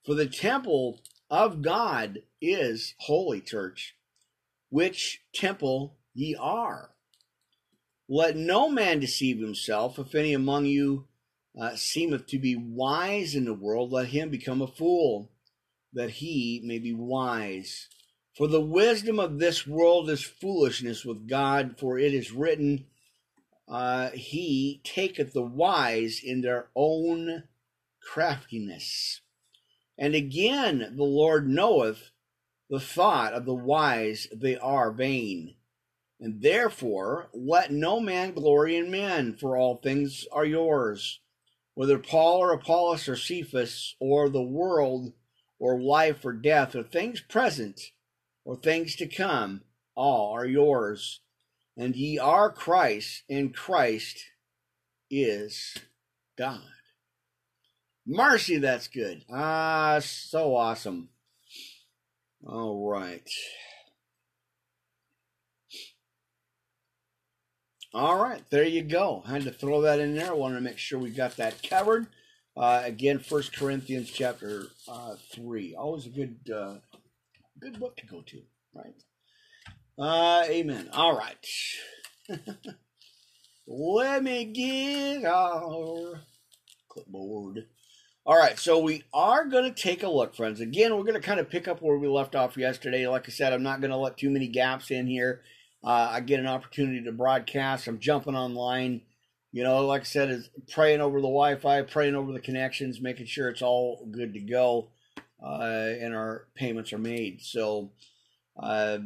For 0.05 0.15
the 0.15 0.27
temple 0.27 1.01
of 1.29 1.61
God 1.61 2.23
is 2.41 2.95
holy 2.99 3.41
church, 3.41 3.95
which 4.69 5.21
temple 5.33 5.97
ye 6.13 6.35
are. 6.35 6.91
Let 8.09 8.35
no 8.35 8.67
man 8.67 8.99
deceive 8.99 9.39
himself. 9.39 9.99
If 9.99 10.15
any 10.15 10.33
among 10.33 10.65
you 10.65 11.07
uh, 11.59 11.75
seemeth 11.75 12.25
to 12.27 12.39
be 12.39 12.55
wise 12.55 13.35
in 13.35 13.45
the 13.45 13.53
world, 13.53 13.91
let 13.91 14.07
him 14.07 14.29
become 14.29 14.61
a 14.61 14.67
fool, 14.67 15.29
that 15.93 16.09
he 16.11 16.61
may 16.63 16.79
be 16.79 16.93
wise. 16.93 17.87
For 18.35 18.47
the 18.47 18.61
wisdom 18.61 19.19
of 19.19 19.39
this 19.39 19.67
world 19.67 20.09
is 20.09 20.23
foolishness 20.23 21.03
with 21.03 21.27
God, 21.27 21.75
for 21.77 21.99
it 21.99 22.13
is 22.13 22.31
written, 22.31 22.85
uh, 23.67 24.11
He 24.11 24.81
taketh 24.83 25.33
the 25.33 25.41
wise 25.41 26.21
in 26.23 26.41
their 26.41 26.69
own 26.75 27.43
craftiness. 28.01 29.21
And 29.97 30.15
again, 30.15 30.93
the 30.95 31.03
Lord 31.03 31.47
knoweth 31.47 32.11
the 32.69 32.79
thought 32.79 33.33
of 33.33 33.45
the 33.45 33.53
wise, 33.53 34.27
they 34.33 34.57
are 34.57 34.91
vain. 34.91 35.55
And 36.21 36.41
therefore, 36.41 37.29
let 37.33 37.71
no 37.71 37.99
man 37.99 38.33
glory 38.33 38.77
in 38.77 38.89
men, 38.89 39.35
for 39.35 39.57
all 39.57 39.75
things 39.75 40.25
are 40.31 40.45
yours. 40.45 41.19
Whether 41.73 41.97
Paul 41.97 42.39
or 42.39 42.53
Apollos 42.53 43.09
or 43.09 43.15
Cephas, 43.15 43.95
or 43.99 44.29
the 44.29 44.41
world, 44.41 45.13
or 45.61 45.79
life 45.79 46.25
or 46.25 46.33
death, 46.33 46.75
or 46.75 46.81
things 46.81 47.21
present, 47.21 47.79
or 48.43 48.55
things 48.55 48.95
to 48.95 49.05
come, 49.05 49.61
all 49.95 50.33
are 50.33 50.45
yours. 50.45 51.21
And 51.77 51.95
ye 51.95 52.17
are 52.17 52.51
Christ, 52.51 53.21
and 53.29 53.55
Christ 53.55 54.25
is 55.11 55.77
God. 56.35 56.61
Mercy, 58.07 58.57
that's 58.57 58.87
good. 58.87 59.23
Ah, 59.31 59.99
so 60.01 60.55
awesome. 60.55 61.09
All 62.43 62.89
right. 62.89 63.29
All 67.93 68.17
right, 68.17 68.41
there 68.49 68.63
you 68.63 68.81
go. 68.81 69.21
I 69.27 69.33
had 69.33 69.43
to 69.43 69.51
throw 69.51 69.81
that 69.81 69.99
in 69.99 70.15
there. 70.15 70.31
I 70.31 70.33
wanted 70.33 70.55
to 70.55 70.61
make 70.61 70.79
sure 70.79 70.97
we 70.97 71.11
got 71.11 71.37
that 71.37 71.61
covered. 71.61 72.07
Uh, 72.55 72.81
again, 72.83 73.19
First 73.19 73.55
Corinthians 73.55 74.09
chapter 74.09 74.65
uh, 74.87 75.15
three. 75.33 75.75
Always 75.75 76.05
a 76.05 76.09
good, 76.09 76.37
uh, 76.53 76.75
good 77.59 77.79
book 77.79 77.95
to 77.97 78.05
go 78.05 78.21
to, 78.21 78.41
right? 78.73 78.93
Uh, 79.97 80.43
amen. 80.49 80.89
All 80.93 81.17
right. 81.17 81.45
Let 83.67 84.23
me 84.23 84.45
get 84.45 85.25
our 85.25 86.21
clipboard. 86.89 87.67
All 88.23 88.37
right, 88.37 88.59
so 88.59 88.79
we 88.79 89.03
are 89.13 89.45
going 89.45 89.63
to 89.63 89.81
take 89.81 90.03
a 90.03 90.09
look, 90.09 90.35
friends. 90.35 90.59
Again, 90.59 90.95
we're 90.95 91.03
going 91.03 91.19
to 91.19 91.27
kind 91.27 91.39
of 91.39 91.49
pick 91.49 91.67
up 91.67 91.81
where 91.81 91.97
we 91.97 92.07
left 92.07 92.35
off 92.35 92.55
yesterday. 92.55 93.07
Like 93.07 93.27
I 93.27 93.31
said, 93.31 93.51
I'm 93.51 93.63
not 93.63 93.81
going 93.81 93.89
to 93.89 93.97
let 93.97 94.17
too 94.17 94.29
many 94.29 94.47
gaps 94.47 94.91
in 94.91 95.07
here. 95.07 95.41
Uh, 95.83 96.09
I 96.11 96.19
get 96.19 96.39
an 96.39 96.45
opportunity 96.47 97.03
to 97.03 97.11
broadcast. 97.11 97.87
I'm 97.87 97.99
jumping 97.99 98.35
online. 98.35 99.01
You 99.51 99.63
know, 99.63 99.85
like 99.85 100.01
I 100.01 100.05
said, 100.05 100.29
is 100.29 100.49
praying 100.69 101.01
over 101.01 101.17
the 101.17 101.27
Wi-Fi, 101.27 101.81
praying 101.83 102.15
over 102.15 102.31
the 102.31 102.39
connections, 102.39 103.01
making 103.01 103.25
sure 103.25 103.49
it's 103.49 103.61
all 103.61 104.07
good 104.09 104.33
to 104.33 104.39
go, 104.39 104.89
uh, 105.43 105.91
and 105.99 106.15
our 106.15 106.47
payments 106.55 106.93
are 106.93 106.97
made. 106.97 107.41
So, 107.41 107.91
uh, 108.57 108.99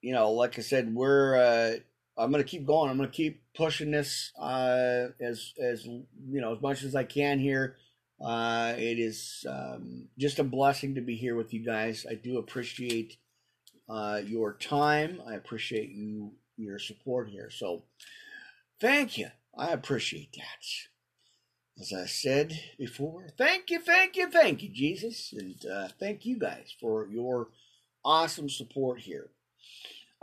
you 0.00 0.12
know, 0.12 0.32
like 0.32 0.58
I 0.58 0.62
said, 0.62 0.92
we're 0.92 1.36
uh, 1.36 1.76
I'm 2.20 2.30
gonna 2.32 2.44
keep 2.44 2.66
going. 2.66 2.90
I'm 2.90 2.96
gonna 2.96 3.08
keep 3.08 3.42
pushing 3.54 3.92
this 3.92 4.32
uh, 4.38 5.06
as 5.20 5.54
as 5.60 5.86
you 5.86 6.04
know 6.40 6.54
as 6.54 6.60
much 6.60 6.82
as 6.82 6.96
I 6.96 7.04
can 7.04 7.38
here. 7.38 7.76
Uh, 8.20 8.74
it 8.76 8.98
is 8.98 9.46
um, 9.48 10.08
just 10.18 10.38
a 10.38 10.44
blessing 10.44 10.96
to 10.96 11.00
be 11.00 11.16
here 11.16 11.36
with 11.36 11.54
you 11.54 11.64
guys. 11.64 12.04
I 12.08 12.14
do 12.14 12.38
appreciate 12.38 13.16
uh, 13.88 14.20
your 14.24 14.54
time. 14.54 15.22
I 15.26 15.34
appreciate 15.34 15.90
you 15.90 16.32
your 16.56 16.78
support 16.78 17.28
here. 17.28 17.48
So 17.48 17.84
thank 18.80 19.18
you. 19.18 19.28
I 19.56 19.72
appreciate 19.72 20.32
that. 20.34 21.80
As 21.80 21.92
I 21.92 22.06
said 22.06 22.60
before, 22.78 23.28
thank 23.38 23.70
you, 23.70 23.80
thank 23.80 24.16
you, 24.16 24.30
thank 24.30 24.62
you, 24.62 24.68
Jesus, 24.68 25.32
and 25.32 25.56
uh, 25.66 25.88
thank 25.98 26.26
you 26.26 26.38
guys 26.38 26.74
for 26.78 27.06
your 27.06 27.48
awesome 28.04 28.48
support 28.48 29.00
here. 29.00 29.30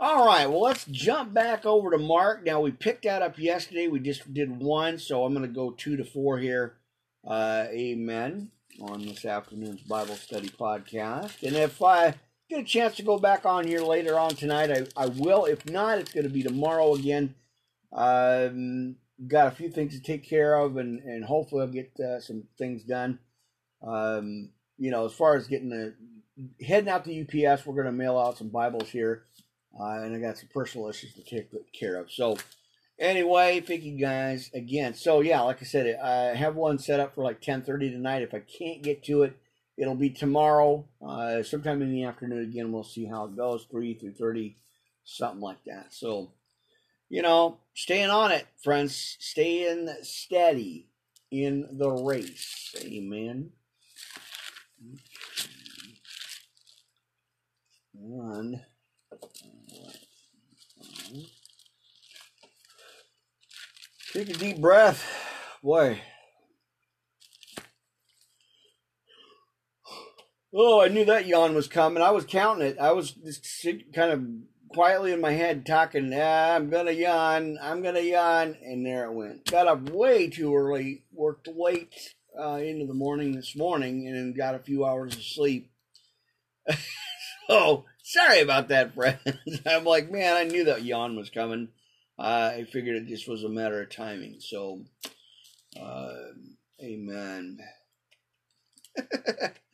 All 0.00 0.24
right, 0.24 0.46
well, 0.46 0.60
let's 0.60 0.84
jump 0.84 1.34
back 1.34 1.66
over 1.66 1.90
to 1.90 1.98
Mark. 1.98 2.44
Now, 2.44 2.60
we 2.60 2.70
picked 2.70 3.02
that 3.02 3.22
up 3.22 3.36
yesterday. 3.36 3.88
We 3.88 3.98
just 3.98 4.32
did 4.32 4.60
one, 4.60 4.98
so 4.98 5.24
I'm 5.24 5.34
going 5.34 5.44
to 5.44 5.52
go 5.52 5.72
two 5.72 5.96
to 5.96 6.04
four 6.04 6.38
here. 6.38 6.76
Uh, 7.26 7.66
amen. 7.70 8.52
On 8.80 9.04
this 9.04 9.24
afternoon's 9.24 9.82
Bible 9.82 10.14
study 10.14 10.50
podcast. 10.50 11.42
And 11.42 11.56
if 11.56 11.82
I 11.82 12.14
get 12.48 12.60
a 12.60 12.64
chance 12.64 12.94
to 12.96 13.02
go 13.02 13.18
back 13.18 13.44
on 13.44 13.66
here 13.66 13.80
later 13.80 14.16
on 14.16 14.36
tonight, 14.36 14.70
I, 14.70 14.86
I 14.96 15.06
will. 15.06 15.46
If 15.46 15.66
not, 15.66 15.98
it's 15.98 16.12
going 16.12 16.22
to 16.22 16.32
be 16.32 16.44
tomorrow 16.44 16.94
again. 16.94 17.34
Um, 17.92 18.96
got 19.26 19.48
a 19.48 19.56
few 19.56 19.70
things 19.70 19.94
to 19.94 20.00
take 20.00 20.28
care 20.28 20.54
of, 20.54 20.76
and, 20.76 21.00
and 21.00 21.24
hopefully 21.24 21.62
I'll 21.62 21.68
get 21.68 21.98
uh, 22.00 22.20
some 22.20 22.44
things 22.56 22.84
done. 22.84 23.18
Um, 23.82 24.50
you 24.76 24.90
know, 24.90 25.06
as 25.06 25.12
far 25.12 25.36
as 25.36 25.46
getting 25.46 25.70
the 25.70 25.94
heading 26.64 26.88
out 26.88 27.04
to 27.04 27.20
UPS, 27.20 27.66
we're 27.66 27.74
going 27.74 27.86
to 27.86 27.92
mail 27.92 28.18
out 28.18 28.38
some 28.38 28.48
Bibles 28.48 28.90
here 28.90 29.24
uh, 29.78 30.02
and 30.02 30.14
I 30.14 30.18
got 30.18 30.38
some 30.38 30.48
personal 30.52 30.88
issues 30.88 31.14
to 31.14 31.22
take 31.22 31.50
care 31.72 31.96
of. 31.96 32.10
So, 32.10 32.36
anyway, 32.98 33.60
thank 33.60 33.84
you 33.84 33.98
guys 33.98 34.50
again. 34.54 34.94
So 34.94 35.20
yeah, 35.20 35.40
like 35.42 35.62
I 35.62 35.64
said, 35.64 35.98
I 36.02 36.36
have 36.36 36.56
one 36.56 36.78
set 36.78 37.00
up 37.00 37.14
for 37.14 37.22
like 37.22 37.40
ten 37.40 37.62
thirty 37.62 37.90
tonight. 37.90 38.22
If 38.22 38.34
I 38.34 38.40
can't 38.40 38.82
get 38.82 39.04
to 39.04 39.22
it, 39.22 39.36
it'll 39.76 39.94
be 39.94 40.10
tomorrow, 40.10 40.86
uh, 41.06 41.42
sometime 41.42 41.82
in 41.82 41.92
the 41.92 42.04
afternoon. 42.04 42.44
Again, 42.44 42.72
we'll 42.72 42.84
see 42.84 43.06
how 43.06 43.24
it 43.26 43.36
goes, 43.36 43.66
three 43.70 43.94
through 43.94 44.14
thirty, 44.14 44.56
something 45.04 45.40
like 45.40 45.62
that. 45.66 45.92
So, 45.92 46.32
you 47.08 47.22
know, 47.22 47.58
staying 47.74 48.10
on 48.10 48.32
it, 48.32 48.46
friends, 48.62 49.16
staying 49.18 49.88
steady 50.02 50.88
in 51.30 51.66
the 51.72 51.90
race. 51.90 52.74
Amen. 52.82 53.50
And 57.94 58.60
take 64.12 64.30
a 64.30 64.32
deep 64.34 64.60
breath. 64.60 65.04
Boy. 65.62 66.00
Oh, 70.54 70.80
I 70.80 70.88
knew 70.88 71.04
that 71.04 71.26
yawn 71.26 71.54
was 71.54 71.68
coming. 71.68 72.02
I 72.02 72.10
was 72.10 72.24
counting 72.24 72.66
it. 72.66 72.78
I 72.78 72.92
was 72.92 73.12
just 73.12 73.66
kind 73.94 74.12
of 74.12 74.24
quietly 74.68 75.12
in 75.12 75.20
my 75.20 75.32
head 75.32 75.66
talking, 75.66 76.12
ah, 76.14 76.54
I'm 76.54 76.70
to 76.70 76.94
yawn. 76.94 77.58
I'm 77.60 77.82
to 77.82 78.02
yawn. 78.02 78.56
And 78.62 78.84
there 78.84 79.04
it 79.04 79.12
went. 79.12 79.50
Got 79.50 79.68
up 79.68 79.90
way 79.90 80.28
too 80.28 80.54
early. 80.54 81.02
Worked 81.12 81.48
late 81.48 82.14
uh, 82.38 82.56
into 82.56 82.86
the 82.86 82.94
morning 82.94 83.32
this 83.32 83.56
morning 83.56 84.06
and 84.06 84.36
got 84.36 84.54
a 84.54 84.60
few 84.60 84.84
hours 84.84 85.16
of 85.16 85.22
sleep. 85.22 85.70
so 87.48 87.84
sorry 88.02 88.40
about 88.40 88.68
that, 88.68 88.94
friends. 88.94 89.20
I'm 89.66 89.84
like, 89.84 90.10
man, 90.10 90.36
I 90.36 90.44
knew 90.44 90.64
that 90.64 90.84
yawn 90.84 91.16
was 91.16 91.30
coming. 91.30 91.68
Uh, 92.18 92.52
I 92.56 92.64
figured 92.64 92.96
it 92.96 93.06
just 93.06 93.28
was 93.28 93.44
a 93.44 93.48
matter 93.48 93.80
of 93.80 93.90
timing. 93.90 94.40
So, 94.40 94.82
uh, 95.80 96.12
amen. 96.82 97.58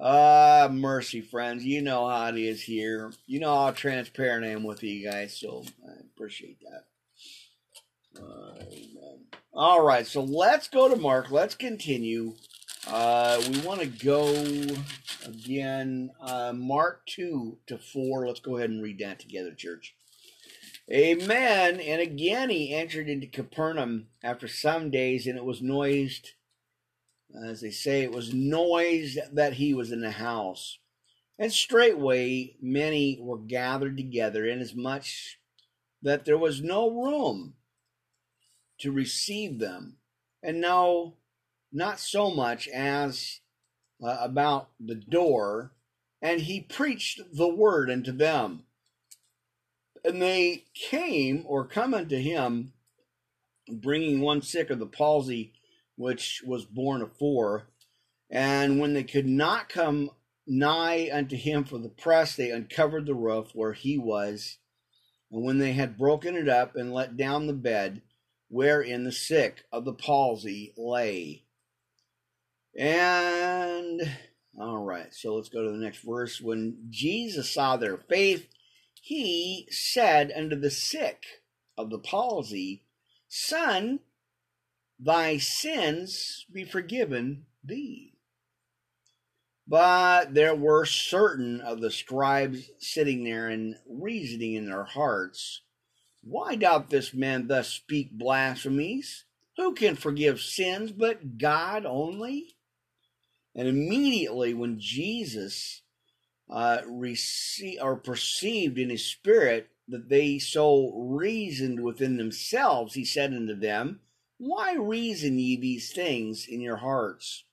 Ah, 0.00 0.64
uh, 0.64 0.68
mercy, 0.68 1.20
friends. 1.20 1.64
You 1.64 1.82
know 1.82 2.08
how 2.08 2.28
it 2.28 2.38
is 2.38 2.62
here. 2.62 3.12
You 3.26 3.40
know 3.40 3.54
how 3.54 3.70
transparent 3.72 4.44
I 4.44 4.48
am 4.48 4.64
with 4.64 4.82
you 4.82 5.08
guys, 5.08 5.38
so 5.38 5.64
I 5.86 6.00
appreciate 6.14 6.58
that. 6.60 8.22
Uh. 8.22 8.52
All 9.54 9.84
right, 9.84 10.06
so 10.06 10.22
let's 10.22 10.66
go 10.66 10.88
to 10.88 10.96
Mark. 10.96 11.30
Let's 11.30 11.54
continue. 11.54 12.36
Uh, 12.86 13.38
we 13.50 13.58
want 13.60 13.80
to 13.80 13.86
go 13.86 14.26
again, 15.26 16.10
uh, 16.22 16.54
Mark 16.54 17.04
2 17.04 17.58
to 17.66 17.76
4. 17.76 18.26
Let's 18.26 18.40
go 18.40 18.56
ahead 18.56 18.70
and 18.70 18.82
read 18.82 18.98
that 19.00 19.20
together, 19.20 19.52
church. 19.54 19.94
Amen. 20.90 21.80
And 21.80 22.00
again 22.00 22.48
he 22.48 22.74
entered 22.74 23.10
into 23.10 23.26
Capernaum 23.26 24.08
after 24.22 24.48
some 24.48 24.90
days, 24.90 25.26
and 25.26 25.36
it 25.36 25.44
was 25.44 25.60
noised, 25.60 26.30
as 27.46 27.60
they 27.60 27.70
say, 27.70 28.02
it 28.02 28.12
was 28.12 28.34
noised 28.34 29.18
that 29.32 29.54
he 29.54 29.74
was 29.74 29.92
in 29.92 30.00
the 30.00 30.10
house. 30.10 30.78
And 31.38 31.52
straightway 31.52 32.56
many 32.60 33.18
were 33.20 33.38
gathered 33.38 33.96
together, 33.96 34.44
inasmuch 34.44 35.06
that 36.02 36.24
there 36.24 36.38
was 36.38 36.60
no 36.60 36.90
room 36.90 37.54
to 38.78 38.92
receive 38.92 39.58
them. 39.58 39.96
And 40.42 40.60
no, 40.60 41.14
not 41.72 42.00
so 42.00 42.30
much 42.30 42.68
as 42.68 43.40
uh, 44.02 44.18
about 44.20 44.70
the 44.78 44.96
door, 44.96 45.72
and 46.20 46.40
he 46.40 46.60
preached 46.60 47.20
the 47.32 47.48
word 47.48 47.90
unto 47.90 48.12
them. 48.12 48.64
And 50.04 50.20
they 50.20 50.64
came 50.74 51.44
or 51.46 51.64
come 51.64 51.94
unto 51.94 52.18
him, 52.18 52.72
bringing 53.68 54.20
one 54.20 54.42
sick 54.42 54.70
of 54.70 54.80
the 54.80 54.86
palsy, 54.86 55.52
which 56.02 56.42
was 56.44 56.64
born 56.64 57.00
afore. 57.00 57.68
And 58.28 58.80
when 58.80 58.92
they 58.92 59.04
could 59.04 59.26
not 59.26 59.68
come 59.68 60.10
nigh 60.46 61.08
unto 61.12 61.36
him 61.36 61.64
for 61.64 61.78
the 61.78 61.88
press, 61.88 62.34
they 62.34 62.50
uncovered 62.50 63.06
the 63.06 63.14
roof 63.14 63.52
where 63.54 63.72
he 63.72 63.98
was. 63.98 64.58
And 65.30 65.44
when 65.44 65.58
they 65.58 65.74
had 65.74 65.96
broken 65.96 66.34
it 66.34 66.48
up 66.48 66.74
and 66.74 66.92
let 66.92 67.16
down 67.16 67.46
the 67.46 67.52
bed, 67.52 68.02
wherein 68.48 69.04
the 69.04 69.12
sick 69.12 69.64
of 69.70 69.84
the 69.84 69.94
palsy 69.94 70.74
lay. 70.76 71.44
And 72.76 74.02
all 74.58 74.78
right, 74.78 75.14
so 75.14 75.36
let's 75.36 75.48
go 75.48 75.62
to 75.62 75.70
the 75.70 75.78
next 75.78 76.04
verse. 76.04 76.40
When 76.40 76.88
Jesus 76.90 77.48
saw 77.48 77.76
their 77.76 77.96
faith, 77.96 78.48
he 79.00 79.68
said 79.70 80.32
unto 80.34 80.56
the 80.58 80.70
sick 80.70 81.24
of 81.78 81.90
the 81.90 81.98
palsy, 81.98 82.82
Son, 83.28 84.00
thy 85.04 85.36
sins 85.36 86.46
be 86.52 86.64
forgiven 86.64 87.44
thee. 87.64 88.12
But 89.66 90.34
there 90.34 90.54
were 90.54 90.84
certain 90.84 91.60
of 91.60 91.80
the 91.80 91.90
scribes 91.90 92.70
sitting 92.78 93.24
there 93.24 93.48
and 93.48 93.76
reasoning 93.88 94.54
in 94.54 94.66
their 94.66 94.84
hearts, 94.84 95.62
Why 96.22 96.56
doth 96.56 96.88
this 96.88 97.14
man 97.14 97.46
thus 97.46 97.68
speak 97.68 98.12
blasphemies? 98.12 99.24
Who 99.56 99.74
can 99.74 99.96
forgive 99.96 100.40
sins 100.40 100.92
but 100.92 101.38
God 101.38 101.84
only? 101.84 102.56
And 103.54 103.68
immediately 103.68 104.54
when 104.54 104.80
Jesus 104.80 105.82
uh, 106.48 106.80
received 106.86 107.80
or 107.82 107.96
perceived 107.96 108.78
in 108.78 108.90
his 108.90 109.04
spirit 109.04 109.68
that 109.88 110.08
they 110.08 110.38
so 110.38 110.92
reasoned 110.94 111.82
within 111.82 112.16
themselves, 112.16 112.94
he 112.94 113.04
said 113.04 113.32
unto 113.34 113.54
them, 113.54 114.00
Why 114.44 114.74
reason 114.74 115.38
ye 115.38 115.54
these 115.54 115.92
things 115.92 116.48
in 116.48 116.60
your 116.60 116.78
hearts? 116.78 117.44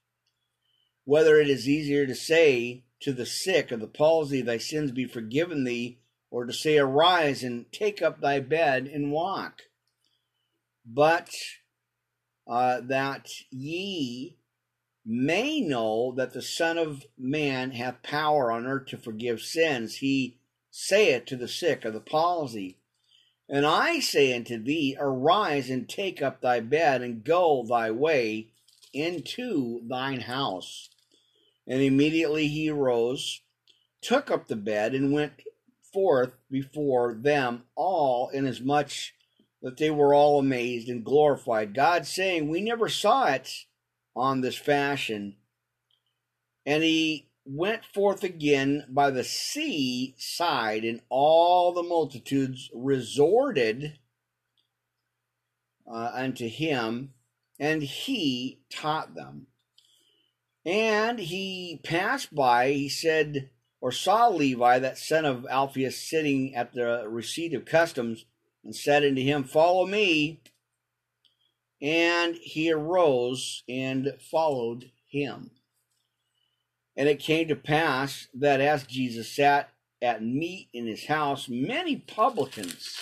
Whether 1.04 1.40
it 1.40 1.48
is 1.48 1.70
easier 1.70 2.08
to 2.08 2.16
say 2.16 2.84
to 3.02 3.14
the 3.14 3.28
sick 3.28 3.70
of 3.70 3.80
the 3.80 3.88
palsy, 3.88 4.42
Thy 4.42 4.58
sins 4.58 4.90
be 4.92 5.06
forgiven 5.06 5.66
thee, 5.66 6.00
or 6.32 6.46
to 6.46 6.52
say, 6.52 6.80
Arise 6.80 7.44
and 7.44 7.72
take 7.72 8.02
up 8.02 8.22
thy 8.22 8.40
bed 8.40 8.88
and 8.88 9.12
walk. 9.12 9.62
But 10.84 11.30
uh, 12.48 12.82
that 12.82 13.28
ye 13.52 14.40
may 15.06 15.62
know 15.62 16.12
that 16.18 16.34
the 16.34 16.42
Son 16.42 16.80
of 16.80 17.06
Man 17.20 17.70
hath 17.70 18.02
power 18.02 18.52
on 18.52 18.66
earth 18.66 18.88
to 18.88 18.98
forgive 18.98 19.42
sins, 19.42 19.98
he 19.98 20.40
saith 20.72 21.26
to 21.26 21.36
the 21.36 21.48
sick 21.48 21.86
of 21.86 21.94
the 21.94 22.02
palsy. 22.02 22.79
And 23.50 23.66
I 23.66 24.00
say 24.00 24.36
unto 24.36 24.62
thee, 24.62 24.96
Arise 25.00 25.70
and 25.72 25.90
take 25.90 26.22
up 26.22 26.42
thy 26.42 26.60
bed 26.60 27.02
and 27.02 27.24
go 27.24 27.66
thy 27.68 27.90
way 27.90 28.50
into 28.94 29.82
thine 29.88 30.22
house. 30.22 30.90
And 31.68 31.82
immediately 31.82 32.48
he 32.48 32.70
arose, 32.70 33.42
took 34.02 34.30
up 34.30 34.48
the 34.48 34.56
bed, 34.56 34.94
and 34.94 35.12
went 35.12 35.34
forth 35.92 36.34
before 36.50 37.16
them 37.16 37.64
all, 37.76 38.30
inasmuch 38.30 38.92
that 39.62 39.78
they 39.78 39.90
were 39.90 40.14
all 40.14 40.40
amazed 40.40 40.88
and 40.88 41.04
glorified 41.04 41.74
God, 41.74 42.06
saying, 42.06 42.48
We 42.48 42.62
never 42.62 42.88
saw 42.88 43.26
it 43.28 43.66
on 44.16 44.42
this 44.42 44.58
fashion. 44.58 45.36
And 46.66 46.84
he 46.84 47.29
went 47.52 47.84
forth 47.84 48.24
again 48.24 48.86
by 48.90 49.10
the 49.10 49.24
sea 49.24 50.14
side, 50.18 50.86
and 50.86 51.02
all 51.10 51.74
the 51.74 51.82
multitudes 51.82 52.70
resorted 52.76 53.98
uh, 55.92 56.12
unto 56.14 56.48
him, 56.48 57.14
and 57.60 57.82
he 57.82 58.60
taught 58.70 59.16
them. 59.16 59.48
And 60.64 61.20
he 61.20 61.82
passed 61.84 62.36
by, 62.36 62.72
he 62.72 62.88
said, 62.88 63.50
or 63.82 63.92
saw 63.92 64.28
Levi, 64.28 64.78
that 64.80 65.00
son 65.00 65.26
of 65.26 65.48
Alphaeus, 65.50 65.98
sitting 65.98 66.54
at 66.54 66.74
the 66.74 67.06
receipt 67.08 67.56
of 67.56 67.66
customs, 67.66 68.26
and 68.64 68.76
said 68.76 69.04
unto 69.04 69.24
him, 69.24 69.44
Follow 69.44 69.88
me. 69.88 70.42
And 71.82 72.36
he 72.36 72.72
arose 72.72 73.64
and 73.68 74.14
followed 74.20 74.92
him. 75.08 75.50
And 77.00 77.08
it 77.08 77.20
came 77.20 77.48
to 77.48 77.56
pass 77.56 78.28
that 78.34 78.60
as 78.60 78.84
Jesus 78.84 79.34
sat 79.34 79.70
at 80.02 80.22
meat 80.22 80.68
in 80.74 80.86
his 80.86 81.06
house, 81.06 81.48
many 81.48 81.96
publicans, 81.96 82.94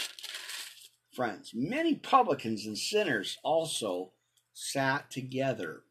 friends, 1.12 1.52
many 1.56 1.96
publicans 1.96 2.68
and 2.68 2.78
sinners 2.78 3.40
also 3.44 4.12
sat 4.54 5.10
together 5.10 5.82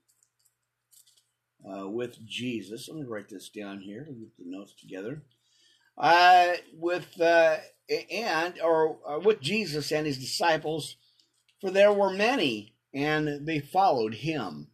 uh, 1.69 1.89
with 1.89 2.25
Jesus. 2.25 2.89
Let 2.89 2.99
me 2.99 3.05
write 3.09 3.29
this 3.29 3.49
down 3.49 3.81
here. 3.81 4.05
Get 4.05 4.37
the 4.39 4.45
notes 4.45 4.75
together. 4.81 5.23
Uh, 5.99 6.53
with 6.75 7.21
uh, 7.21 7.57
and 8.09 8.55
or 8.63 8.99
uh, 9.05 9.19
with 9.19 9.41
Jesus 9.41 9.91
and 9.91 10.07
his 10.07 10.19
disciples, 10.19 10.95
for 11.61 11.73
there 11.73 11.93
were 11.93 12.11
many 12.11 12.77
and 12.95 13.49
they 13.49 13.59
followed 13.59 14.15
him. 14.15 14.69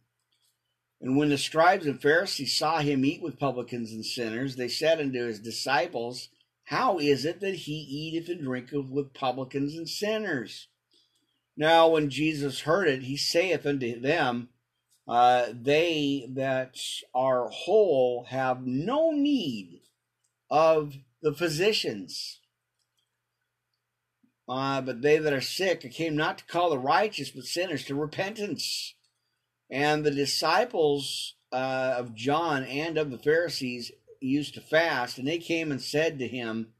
And 1.03 1.17
when 1.17 1.27
the 1.27 1.37
scribes 1.37 1.85
and 1.85 2.01
Pharisees 2.01 2.57
saw 2.57 2.79
him 2.79 3.03
eat 3.03 3.21
with 3.21 3.37
publicans 3.37 3.91
and 3.91 4.05
sinners, 4.05 4.55
they 4.55 4.69
said 4.69 5.01
unto 5.01 5.25
his 5.25 5.41
disciples, 5.41 6.29
How 6.63 6.97
is 6.97 7.25
it 7.25 7.41
that 7.41 7.55
he 7.55 7.73
eateth 7.73 8.29
and 8.29 8.41
drinketh 8.41 8.89
with 8.89 9.13
publicans 9.13 9.75
and 9.75 9.87
sinners? 9.87 10.69
Now, 11.57 11.89
when 11.89 12.09
Jesus 12.09 12.61
heard 12.61 12.87
it, 12.87 13.03
he 13.03 13.17
saith 13.17 13.65
unto 13.65 13.99
them, 13.99 14.47
uh, 15.05 15.47
They 15.51 16.25
that 16.35 16.79
are 17.13 17.49
whole 17.49 18.27
have 18.29 18.65
no 18.65 19.11
need 19.11 19.81
of 20.49 20.93
the 21.21 21.33
physicians, 21.33 22.39
uh, 24.47 24.79
but 24.79 25.01
they 25.01 25.17
that 25.17 25.33
are 25.33 25.41
sick, 25.41 25.81
I 25.83 25.89
came 25.89 26.15
not 26.15 26.37
to 26.37 26.45
call 26.45 26.69
the 26.69 26.79
righteous, 26.79 27.29
but 27.29 27.43
sinners 27.43 27.83
to 27.85 27.95
repentance. 27.95 28.95
And 29.69 30.03
the 30.03 30.11
disciples 30.11 31.35
uh, 31.51 31.95
of 31.97 32.15
John 32.15 32.63
and 32.63 32.97
of 32.97 33.11
the 33.11 33.17
Pharisees 33.17 33.91
used 34.19 34.53
to 34.55 34.61
fast, 34.61 35.17
and 35.17 35.27
they 35.27 35.37
came 35.37 35.71
and 35.71 35.81
said 35.81 36.19
to 36.19 36.27
him, 36.27 36.73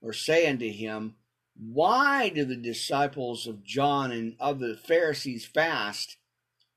or 0.00 0.12
say 0.12 0.48
unto 0.48 0.70
him, 0.70 1.14
Why 1.56 2.28
do 2.28 2.44
the 2.44 2.56
disciples 2.56 3.46
of 3.46 3.64
John 3.64 4.10
and 4.12 4.36
of 4.40 4.58
the 4.58 4.76
Pharisees 4.76 5.46
fast, 5.46 6.16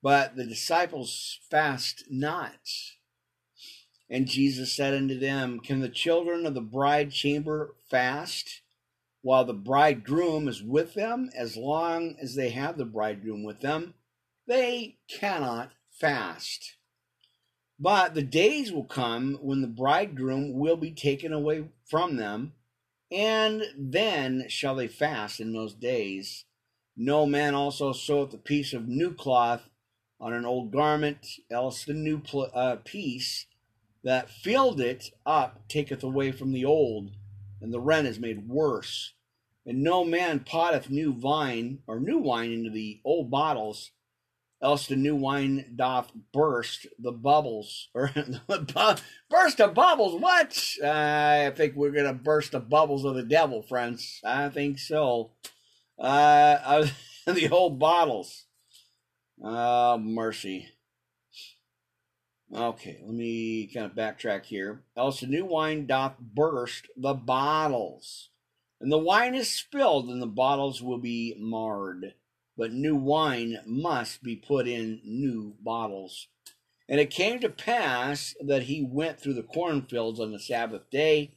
but 0.02 0.36
the 0.36 0.46
disciples 0.46 1.40
fast 1.50 2.06
not? 2.10 2.60
And 4.10 4.28
Jesus 4.28 4.72
said 4.72 4.94
unto 4.94 5.18
them, 5.18 5.60
Can 5.60 5.80
the 5.80 5.90
children 5.90 6.46
of 6.46 6.54
the 6.54 6.62
bride 6.62 7.12
chamber 7.12 7.76
fast 7.90 8.62
while 9.22 9.44
the 9.44 9.54
bridegroom 9.54 10.48
is 10.48 10.62
with 10.62 10.94
them? 10.94 11.32
As 11.36 11.58
long 11.58 12.16
as 12.22 12.36
they 12.36 12.52
have 12.52 12.78
the 12.78 12.86
bridegroom 12.86 13.44
with 13.44 13.62
them, 13.62 13.96
they 14.48 14.98
cannot 15.08 15.72
fast. 15.92 16.76
But 17.80 18.14
the 18.14 18.24
days 18.24 18.72
will 18.72 18.86
come 18.86 19.38
when 19.42 19.62
the 19.62 19.68
bridegroom 19.68 20.54
will 20.54 20.78
be 20.78 20.92
taken 20.92 21.34
away 21.34 21.66
from 21.90 22.16
them, 22.16 22.54
and 23.12 23.64
then 23.78 24.46
shall 24.48 24.76
they 24.76 24.88
fast 24.88 25.40
in 25.40 25.54
those 25.54 25.74
days. 25.74 26.46
No 26.96 27.26
man 27.26 27.54
also 27.54 27.92
seweth 27.92 28.34
a 28.34 28.38
piece 28.38 28.74
of 28.74 28.88
new 28.88 29.14
cloth 29.14 29.70
on 30.20 30.34
an 30.34 30.46
old 30.46 30.72
garment, 30.72 31.28
else 31.52 31.84
the 31.84 31.94
new 31.94 32.20
pl- 32.20 32.50
uh, 32.54 32.78
piece 32.78 33.48
that 34.04 34.30
filled 34.30 34.80
it 34.80 35.10
up 35.26 35.68
taketh 35.68 36.04
away 36.04 36.32
from 36.32 36.54
the 36.54 36.64
old, 36.64 37.12
and 37.60 37.74
the 37.74 37.82
rent 37.82 38.08
is 38.08 38.20
made 38.20 38.48
worse. 38.48 39.14
And 39.66 39.84
no 39.84 40.06
man 40.06 40.42
potteth 40.42 40.90
new 40.90 41.12
wine 41.12 41.80
or 41.88 42.00
new 42.00 42.20
wine 42.20 42.52
into 42.52 42.70
the 42.70 43.02
old 43.04 43.30
bottles, 43.30 43.92
else 44.66 44.88
the 44.88 44.96
new 44.96 45.16
wine 45.16 45.74
doth 45.76 46.12
burst 46.34 46.88
the 46.98 47.12
bubbles 47.12 47.90
or 47.94 48.12
burst 48.48 49.58
the 49.58 49.72
bubbles. 49.74 50.20
What? 50.20 50.60
I 50.84 51.52
think 51.56 51.76
we're 51.76 51.92
gonna 51.92 52.14
burst 52.14 52.52
the 52.54 52.60
bubbles 52.60 53.06
of 53.06 53.14
the 53.14 53.24
devil, 53.24 53.62
friends. 53.62 54.20
I 54.26 54.50
think 54.50 54.80
so. 54.80 55.32
Uh, 56.00 56.88
the 57.28 57.50
old 57.50 57.78
bottles. 57.78 58.46
Oh 59.42 60.00
mercy. 60.00 60.70
Okay, 62.54 63.00
let 63.04 63.14
me 63.14 63.70
kind 63.72 63.86
of 63.86 63.94
backtrack 63.94 64.46
here. 64.46 64.82
Else 64.98 65.20
the 65.20 65.28
new 65.28 65.46
wine 65.46 65.86
doth 65.86 66.18
burst 66.20 66.88
the 66.98 67.14
bottles, 67.14 68.30
and 68.82 68.92
the 68.92 68.98
wine 68.98 69.36
is 69.36 69.50
spilled, 69.50 70.10
and 70.10 70.22
the 70.22 70.28
bottles 70.28 70.82
will 70.82 71.00
be 71.00 71.36
marred 71.38 72.14
but 72.58 72.72
new 72.72 72.96
wine 72.96 73.60
must 73.66 74.24
be 74.24 74.36
put 74.36 74.68
in 74.68 75.02
new 75.04 75.56
bottles. 75.62 76.28
And 76.88 77.00
it 77.00 77.10
came 77.10 77.40
to 77.40 77.50
pass 77.50 78.36
that 78.40 78.64
he 78.64 78.82
went 78.82 79.20
through 79.20 79.34
the 79.34 79.44
cornfields 79.44 80.20
on 80.20 80.32
the 80.32 80.40
Sabbath 80.40 80.90
day, 80.90 81.32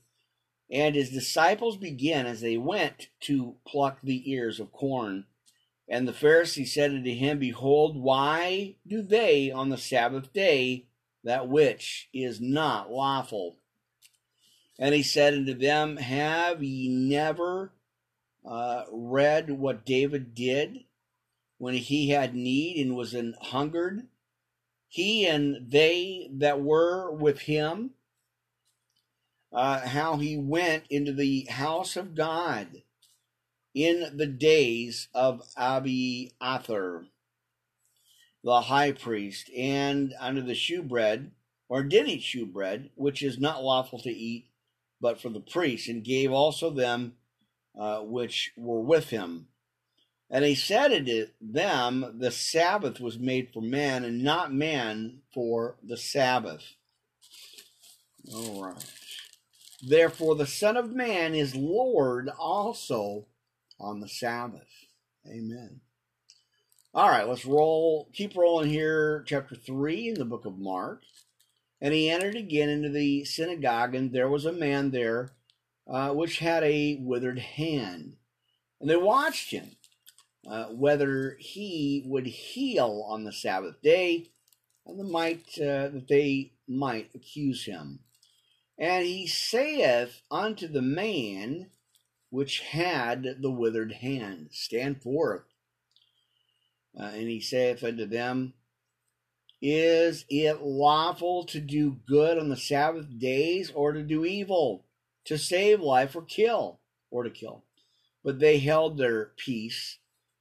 and 0.71 0.95
his 0.95 1.11
disciples 1.11 1.77
began 1.77 2.27
as 2.27 2.41
they 2.41 2.59
went 2.59 3.09
to 3.21 3.57
pluck 3.67 3.99
the 4.03 4.31
ears 4.31 4.61
of 4.61 4.73
corn. 4.73 5.25
And 5.89 6.07
the 6.07 6.13
Pharisees 6.13 6.75
said 6.75 6.91
unto 6.91 7.15
him, 7.15 7.39
Behold, 7.39 7.97
why 7.97 8.75
do 8.87 9.01
they 9.01 9.51
on 9.51 9.71
the 9.71 9.79
Sabbath 9.79 10.33
day 10.35 10.85
that 11.25 11.49
which 11.49 12.11
is 12.13 12.41
not 12.41 12.91
lawful? 12.91 13.57
And 14.79 14.95
he 14.95 15.03
said 15.03 15.33
unto 15.33 15.55
them, 15.55 15.97
Have 15.97 16.63
ye 16.63 16.89
never 16.89 17.73
uh, 18.45 18.85
read 18.93 19.51
what 19.51 19.87
David 19.87 20.35
did 20.35 20.85
when 21.59 21.75
he 21.75 22.11
had 22.11 22.35
need 22.35 22.85
and 22.85 22.97
was 22.97 23.15
an 23.15 23.35
hungered, 23.41 24.07
he 24.89 25.27
and 25.27 25.71
they 25.71 26.31
that 26.33 26.63
were 26.63 27.11
with 27.11 27.41
him, 27.41 27.91
uh, 29.53 29.81
how 29.81 30.17
he 30.17 30.37
went 30.37 30.85
into 30.89 31.13
the 31.13 31.45
house 31.51 31.97
of 31.97 32.15
God 32.15 32.83
in 33.75 34.17
the 34.17 34.27
days 34.27 35.09
of 35.15 35.43
Abiathar, 35.57 37.07
the 38.43 38.61
high 38.63 38.93
priest, 38.93 39.51
and 39.57 40.15
under 40.19 40.41
the 40.41 40.55
shewbread, 40.55 41.33
or 41.69 41.83
did 41.83 42.09
eat 42.09 42.23
shewbread, 42.23 42.91
which 42.95 43.23
is 43.23 43.39
not 43.39 43.63
lawful 43.63 43.99
to 44.01 44.11
eat, 44.11 44.47
but 45.01 45.21
for 45.21 45.29
the 45.29 45.41
priests, 45.41 45.89
and 45.89 46.03
gave 46.03 46.33
also 46.33 46.71
them 46.71 47.15
uh, 47.79 48.01
which 48.01 48.53
were 48.57 48.81
with 48.81 49.11
him. 49.11 49.48
And 50.31 50.45
he 50.45 50.55
said 50.55 50.93
unto 50.93 51.29
them, 51.41 52.19
The 52.19 52.31
Sabbath 52.31 53.01
was 53.01 53.19
made 53.19 53.51
for 53.53 53.63
man, 53.63 54.05
and 54.05 54.23
not 54.23 54.53
man 54.53 55.23
for 55.33 55.77
the 55.83 55.97
Sabbath. 55.97 56.75
All 58.35 58.63
right. 58.63 58.85
Therefore, 59.81 60.35
the 60.35 60.47
Son 60.47 60.77
of 60.77 60.93
Man 60.93 61.35
is 61.35 61.55
Lord 61.55 62.29
also 62.39 63.27
on 63.81 64.01
the 64.01 64.09
Sabbath. 64.09 64.69
Amen. 65.27 65.81
All 66.93 67.09
right, 67.09 67.29
let's 67.29 67.47
roll, 67.47 68.09
keep 68.13 68.37
rolling 68.37 68.71
here. 68.71 69.23
Chapter 69.27 69.55
3 69.55 70.09
in 70.09 70.15
the 70.15 70.25
book 70.25 70.45
of 70.45 70.59
Mark. 70.59 71.03
And 71.81 71.95
he 71.95 72.11
entered 72.11 72.35
again 72.35 72.69
into 72.69 72.89
the 72.89 73.25
synagogue, 73.25 73.95
and 73.95 74.13
there 74.13 74.29
was 74.29 74.45
a 74.45 74.53
man 74.53 74.91
there 74.91 75.31
uh, 75.87 76.11
which 76.11 76.41
had 76.41 76.65
a 76.65 76.99
withered 77.01 77.39
hand. 77.39 78.17
And 78.81 78.91
they 78.91 78.97
watched 78.97 79.53
him 79.53 79.77
uh, 80.49 80.67
whether 80.67 81.37
he 81.39 82.03
would 82.07 82.27
heal 82.27 83.05
on 83.07 83.25
the 83.25 83.33
Sabbath 83.33 83.83
day, 83.83 84.31
and 84.87 84.99
the 84.99 85.05
might 85.05 85.47
uh, 85.59 85.89
that 85.89 86.07
they 86.09 86.53
might 86.67 87.11
accuse 87.15 87.67
him. 87.67 88.01
And 88.79 89.05
he 89.05 89.27
saith 89.27 90.23
unto 90.31 90.67
the 90.67 90.83
man 90.83 91.71
which 92.31 92.61
had 92.61 93.37
the 93.41 93.51
withered 93.51 93.93
hand, 93.93 94.49
Stand 94.53 95.03
forth. 95.03 95.43
Uh, 96.99 97.05
and 97.05 97.29
he 97.29 97.41
saith 97.41 97.85
unto 97.85 98.07
them, 98.07 98.55
Is 99.61 100.25
it 100.31 100.63
lawful 100.63 101.45
to 101.45 101.61
do 101.61 101.99
good 102.09 102.39
on 102.39 102.49
the 102.49 102.57
Sabbath 102.57 103.19
days, 103.19 103.71
or 103.75 103.93
to 103.93 104.03
do 104.03 104.25
evil, 104.25 104.87
to 105.25 105.37
save 105.37 105.81
life, 105.81 106.17
or 106.17 106.23
kill, 106.23 106.81
or 107.11 107.25
to 107.25 107.31
kill? 107.31 107.65
But 108.25 108.39
they 108.39 108.59
held 108.59 108.97
their 108.97 109.33
peace 109.37 109.99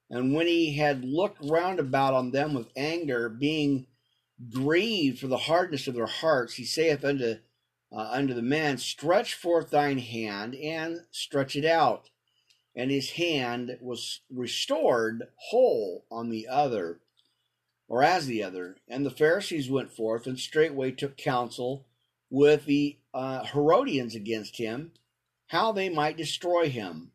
and 0.10 0.34
when 0.34 0.47
he 0.47 0.76
had 0.76 1.03
looked 1.03 1.43
round 1.43 1.80
about 1.80 2.14
on 2.14 2.32
them 2.32 2.53
with 2.53 2.72
anger, 2.76 3.30
being 3.30 3.88
grieved 4.51 5.20
for 5.20 5.28
the 5.28 5.38
hardness 5.38 5.88
of 5.88 5.95
their 5.95 6.05
hearts, 6.05 6.53
he 6.53 6.64
saith 6.64 7.03
unto 7.03 7.38
uh, 7.91 8.10
unto 8.12 8.34
the 8.34 8.41
man, 8.41 8.78
Stretch 8.78 9.34
forth 9.34 9.70
thine 9.70 9.97
hand, 9.99 10.55
and 10.55 10.99
stretch 11.12 11.55
it 11.55 11.66
out. 11.66 12.10
And 12.76 12.91
his 12.91 13.12
hand 13.12 13.78
was 13.82 14.22
restored 14.30 15.30
whole 15.49 16.05
on 16.12 16.30
the 16.30 16.47
other, 16.47 16.99
or 17.88 18.03
as 18.03 18.28
the 18.28 18.43
other. 18.43 18.76
And 18.88 19.05
the 19.05 19.10
Pharisees 19.10 19.70
went 19.70 19.91
forth 19.91 20.28
and 20.28 20.38
straightway 20.38 20.91
took 20.91 21.18
counsel 21.18 21.88
with 22.30 22.66
the 22.66 22.97
uh, 23.14 23.45
Herodians 23.45 24.16
against 24.16 24.58
him, 24.58 24.91
how 25.47 25.72
they 25.72 25.89
might 25.89 26.18
destroy 26.18 26.70
him. 26.70 27.12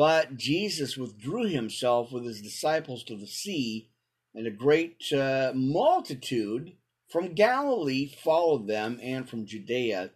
But 0.00 0.38
Jesus 0.38 0.96
withdrew 0.96 1.48
himself 1.48 2.10
with 2.10 2.24
his 2.24 2.40
disciples 2.40 3.04
to 3.04 3.16
the 3.16 3.26
sea, 3.26 3.90
and 4.34 4.46
a 4.46 4.50
great 4.50 5.12
uh, 5.12 5.52
multitude 5.54 6.72
from 7.10 7.34
Galilee 7.34 8.06
followed 8.06 8.66
them, 8.66 8.98
and 9.02 9.28
from 9.28 9.44
Judea, 9.44 10.12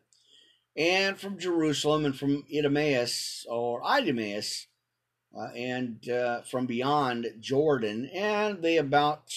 and 0.75 1.21
from 1.21 1.39
Jerusalem, 1.39 2.07
and 2.07 2.19
from 2.19 2.47
Idumaeus 2.51 3.45
or 3.47 3.83
Idumaeus, 3.85 4.69
uh, 5.37 5.49
and 5.55 6.09
uh, 6.09 6.41
from 6.41 6.65
beyond 6.65 7.35
Jordan, 7.39 8.07
and 8.07 8.63
they 8.63 8.79
about 8.79 9.35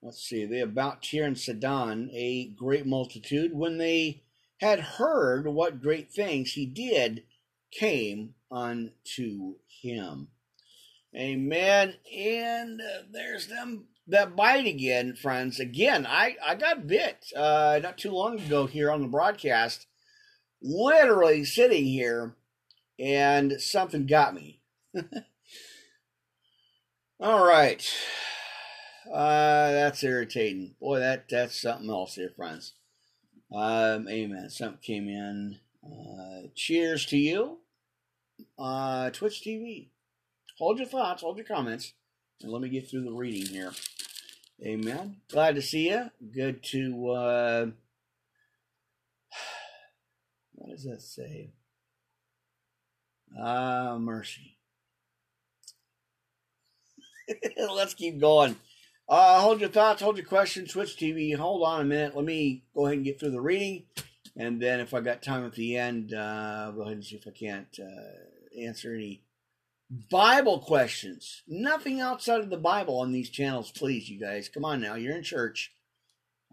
let's 0.00 0.22
see, 0.22 0.44
they 0.44 0.60
about 0.60 1.02
Tyre 1.02 1.24
and 1.24 1.36
Sidon, 1.36 2.10
a 2.12 2.46
great 2.50 2.86
multitude, 2.86 3.54
when 3.54 3.78
they 3.78 4.22
had 4.58 4.78
heard 4.78 5.48
what 5.48 5.82
great 5.82 6.12
things 6.12 6.52
he 6.52 6.64
did, 6.64 7.24
came 7.72 8.34
unto 8.50 9.54
him. 9.82 10.28
Amen. 11.16 11.94
And 12.16 12.80
uh, 12.80 13.02
there's 13.10 13.48
them 13.48 13.86
that 14.06 14.36
bite 14.36 14.66
again, 14.66 15.14
friends. 15.14 15.58
Again, 15.60 16.06
I 16.06 16.36
I 16.44 16.54
got 16.54 16.86
bit 16.86 17.26
uh, 17.36 17.80
not 17.82 17.98
too 17.98 18.10
long 18.10 18.38
ago 18.38 18.66
here 18.66 18.90
on 18.90 19.00
the 19.02 19.08
broadcast. 19.08 19.86
Literally 20.62 21.44
sitting 21.44 21.84
here, 21.86 22.36
and 22.98 23.60
something 23.60 24.06
got 24.06 24.34
me. 24.34 24.60
All 27.20 27.44
right. 27.46 27.86
Uh, 29.10 29.72
that's 29.72 30.04
irritating. 30.04 30.74
Boy, 30.80 31.00
that 31.00 31.28
that's 31.28 31.60
something 31.60 31.90
else 31.90 32.14
here, 32.14 32.30
friends. 32.36 32.74
Um, 33.52 34.08
amen. 34.08 34.50
Something 34.50 34.80
came 34.82 35.08
in. 35.08 35.58
Uh, 35.84 36.48
cheers 36.54 37.06
to 37.06 37.16
you. 37.16 37.58
Uh, 38.60 39.10
Twitch 39.10 39.42
TV. 39.42 39.88
Hold 40.58 40.78
your 40.78 40.88
thoughts, 40.88 41.22
hold 41.22 41.38
your 41.38 41.46
comments, 41.46 41.94
and 42.42 42.52
let 42.52 42.60
me 42.60 42.68
get 42.68 42.90
through 42.90 43.04
the 43.04 43.12
reading 43.12 43.46
here. 43.46 43.72
Amen. 44.62 45.16
Glad 45.30 45.54
to 45.54 45.62
see 45.62 45.88
you. 45.88 46.10
Good 46.34 46.62
to. 46.64 47.10
Uh, 47.10 47.66
what 50.52 50.70
does 50.70 50.84
that 50.84 51.00
say? 51.00 51.52
Ah, 53.40 53.96
mercy. 53.98 54.58
Let's 57.56 57.94
keep 57.94 58.20
going. 58.20 58.56
Uh, 59.08 59.40
hold 59.40 59.60
your 59.60 59.70
thoughts, 59.70 60.02
hold 60.02 60.18
your 60.18 60.26
questions, 60.26 60.72
Twitch 60.72 60.96
TV. 60.96 61.34
Hold 61.34 61.62
on 61.64 61.80
a 61.80 61.84
minute. 61.84 62.14
Let 62.14 62.26
me 62.26 62.64
go 62.74 62.84
ahead 62.84 62.98
and 62.98 63.04
get 63.04 63.18
through 63.18 63.30
the 63.30 63.40
reading. 63.40 63.84
And 64.36 64.60
then 64.60 64.80
if 64.80 64.92
I 64.92 65.00
got 65.00 65.22
time 65.22 65.46
at 65.46 65.54
the 65.54 65.76
end, 65.76 66.12
uh, 66.14 66.66
I'll 66.66 66.72
go 66.72 66.82
ahead 66.82 66.94
and 66.94 67.04
see 67.04 67.16
if 67.16 67.26
I 67.26 67.30
can't 67.30 67.78
uh, 67.82 68.29
answer 68.58 68.94
any 68.94 69.22
Bible 70.10 70.60
questions. 70.60 71.42
Nothing 71.48 72.00
outside 72.00 72.40
of 72.40 72.50
the 72.50 72.56
Bible 72.56 72.98
on 72.98 73.12
these 73.12 73.30
channels, 73.30 73.70
please, 73.70 74.08
you 74.08 74.20
guys. 74.20 74.48
Come 74.48 74.64
on 74.64 74.80
now. 74.80 74.94
You're 74.94 75.16
in 75.16 75.22
church. 75.22 75.72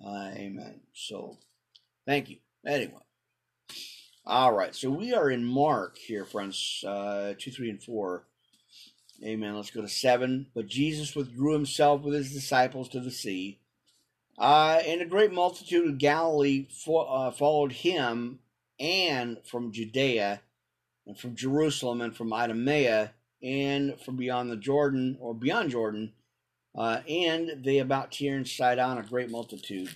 Uh, 0.03 0.31
amen. 0.33 0.81
So, 0.93 1.37
thank 2.05 2.29
you. 2.29 2.37
Anyway. 2.65 3.01
All 4.25 4.51
right. 4.51 4.75
So 4.75 4.89
we 4.89 5.13
are 5.13 5.29
in 5.29 5.45
Mark 5.45 5.97
here, 5.97 6.25
friends. 6.25 6.83
Uh, 6.85 7.33
2, 7.39 7.51
3, 7.51 7.69
and 7.69 7.83
4. 7.83 8.23
Amen. 9.23 9.55
Let's 9.55 9.71
go 9.71 9.81
to 9.81 9.87
7. 9.87 10.47
But 10.53 10.67
Jesus 10.67 11.15
withdrew 11.15 11.53
himself 11.53 12.01
with 12.01 12.13
his 12.13 12.33
disciples 12.33 12.89
to 12.89 12.99
the 12.99 13.11
sea. 13.11 13.59
Uh, 14.37 14.81
and 14.85 15.01
a 15.01 15.05
great 15.05 15.31
multitude 15.31 15.87
of 15.87 15.97
Galilee 15.97 16.67
fo- 16.69 17.05
uh, 17.05 17.31
followed 17.31 17.71
him, 17.71 18.39
and 18.79 19.37
from 19.43 19.71
Judea, 19.71 20.41
and 21.07 21.17
from 21.17 21.35
Jerusalem, 21.35 22.01
and 22.01 22.15
from 22.15 22.33
Idumea, 22.33 23.13
and 23.41 23.99
from 24.01 24.17
beyond 24.17 24.51
the 24.51 24.57
Jordan, 24.57 25.17
or 25.19 25.33
beyond 25.33 25.71
Jordan, 25.71 26.13
uh, 26.77 27.01
and 27.07 27.63
they 27.63 27.79
about 27.79 28.11
Tyre 28.11 28.35
and 28.35 28.47
Sidon, 28.47 28.97
a 28.97 29.03
great 29.03 29.31
multitude. 29.31 29.89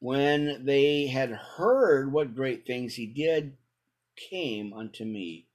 When 0.00 0.64
they 0.64 1.06
had 1.06 1.30
heard 1.30 2.12
what 2.12 2.34
great 2.34 2.66
things 2.66 2.94
he 2.94 3.06
did, 3.06 3.56
came 4.16 4.72
unto 4.72 5.04
me. 5.04 5.46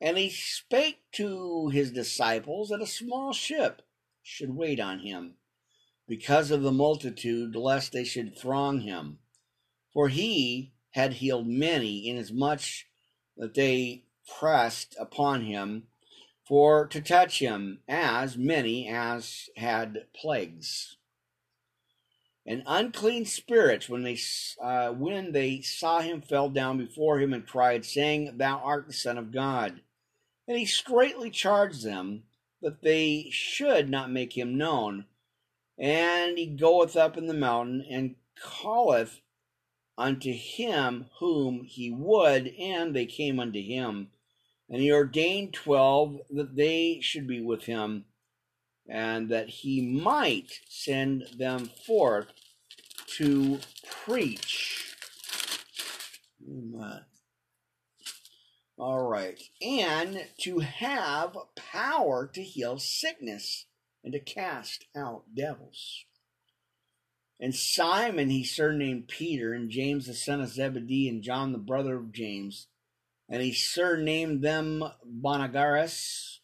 And 0.00 0.18
he 0.18 0.30
spake 0.30 1.00
to 1.12 1.68
his 1.68 1.92
disciples 1.92 2.68
that 2.68 2.82
a 2.82 2.86
small 2.86 3.32
ship 3.32 3.82
should 4.22 4.54
wait 4.54 4.80
on 4.80 5.00
him, 5.00 5.34
because 6.08 6.50
of 6.50 6.62
the 6.62 6.72
multitude, 6.72 7.54
lest 7.54 7.92
they 7.92 8.04
should 8.04 8.36
throng 8.36 8.80
him. 8.80 9.18
For 9.92 10.08
he 10.08 10.72
had 10.90 11.14
healed 11.14 11.46
many, 11.46 12.08
inasmuch 12.08 12.86
that 13.36 13.54
they 13.54 14.03
pressed 14.26 14.96
upon 14.98 15.42
him 15.42 15.84
for 16.46 16.86
to 16.86 17.00
touch 17.00 17.38
him, 17.38 17.80
as 17.88 18.36
many 18.36 18.88
as 18.88 19.48
had 19.56 20.06
plagues. 20.14 20.96
And 22.46 22.62
unclean 22.66 23.24
spirits, 23.24 23.88
when 23.88 24.02
they 24.02 24.18
uh, 24.62 24.90
when 24.90 25.32
they 25.32 25.62
saw 25.62 26.00
him, 26.00 26.20
fell 26.20 26.50
down 26.50 26.76
before 26.76 27.18
him 27.18 27.32
and 27.32 27.46
cried, 27.46 27.86
saying, 27.86 28.36
"Thou 28.36 28.58
art 28.58 28.86
the 28.86 28.92
Son 28.92 29.16
of 29.16 29.32
God." 29.32 29.80
And 30.46 30.58
he 30.58 30.66
straightly 30.66 31.30
charged 31.30 31.82
them 31.82 32.24
that 32.60 32.82
they 32.82 33.28
should 33.30 33.88
not 33.88 34.10
make 34.10 34.36
him 34.36 34.58
known. 34.58 35.06
And 35.78 36.36
he 36.36 36.46
goeth 36.46 36.96
up 36.96 37.16
in 37.16 37.26
the 37.26 37.34
mountain 37.34 37.84
and 37.88 38.16
calleth 38.36 39.22
unto 39.96 40.32
him 40.32 41.06
whom 41.18 41.64
he 41.64 41.90
would, 41.90 42.48
and 42.58 42.94
they 42.94 43.06
came 43.06 43.40
unto 43.40 43.60
him. 43.60 44.10
And 44.68 44.80
he 44.80 44.90
ordained 44.90 45.52
twelve 45.52 46.18
that 46.30 46.56
they 46.56 46.98
should 47.00 47.26
be 47.26 47.40
with 47.40 47.64
him, 47.64 48.06
and 48.88 49.28
that 49.28 49.48
he 49.48 49.80
might 49.80 50.60
send 50.68 51.24
them 51.38 51.70
forth 51.86 52.32
to 53.18 53.60
preach. 53.88 54.96
Amen. 56.48 57.04
All 58.76 59.06
right. 59.08 59.40
And 59.62 60.26
to 60.40 60.58
have 60.58 61.36
power 61.54 62.26
to 62.34 62.42
heal 62.42 62.78
sickness 62.78 63.66
and 64.02 64.12
to 64.12 64.18
cast 64.18 64.86
out 64.96 65.24
devils. 65.34 66.04
And 67.38 67.54
Simon 67.54 68.30
he 68.30 68.44
surnamed 68.44 69.08
Peter, 69.08 69.52
and 69.52 69.70
James 69.70 70.06
the 70.06 70.14
son 70.14 70.40
of 70.40 70.48
Zebedee, 70.48 71.08
and 71.08 71.22
John 71.22 71.52
the 71.52 71.58
brother 71.58 71.96
of 71.96 72.12
James 72.12 72.68
and 73.28 73.42
he 73.42 73.52
surnamed 73.52 74.42
them 74.42 74.84
Bonagarus, 75.04 76.38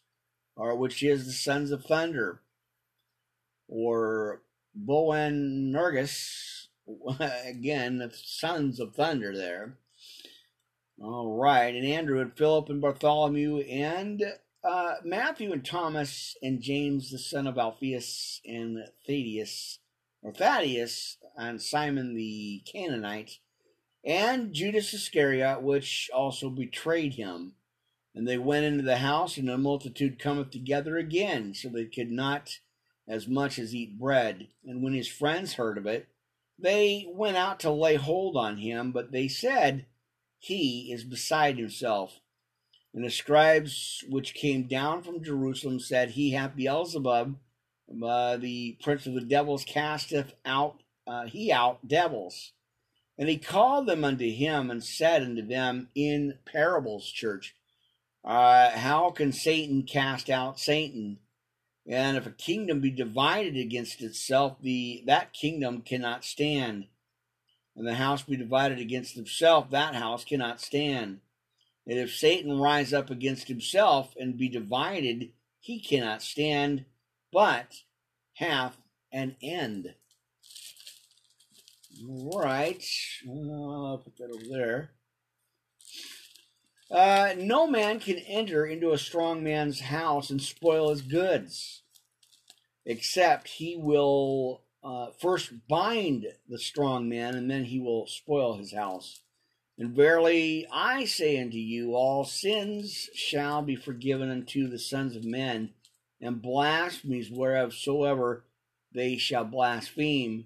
or 0.55 0.75
which 0.75 1.03
is 1.03 1.25
the 1.25 1.31
sons 1.31 1.71
of 1.71 1.85
thunder, 1.85 2.41
or 3.67 4.41
Boanerges, 4.75 6.67
again, 7.45 7.97
the 7.97 8.11
sons 8.13 8.79
of 8.79 8.95
thunder 8.95 9.35
there. 9.35 9.77
All 11.01 11.35
right, 11.35 11.73
and 11.73 11.85
Andrew 11.85 12.19
and 12.19 12.35
Philip 12.35 12.69
and 12.69 12.81
Bartholomew 12.81 13.59
and 13.61 14.23
uh, 14.63 14.95
Matthew 15.03 15.51
and 15.51 15.65
Thomas 15.65 16.37
and 16.43 16.61
James 16.61 17.09
the 17.09 17.17
son 17.17 17.47
of 17.47 17.57
Alphaeus 17.57 18.41
and 18.45 18.85
Thaddeus 19.07 19.79
or 20.21 20.31
Thaddeus 20.31 21.17
and 21.35 21.59
Simon 21.59 22.15
the 22.15 22.61
Canaanite 22.71 23.39
and 24.03 24.53
Judas 24.53 24.93
Iscariot, 24.93 25.61
which 25.61 26.09
also 26.13 26.49
betrayed 26.49 27.15
him. 27.15 27.53
And 28.13 28.27
they 28.27 28.37
went 28.37 28.65
into 28.65 28.83
the 28.83 28.97
house, 28.97 29.37
and 29.37 29.47
the 29.47 29.57
multitude 29.57 30.19
cometh 30.19 30.49
together 30.49 30.97
again, 30.97 31.53
so 31.53 31.69
they 31.69 31.85
could 31.85 32.11
not 32.11 32.59
as 33.07 33.27
much 33.27 33.57
as 33.57 33.73
eat 33.73 33.99
bread. 33.99 34.47
And 34.65 34.83
when 34.83 34.93
his 34.93 35.07
friends 35.07 35.53
heard 35.53 35.77
of 35.77 35.85
it, 35.85 36.07
they 36.59 37.07
went 37.09 37.37
out 37.37 37.59
to 37.61 37.71
lay 37.71 37.95
hold 37.95 38.35
on 38.37 38.57
him, 38.57 38.91
but 38.91 39.11
they 39.11 39.27
said, 39.27 39.85
He 40.39 40.91
is 40.91 41.03
beside 41.03 41.57
himself. 41.57 42.19
And 42.93 43.03
the 43.03 43.09
scribes 43.09 44.03
which 44.09 44.33
came 44.33 44.67
down 44.67 45.01
from 45.01 45.23
Jerusalem 45.23 45.79
said, 45.79 46.11
He 46.11 46.31
hath 46.31 46.55
Beelzebub, 46.55 47.37
uh, 48.03 48.37
the 48.37 48.77
prince 48.83 49.05
of 49.05 49.13
the 49.13 49.21
devils, 49.21 49.63
casteth 49.63 50.33
out, 50.45 50.83
uh, 51.07 51.25
he 51.25 51.51
out 51.51 51.87
devils. 51.87 52.51
And 53.21 53.29
he 53.29 53.37
called 53.37 53.85
them 53.85 54.03
unto 54.03 54.27
him 54.27 54.71
and 54.71 54.83
said 54.83 55.21
unto 55.21 55.45
them 55.45 55.89
in 55.93 56.39
parables, 56.43 57.05
church, 57.05 57.53
uh, 58.25 58.71
How 58.71 59.11
can 59.11 59.31
Satan 59.31 59.83
cast 59.83 60.27
out 60.27 60.59
Satan? 60.59 61.19
And 61.87 62.17
if 62.17 62.25
a 62.25 62.31
kingdom 62.31 62.81
be 62.81 62.89
divided 62.89 63.55
against 63.55 64.01
itself, 64.01 64.57
the 64.59 65.03
that 65.05 65.33
kingdom 65.33 65.83
cannot 65.83 66.25
stand. 66.25 66.87
And 67.75 67.85
the 67.85 67.93
house 67.93 68.23
be 68.23 68.37
divided 68.37 68.79
against 68.79 69.15
itself, 69.15 69.69
that 69.69 69.93
house 69.93 70.25
cannot 70.25 70.59
stand. 70.59 71.19
And 71.85 71.99
if 71.99 72.15
Satan 72.15 72.57
rise 72.59 72.91
up 72.91 73.11
against 73.11 73.49
himself 73.49 74.15
and 74.19 74.35
be 74.35 74.49
divided, 74.49 75.29
he 75.59 75.79
cannot 75.79 76.23
stand, 76.23 76.85
but 77.31 77.83
hath 78.33 78.77
an 79.11 79.35
end. 79.43 79.93
Right. 82.03 82.83
I'll 83.27 84.01
put 84.03 84.17
that 84.17 84.31
over 84.31 84.45
there. 84.49 84.91
Uh, 86.89 87.33
no 87.37 87.67
man 87.67 87.99
can 87.99 88.17
enter 88.17 88.65
into 88.65 88.91
a 88.91 88.97
strong 88.97 89.43
man's 89.43 89.79
house 89.79 90.29
and 90.29 90.41
spoil 90.41 90.89
his 90.89 91.01
goods, 91.01 91.83
except 92.85 93.47
he 93.47 93.77
will 93.77 94.63
uh, 94.83 95.07
first 95.19 95.53
bind 95.69 96.25
the 96.49 96.59
strong 96.59 97.07
man, 97.07 97.35
and 97.35 97.49
then 97.49 97.65
he 97.65 97.79
will 97.79 98.07
spoil 98.07 98.57
his 98.57 98.73
house. 98.73 99.21
And 99.77 99.95
verily 99.95 100.67
I 100.71 101.05
say 101.05 101.39
unto 101.41 101.57
you, 101.57 101.95
all 101.95 102.25
sins 102.25 103.09
shall 103.13 103.61
be 103.61 103.75
forgiven 103.75 104.29
unto 104.29 104.67
the 104.67 104.79
sons 104.79 105.15
of 105.15 105.23
men, 105.23 105.73
and 106.19 106.41
blasphemies 106.41 107.31
whereof 107.31 107.73
soever 107.73 108.43
they 108.93 109.15
shall 109.17 109.45
blaspheme. 109.45 110.43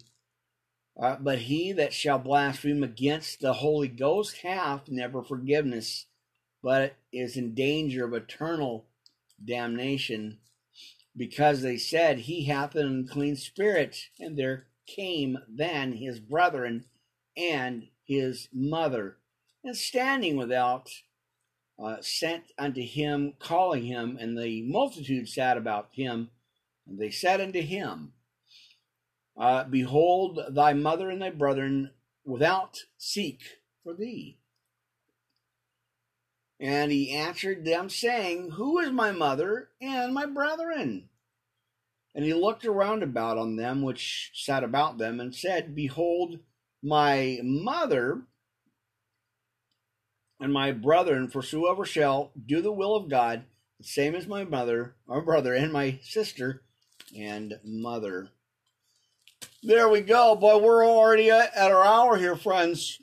Uh, 1.02 1.18
but 1.20 1.40
he 1.40 1.72
that 1.74 1.94
shall 1.94 2.20
blaspheme 2.20 2.84
against 2.84 3.42
the 3.42 3.54
Holy 3.54 3.88
Ghost 3.90 4.40
hath 4.44 4.90
never 4.90 5.24
forgiveness, 5.24 6.06
but 6.64 6.96
is 7.12 7.38
in 7.38 7.54
danger 7.54 8.06
of 8.06 8.14
eternal 8.14 8.86
damnation, 9.44 10.40
because 11.18 11.62
they 11.62 11.78
said, 11.78 12.20
He 12.20 12.46
hath 12.46 12.76
an 12.76 12.88
unclean 12.88 13.36
spirit. 13.36 14.10
And 14.20 14.38
there 14.38 14.68
came 14.88 15.38
then 15.50 15.94
his 15.94 16.20
brethren 16.20 16.86
and 17.38 17.90
his 18.06 18.48
mother, 18.54 19.18
and 19.64 19.76
standing 19.76 20.38
without, 20.38 20.90
uh, 21.78 21.98
sent 22.02 22.46
unto 22.58 22.82
him, 22.82 23.34
calling 23.40 23.86
him, 23.86 24.18
and 24.20 24.38
the 24.38 24.62
multitude 24.64 25.28
sat 25.28 25.58
about 25.58 25.90
him 25.92 26.30
And 26.88 27.00
they 27.00 27.12
said 27.12 27.42
unto 27.42 27.62
him, 27.62 28.14
uh, 29.38 29.64
Behold, 29.66 30.40
thy 30.50 30.74
mother 30.74 31.10
and 31.10 31.22
thy 31.22 31.30
brethren 31.30 31.92
without 32.24 32.80
seek 32.98 33.42
for 33.84 33.94
thee. 33.94 34.38
And 36.60 36.92
he 36.92 37.12
answered 37.12 37.66
them, 37.66 37.90
saying, 37.90 38.52
Who 38.52 38.80
is 38.80 38.92
my 38.92 39.12
mother 39.12 39.70
and 39.82 40.14
my 40.14 40.26
brethren? 40.26 41.10
And 42.14 42.24
he 42.24 42.34
looked 42.34 42.66
around 42.66 43.04
about 43.04 43.38
on 43.38 43.58
them 43.58 43.82
which 43.82 44.32
sat 44.34 44.64
about 44.64 44.98
them, 44.98 45.20
and 45.20 45.36
said, 45.36 45.76
Behold, 45.76 46.40
my 46.82 47.40
mother 47.44 48.22
and 50.40 50.54
my 50.54 50.72
brethren, 50.72 51.28
for 51.28 51.42
whosoever 51.42 51.84
shall 51.84 52.32
do 52.46 52.62
the 52.62 52.72
will 52.72 52.96
of 52.96 53.10
God, 53.10 53.44
the 53.80 53.84
same 53.84 54.16
as 54.16 54.28
my 54.28 54.46
mother, 54.46 54.96
our 55.10 55.22
brother, 55.22 55.54
and 55.54 55.74
my 55.74 56.00
sister 56.02 56.64
and 57.18 57.60
mother. 57.66 58.30
There 59.68 59.90
we 59.90 60.02
go. 60.02 60.36
Boy, 60.36 60.60
we're 60.60 60.86
already 60.86 61.32
at 61.32 61.58
our 61.58 61.84
hour 61.84 62.18
here, 62.18 62.36
friends. 62.36 63.02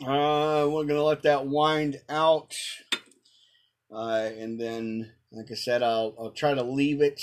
Uh, 0.00 0.64
we're 0.66 0.86
going 0.86 0.96
to 0.96 1.02
let 1.02 1.24
that 1.24 1.46
wind 1.46 2.00
out. 2.08 2.56
Uh, 3.94 4.30
and 4.38 4.58
then, 4.58 5.12
like 5.30 5.50
I 5.50 5.54
said, 5.54 5.82
I'll, 5.82 6.14
I'll 6.18 6.30
try 6.30 6.54
to 6.54 6.62
leave 6.62 7.02
it 7.02 7.20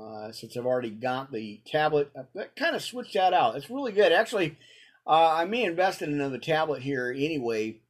uh, 0.00 0.30
since 0.30 0.56
I've 0.56 0.66
already 0.66 0.90
got 0.90 1.32
the 1.32 1.62
tablet. 1.66 2.12
I 2.16 2.44
kind 2.56 2.76
of 2.76 2.82
switched 2.82 3.14
that 3.14 3.34
out. 3.34 3.56
It's 3.56 3.68
really 3.68 3.90
good. 3.90 4.12
Actually, 4.12 4.56
uh, 5.04 5.34
I 5.34 5.44
may 5.44 5.64
invest 5.64 6.00
in 6.00 6.12
another 6.12 6.38
tablet 6.38 6.82
here 6.82 7.10
anyway. 7.10 7.80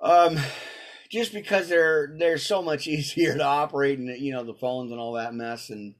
Um, 0.00 0.36
just 1.08 1.32
because 1.32 1.68
they're 1.68 2.12
they're 2.18 2.38
so 2.38 2.60
much 2.60 2.86
easier 2.88 3.36
to 3.36 3.44
operate 3.44 4.00
and 4.00 4.08
you 4.18 4.32
know 4.32 4.42
the 4.42 4.52
phones 4.52 4.90
and 4.90 4.98
all 4.98 5.12
that 5.12 5.32
mess 5.32 5.70
and 5.70 5.94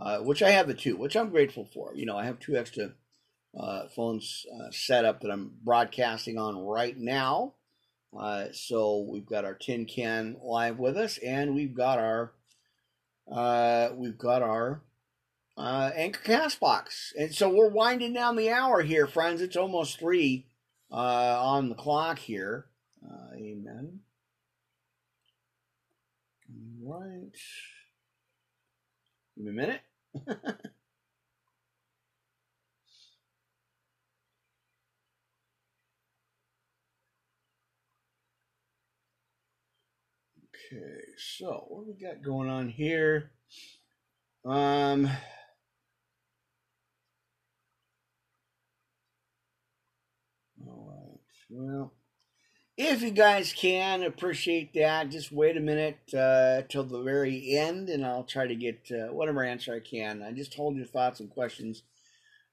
uh, 0.00 0.18
which 0.18 0.42
I 0.42 0.50
have 0.50 0.68
the 0.68 0.74
two, 0.74 0.96
which 0.96 1.16
I'm 1.16 1.30
grateful 1.30 1.64
for. 1.64 1.92
You 1.94 2.06
know, 2.06 2.16
I 2.16 2.24
have 2.24 2.38
two 2.38 2.56
extra 2.56 2.92
uh, 3.58 3.88
phones 3.88 4.46
uh, 4.54 4.70
set 4.70 5.04
up 5.04 5.20
that 5.20 5.30
I'm 5.30 5.52
broadcasting 5.64 6.38
on 6.38 6.64
right 6.64 6.96
now. 6.96 7.54
Uh, 8.18 8.46
so 8.52 9.06
we've 9.10 9.26
got 9.26 9.44
our 9.44 9.54
tin 9.54 9.86
can 9.86 10.36
live 10.42 10.78
with 10.78 10.96
us, 10.96 11.18
and 11.18 11.54
we've 11.54 11.74
got 11.74 11.98
our 11.98 12.32
uh, 13.30 13.90
we've 13.94 14.16
got 14.16 14.40
our 14.40 14.82
uh, 15.58 15.90
Anchor 15.94 16.22
Castbox, 16.24 17.12
and 17.18 17.34
so 17.34 17.50
we're 17.50 17.68
winding 17.68 18.14
down 18.14 18.36
the 18.36 18.50
hour 18.50 18.82
here, 18.82 19.06
friends. 19.06 19.42
It's 19.42 19.56
almost 19.56 19.98
three 19.98 20.46
on 20.90 21.68
the 21.68 21.74
clock 21.74 22.18
here. 22.18 22.66
amen. 23.34 24.00
All 26.86 27.00
right. 27.00 27.36
Give 29.36 29.44
me 29.44 29.50
a 29.50 29.54
minute. 29.54 29.80
okay, 30.20 30.60
so 41.16 41.64
what 41.68 41.86
we 41.86 41.94
got 41.94 42.22
going 42.22 42.48
on 42.48 42.68
here? 42.68 43.30
Um, 44.44 45.08
all 50.66 50.86
right. 50.90 51.20
Well, 51.50 51.92
if 52.78 53.02
you 53.02 53.10
guys 53.10 53.52
can 53.52 54.04
appreciate 54.04 54.72
that, 54.74 55.10
just 55.10 55.32
wait 55.32 55.56
a 55.56 55.60
minute 55.60 55.98
uh, 56.16 56.62
till 56.68 56.84
the 56.84 57.02
very 57.02 57.56
end, 57.56 57.88
and 57.88 58.06
I'll 58.06 58.22
try 58.22 58.46
to 58.46 58.54
get 58.54 58.88
uh, 58.92 59.12
whatever 59.12 59.42
answer 59.42 59.74
I 59.74 59.80
can. 59.80 60.22
I 60.22 60.30
just 60.30 60.54
hold 60.54 60.76
your 60.76 60.86
thoughts 60.86 61.18
and 61.18 61.28
questions, 61.28 61.82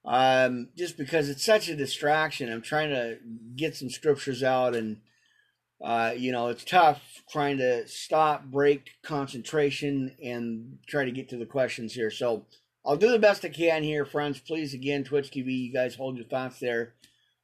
um, 0.04 0.70
just 0.76 0.96
because 0.96 1.28
it's 1.28 1.46
such 1.46 1.68
a 1.68 1.76
distraction. 1.76 2.52
I'm 2.52 2.60
trying 2.60 2.90
to 2.90 3.18
get 3.54 3.76
some 3.76 3.88
scriptures 3.88 4.42
out, 4.42 4.74
and 4.74 4.96
uh, 5.82 6.14
you 6.16 6.32
know 6.32 6.48
it's 6.48 6.64
tough 6.64 7.22
trying 7.30 7.58
to 7.58 7.86
stop, 7.86 8.46
break 8.46 8.90
concentration, 9.04 10.16
and 10.20 10.78
try 10.88 11.04
to 11.04 11.12
get 11.12 11.28
to 11.28 11.36
the 11.36 11.46
questions 11.46 11.94
here. 11.94 12.10
So 12.10 12.46
I'll 12.84 12.96
do 12.96 13.12
the 13.12 13.20
best 13.20 13.44
I 13.44 13.48
can 13.50 13.84
here, 13.84 14.04
friends. 14.04 14.40
Please, 14.40 14.74
again, 14.74 15.04
Twitch 15.04 15.30
TV, 15.30 15.66
you 15.66 15.72
guys 15.72 15.94
hold 15.94 16.16
your 16.16 16.26
thoughts 16.26 16.58
there. 16.58 16.94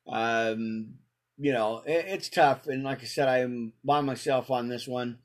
Um, 0.08 0.94
you 1.38 1.52
know, 1.52 1.82
it, 1.86 2.06
it's 2.08 2.28
tough. 2.28 2.66
And 2.66 2.84
like 2.84 3.02
I 3.02 3.06
said, 3.06 3.28
I'm 3.28 3.72
by 3.84 4.00
myself 4.00 4.50
on 4.50 4.68
this 4.68 4.86
one. 4.86 5.18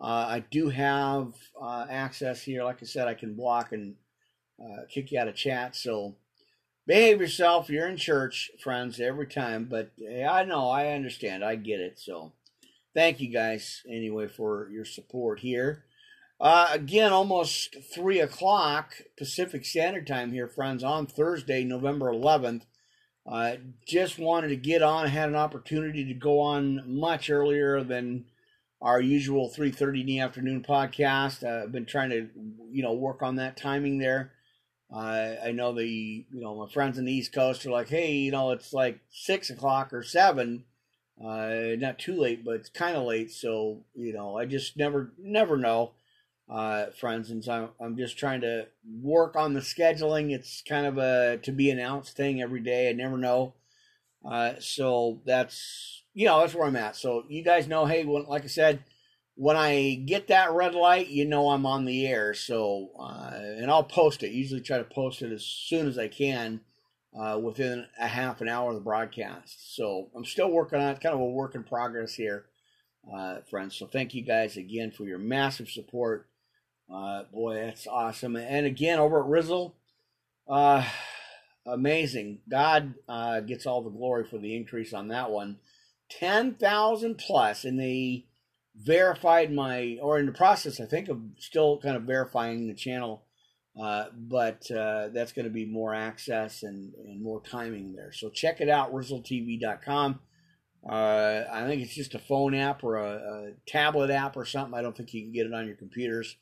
Uh, 0.00 0.26
I 0.28 0.44
do 0.50 0.68
have 0.68 1.34
uh, 1.60 1.86
access 1.88 2.42
here. 2.42 2.64
Like 2.64 2.82
I 2.82 2.86
said, 2.86 3.08
I 3.08 3.14
can 3.14 3.34
block 3.34 3.72
and 3.72 3.96
uh, 4.62 4.82
kick 4.88 5.12
you 5.12 5.18
out 5.18 5.28
of 5.28 5.34
chat. 5.36 5.76
So 5.76 6.16
behave 6.86 7.20
yourself. 7.20 7.70
You're 7.70 7.88
in 7.88 7.96
church, 7.96 8.50
friends, 8.62 9.00
every 9.00 9.26
time. 9.26 9.66
But 9.70 9.92
yeah, 9.96 10.32
I 10.32 10.44
know, 10.44 10.68
I 10.68 10.88
understand, 10.88 11.44
I 11.44 11.56
get 11.56 11.80
it. 11.80 11.98
So 11.98 12.32
thank 12.94 13.20
you 13.20 13.32
guys 13.32 13.82
anyway 13.88 14.28
for 14.28 14.68
your 14.70 14.84
support 14.84 15.40
here. 15.40 15.84
Uh, 16.40 16.68
again, 16.72 17.12
almost 17.12 17.76
three 17.94 18.20
o'clock 18.20 18.94
Pacific 19.16 19.64
Standard 19.64 20.06
Time 20.06 20.32
here, 20.32 20.48
friends, 20.48 20.82
on 20.82 21.06
Thursday, 21.06 21.64
November 21.64 22.12
11th. 22.12 22.62
I 23.26 23.58
just 23.86 24.18
wanted 24.18 24.48
to 24.48 24.56
get 24.56 24.82
on. 24.82 25.06
Had 25.08 25.30
an 25.30 25.36
opportunity 25.36 26.04
to 26.04 26.14
go 26.14 26.40
on 26.40 26.82
much 26.86 27.30
earlier 27.30 27.82
than 27.82 28.26
our 28.82 29.00
usual 29.00 29.48
3:30 29.48 30.00
in 30.00 30.06
the 30.06 30.20
afternoon 30.20 30.62
podcast. 30.62 31.42
Uh, 31.42 31.64
I've 31.64 31.72
been 31.72 31.86
trying 31.86 32.10
to, 32.10 32.28
you 32.70 32.82
know, 32.82 32.92
work 32.92 33.22
on 33.22 33.36
that 33.36 33.56
timing 33.56 33.98
there. 33.98 34.32
Uh, 34.94 35.36
I 35.42 35.52
know 35.52 35.72
the, 35.72 35.86
you 35.88 36.40
know, 36.40 36.54
my 36.54 36.70
friends 36.70 36.98
in 36.98 37.06
the 37.06 37.12
East 37.12 37.32
Coast 37.32 37.64
are 37.64 37.70
like, 37.70 37.88
hey, 37.88 38.12
you 38.12 38.30
know, 38.30 38.50
it's 38.50 38.72
like 38.72 39.00
six 39.10 39.48
o'clock 39.48 39.92
or 39.92 40.02
seven. 40.02 40.64
Uh, 41.22 41.76
not 41.78 41.98
too 41.98 42.14
late, 42.14 42.44
but 42.44 42.56
it's 42.56 42.68
kind 42.68 42.96
of 42.96 43.04
late. 43.04 43.30
So, 43.32 43.84
you 43.94 44.12
know, 44.12 44.36
I 44.36 44.44
just 44.44 44.76
never, 44.76 45.12
never 45.18 45.56
know 45.56 45.92
uh, 46.48 46.86
friends, 46.98 47.30
and 47.30 47.42
so 47.42 47.70
I'm 47.80 47.96
just 47.96 48.18
trying 48.18 48.42
to 48.42 48.66
work 49.00 49.34
on 49.36 49.54
the 49.54 49.60
scheduling. 49.60 50.34
It's 50.34 50.62
kind 50.62 50.86
of 50.86 50.98
a 50.98 51.38
to 51.42 51.52
be 51.52 51.70
announced 51.70 52.16
thing 52.16 52.42
every 52.42 52.60
day. 52.60 52.88
I 52.90 52.92
never 52.92 53.16
know, 53.16 53.54
uh, 54.24 54.54
so 54.58 55.22
that's 55.24 56.02
you 56.12 56.26
know 56.26 56.40
that's 56.40 56.54
where 56.54 56.66
I'm 56.66 56.76
at. 56.76 56.96
So 56.96 57.24
you 57.28 57.42
guys 57.42 57.66
know, 57.66 57.86
hey, 57.86 58.04
when, 58.04 58.26
like 58.26 58.44
I 58.44 58.48
said, 58.48 58.84
when 59.36 59.56
I 59.56 59.94
get 59.94 60.28
that 60.28 60.52
red 60.52 60.74
light, 60.74 61.08
you 61.08 61.24
know 61.24 61.50
I'm 61.50 61.64
on 61.66 61.86
the 61.86 62.06
air. 62.06 62.34
So 62.34 62.90
uh, 62.98 63.30
and 63.34 63.70
I'll 63.70 63.84
post 63.84 64.22
it. 64.22 64.32
Usually 64.32 64.60
try 64.60 64.78
to 64.78 64.84
post 64.84 65.22
it 65.22 65.32
as 65.32 65.44
soon 65.44 65.88
as 65.88 65.98
I 65.98 66.08
can. 66.08 66.60
Uh, 67.16 67.38
within 67.38 67.86
a 68.00 68.08
half 68.08 68.40
an 68.40 68.48
hour 68.48 68.70
of 68.70 68.74
the 68.74 68.80
broadcast. 68.80 69.76
So 69.76 70.10
I'm 70.16 70.24
still 70.24 70.50
working 70.50 70.80
on 70.80 70.88
it, 70.88 71.00
kind 71.00 71.14
of 71.14 71.20
a 71.20 71.24
work 71.24 71.54
in 71.54 71.62
progress 71.62 72.12
here, 72.14 72.46
uh, 73.16 73.36
friends. 73.48 73.76
So 73.76 73.86
thank 73.86 74.14
you 74.14 74.22
guys 74.22 74.56
again 74.56 74.90
for 74.90 75.04
your 75.04 75.20
massive 75.20 75.68
support. 75.68 76.26
Uh, 76.92 77.24
boy, 77.32 77.54
that's 77.54 77.86
awesome. 77.86 78.36
And 78.36 78.66
again, 78.66 78.98
over 78.98 79.20
at 79.20 79.28
Rizzle, 79.28 79.72
uh, 80.48 80.84
amazing. 81.66 82.40
God 82.48 82.94
uh, 83.08 83.40
gets 83.40 83.66
all 83.66 83.82
the 83.82 83.90
glory 83.90 84.24
for 84.24 84.38
the 84.38 84.54
increase 84.54 84.92
on 84.92 85.08
that 85.08 85.30
one. 85.30 85.58
10,000 86.10 87.16
plus, 87.16 87.64
and 87.64 87.80
they 87.80 88.26
verified 88.76 89.52
my, 89.52 89.98
or 90.02 90.18
in 90.18 90.26
the 90.26 90.32
process, 90.32 90.80
I 90.80 90.86
think, 90.86 91.08
of 91.08 91.20
still 91.38 91.78
kind 91.78 91.96
of 91.96 92.02
verifying 92.02 92.68
the 92.68 92.74
channel. 92.74 93.24
Uh, 93.80 94.04
but 94.14 94.70
uh, 94.70 95.08
that's 95.08 95.32
going 95.32 95.46
to 95.46 95.50
be 95.50 95.64
more 95.64 95.94
access 95.94 96.62
and, 96.62 96.92
and 96.94 97.20
more 97.20 97.40
timing 97.40 97.92
there. 97.92 98.12
So 98.12 98.30
check 98.30 98.60
it 98.60 98.68
out, 98.68 98.94
RizzleTV.com. 98.94 100.20
Uh, 100.88 101.44
I 101.50 101.66
think 101.66 101.82
it's 101.82 101.94
just 101.94 102.14
a 102.14 102.20
phone 102.20 102.54
app 102.54 102.84
or 102.84 102.98
a, 102.98 103.14
a, 103.14 103.50
tablet 103.66 104.10
app 104.10 104.36
or 104.36 104.44
something. 104.44 104.78
I 104.78 104.82
don't 104.82 104.94
think 104.94 105.14
you 105.14 105.22
can 105.22 105.32
get 105.32 105.46
it 105.46 105.54
on 105.54 105.66
your 105.66 105.76
computers 105.76 106.36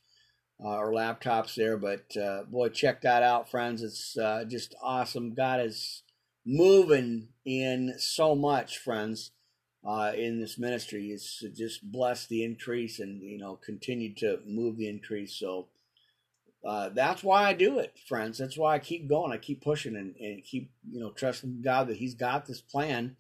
uh, 0.63 0.77
or 0.77 0.93
laptops 0.93 1.55
there. 1.55 1.77
But 1.77 2.17
uh, 2.17 2.45
boy, 2.45 2.69
check 2.69 3.03
that 3.03 3.23
out, 3.23 3.51
friends. 3.51 3.83
It's 3.83 4.17
uh, 4.17 4.45
just 4.49 4.75
awesome. 4.83 5.35
God 5.35 5.61
is 5.61 6.03
moving 6.45 7.29
in 7.45 7.95
so 7.99 8.35
much, 8.35 8.79
friends, 8.79 9.33
uh, 9.85 10.13
in 10.17 10.41
this 10.41 10.59
ministry. 10.59 11.09
It's 11.09 11.43
just 11.57 11.91
bless 11.91 12.27
the 12.27 12.45
increase 12.45 12.99
and 12.99 13.23
you 13.23 13.39
know 13.39 13.57
continue 13.57 14.15
to 14.17 14.41
move 14.47 14.77
the 14.77 14.89
increase. 14.89 15.35
So. 15.35 15.69
Uh, 16.65 16.91
that's 16.91 17.25
why 17.25 17.43
I 17.43 17.55
do 17.55 17.81
it, 17.81 17.99
friends. 18.07 18.39
That's 18.39 18.57
why 18.57 18.77
I 18.77 18.79
keep 18.79 19.09
going. 19.09 19.33
I 19.33 19.37
keep 19.37 19.65
pushing 19.65 19.97
and, 19.97 20.15
and 20.21 20.45
keep, 20.45 20.71
you 20.89 21.01
know, 21.01 21.11
trusting 21.11 21.61
God 21.61 21.89
that 21.89 21.97
He's 21.97 22.15
got 22.15 22.47
this 22.47 22.61
plan 22.61 23.17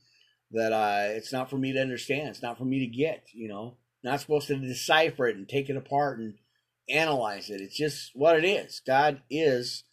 that 0.52 0.72
uh, 0.72 1.08
it's 1.16 1.32
not 1.32 1.50
for 1.50 1.56
me 1.56 1.72
to 1.72 1.80
understand. 1.80 2.28
It's 2.28 2.42
not 2.42 2.58
for 2.58 2.64
me 2.64 2.78
to 2.80 2.86
get, 2.86 3.24
you 3.32 3.48
know, 3.48 3.74
not 4.04 4.20
supposed 4.20 4.48
to 4.48 4.56
decipher 4.56 5.26
it 5.26 5.36
and 5.36 5.48
take 5.48 5.68
it 5.70 5.76
apart 5.76 6.18
and 6.18 6.34
analyze 6.88 7.50
it. 7.50 7.60
It's 7.60 7.76
just 7.76 8.10
what 8.14 8.36
it 8.36 8.44
is. 8.44 8.80
God 8.86 9.22
is 9.30 9.84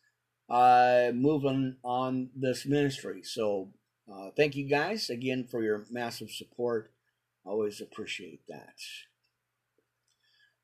uh, 0.50 1.12
moving 1.14 1.76
on 1.84 2.30
this 2.36 2.66
ministry. 2.66 3.22
So 3.24 3.70
uh, 4.12 4.30
thank 4.36 4.56
you 4.56 4.68
guys 4.68 5.10
again 5.10 5.46
for 5.50 5.64
your 5.64 5.86
massive 5.92 6.32
support. 6.32 6.92
Always 7.46 7.82
appreciate 7.82 8.42
that. 8.48 8.76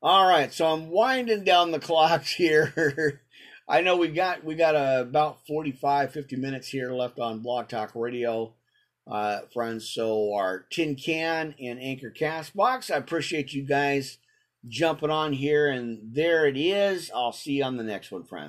All 0.02 0.28
right, 0.28 0.52
so 0.52 0.66
I'm 0.66 0.90
winding 0.90 1.44
down 1.44 1.70
the 1.70 1.78
clocks 1.80 2.32
here. 2.32 3.22
I 3.68 3.80
know 3.80 3.96
we 3.96 4.08
got 4.08 4.44
we 4.44 4.54
got 4.54 4.76
uh, 4.76 4.98
about 5.00 5.46
45, 5.46 6.12
50 6.12 6.36
minutes 6.36 6.68
here 6.68 6.92
left 6.92 7.18
on 7.18 7.42
BlogTalkRadio, 7.42 8.52
uh, 9.10 9.40
friends. 9.52 9.88
So 9.88 10.34
our 10.34 10.66
Tin 10.70 10.94
Can 10.94 11.54
and 11.60 11.80
Anchor 11.80 12.12
Castbox. 12.12 12.92
I 12.92 12.98
appreciate 12.98 13.52
you 13.52 13.64
guys 13.64 14.18
jumping 14.68 15.10
on 15.10 15.32
here, 15.32 15.68
and 15.68 15.98
there 16.02 16.46
it 16.46 16.56
is. 16.56 17.10
I'll 17.14 17.32
see 17.32 17.54
you 17.54 17.64
on 17.64 17.76
the 17.76 17.84
next 17.84 18.10
one, 18.10 18.24
friends. 18.24 18.44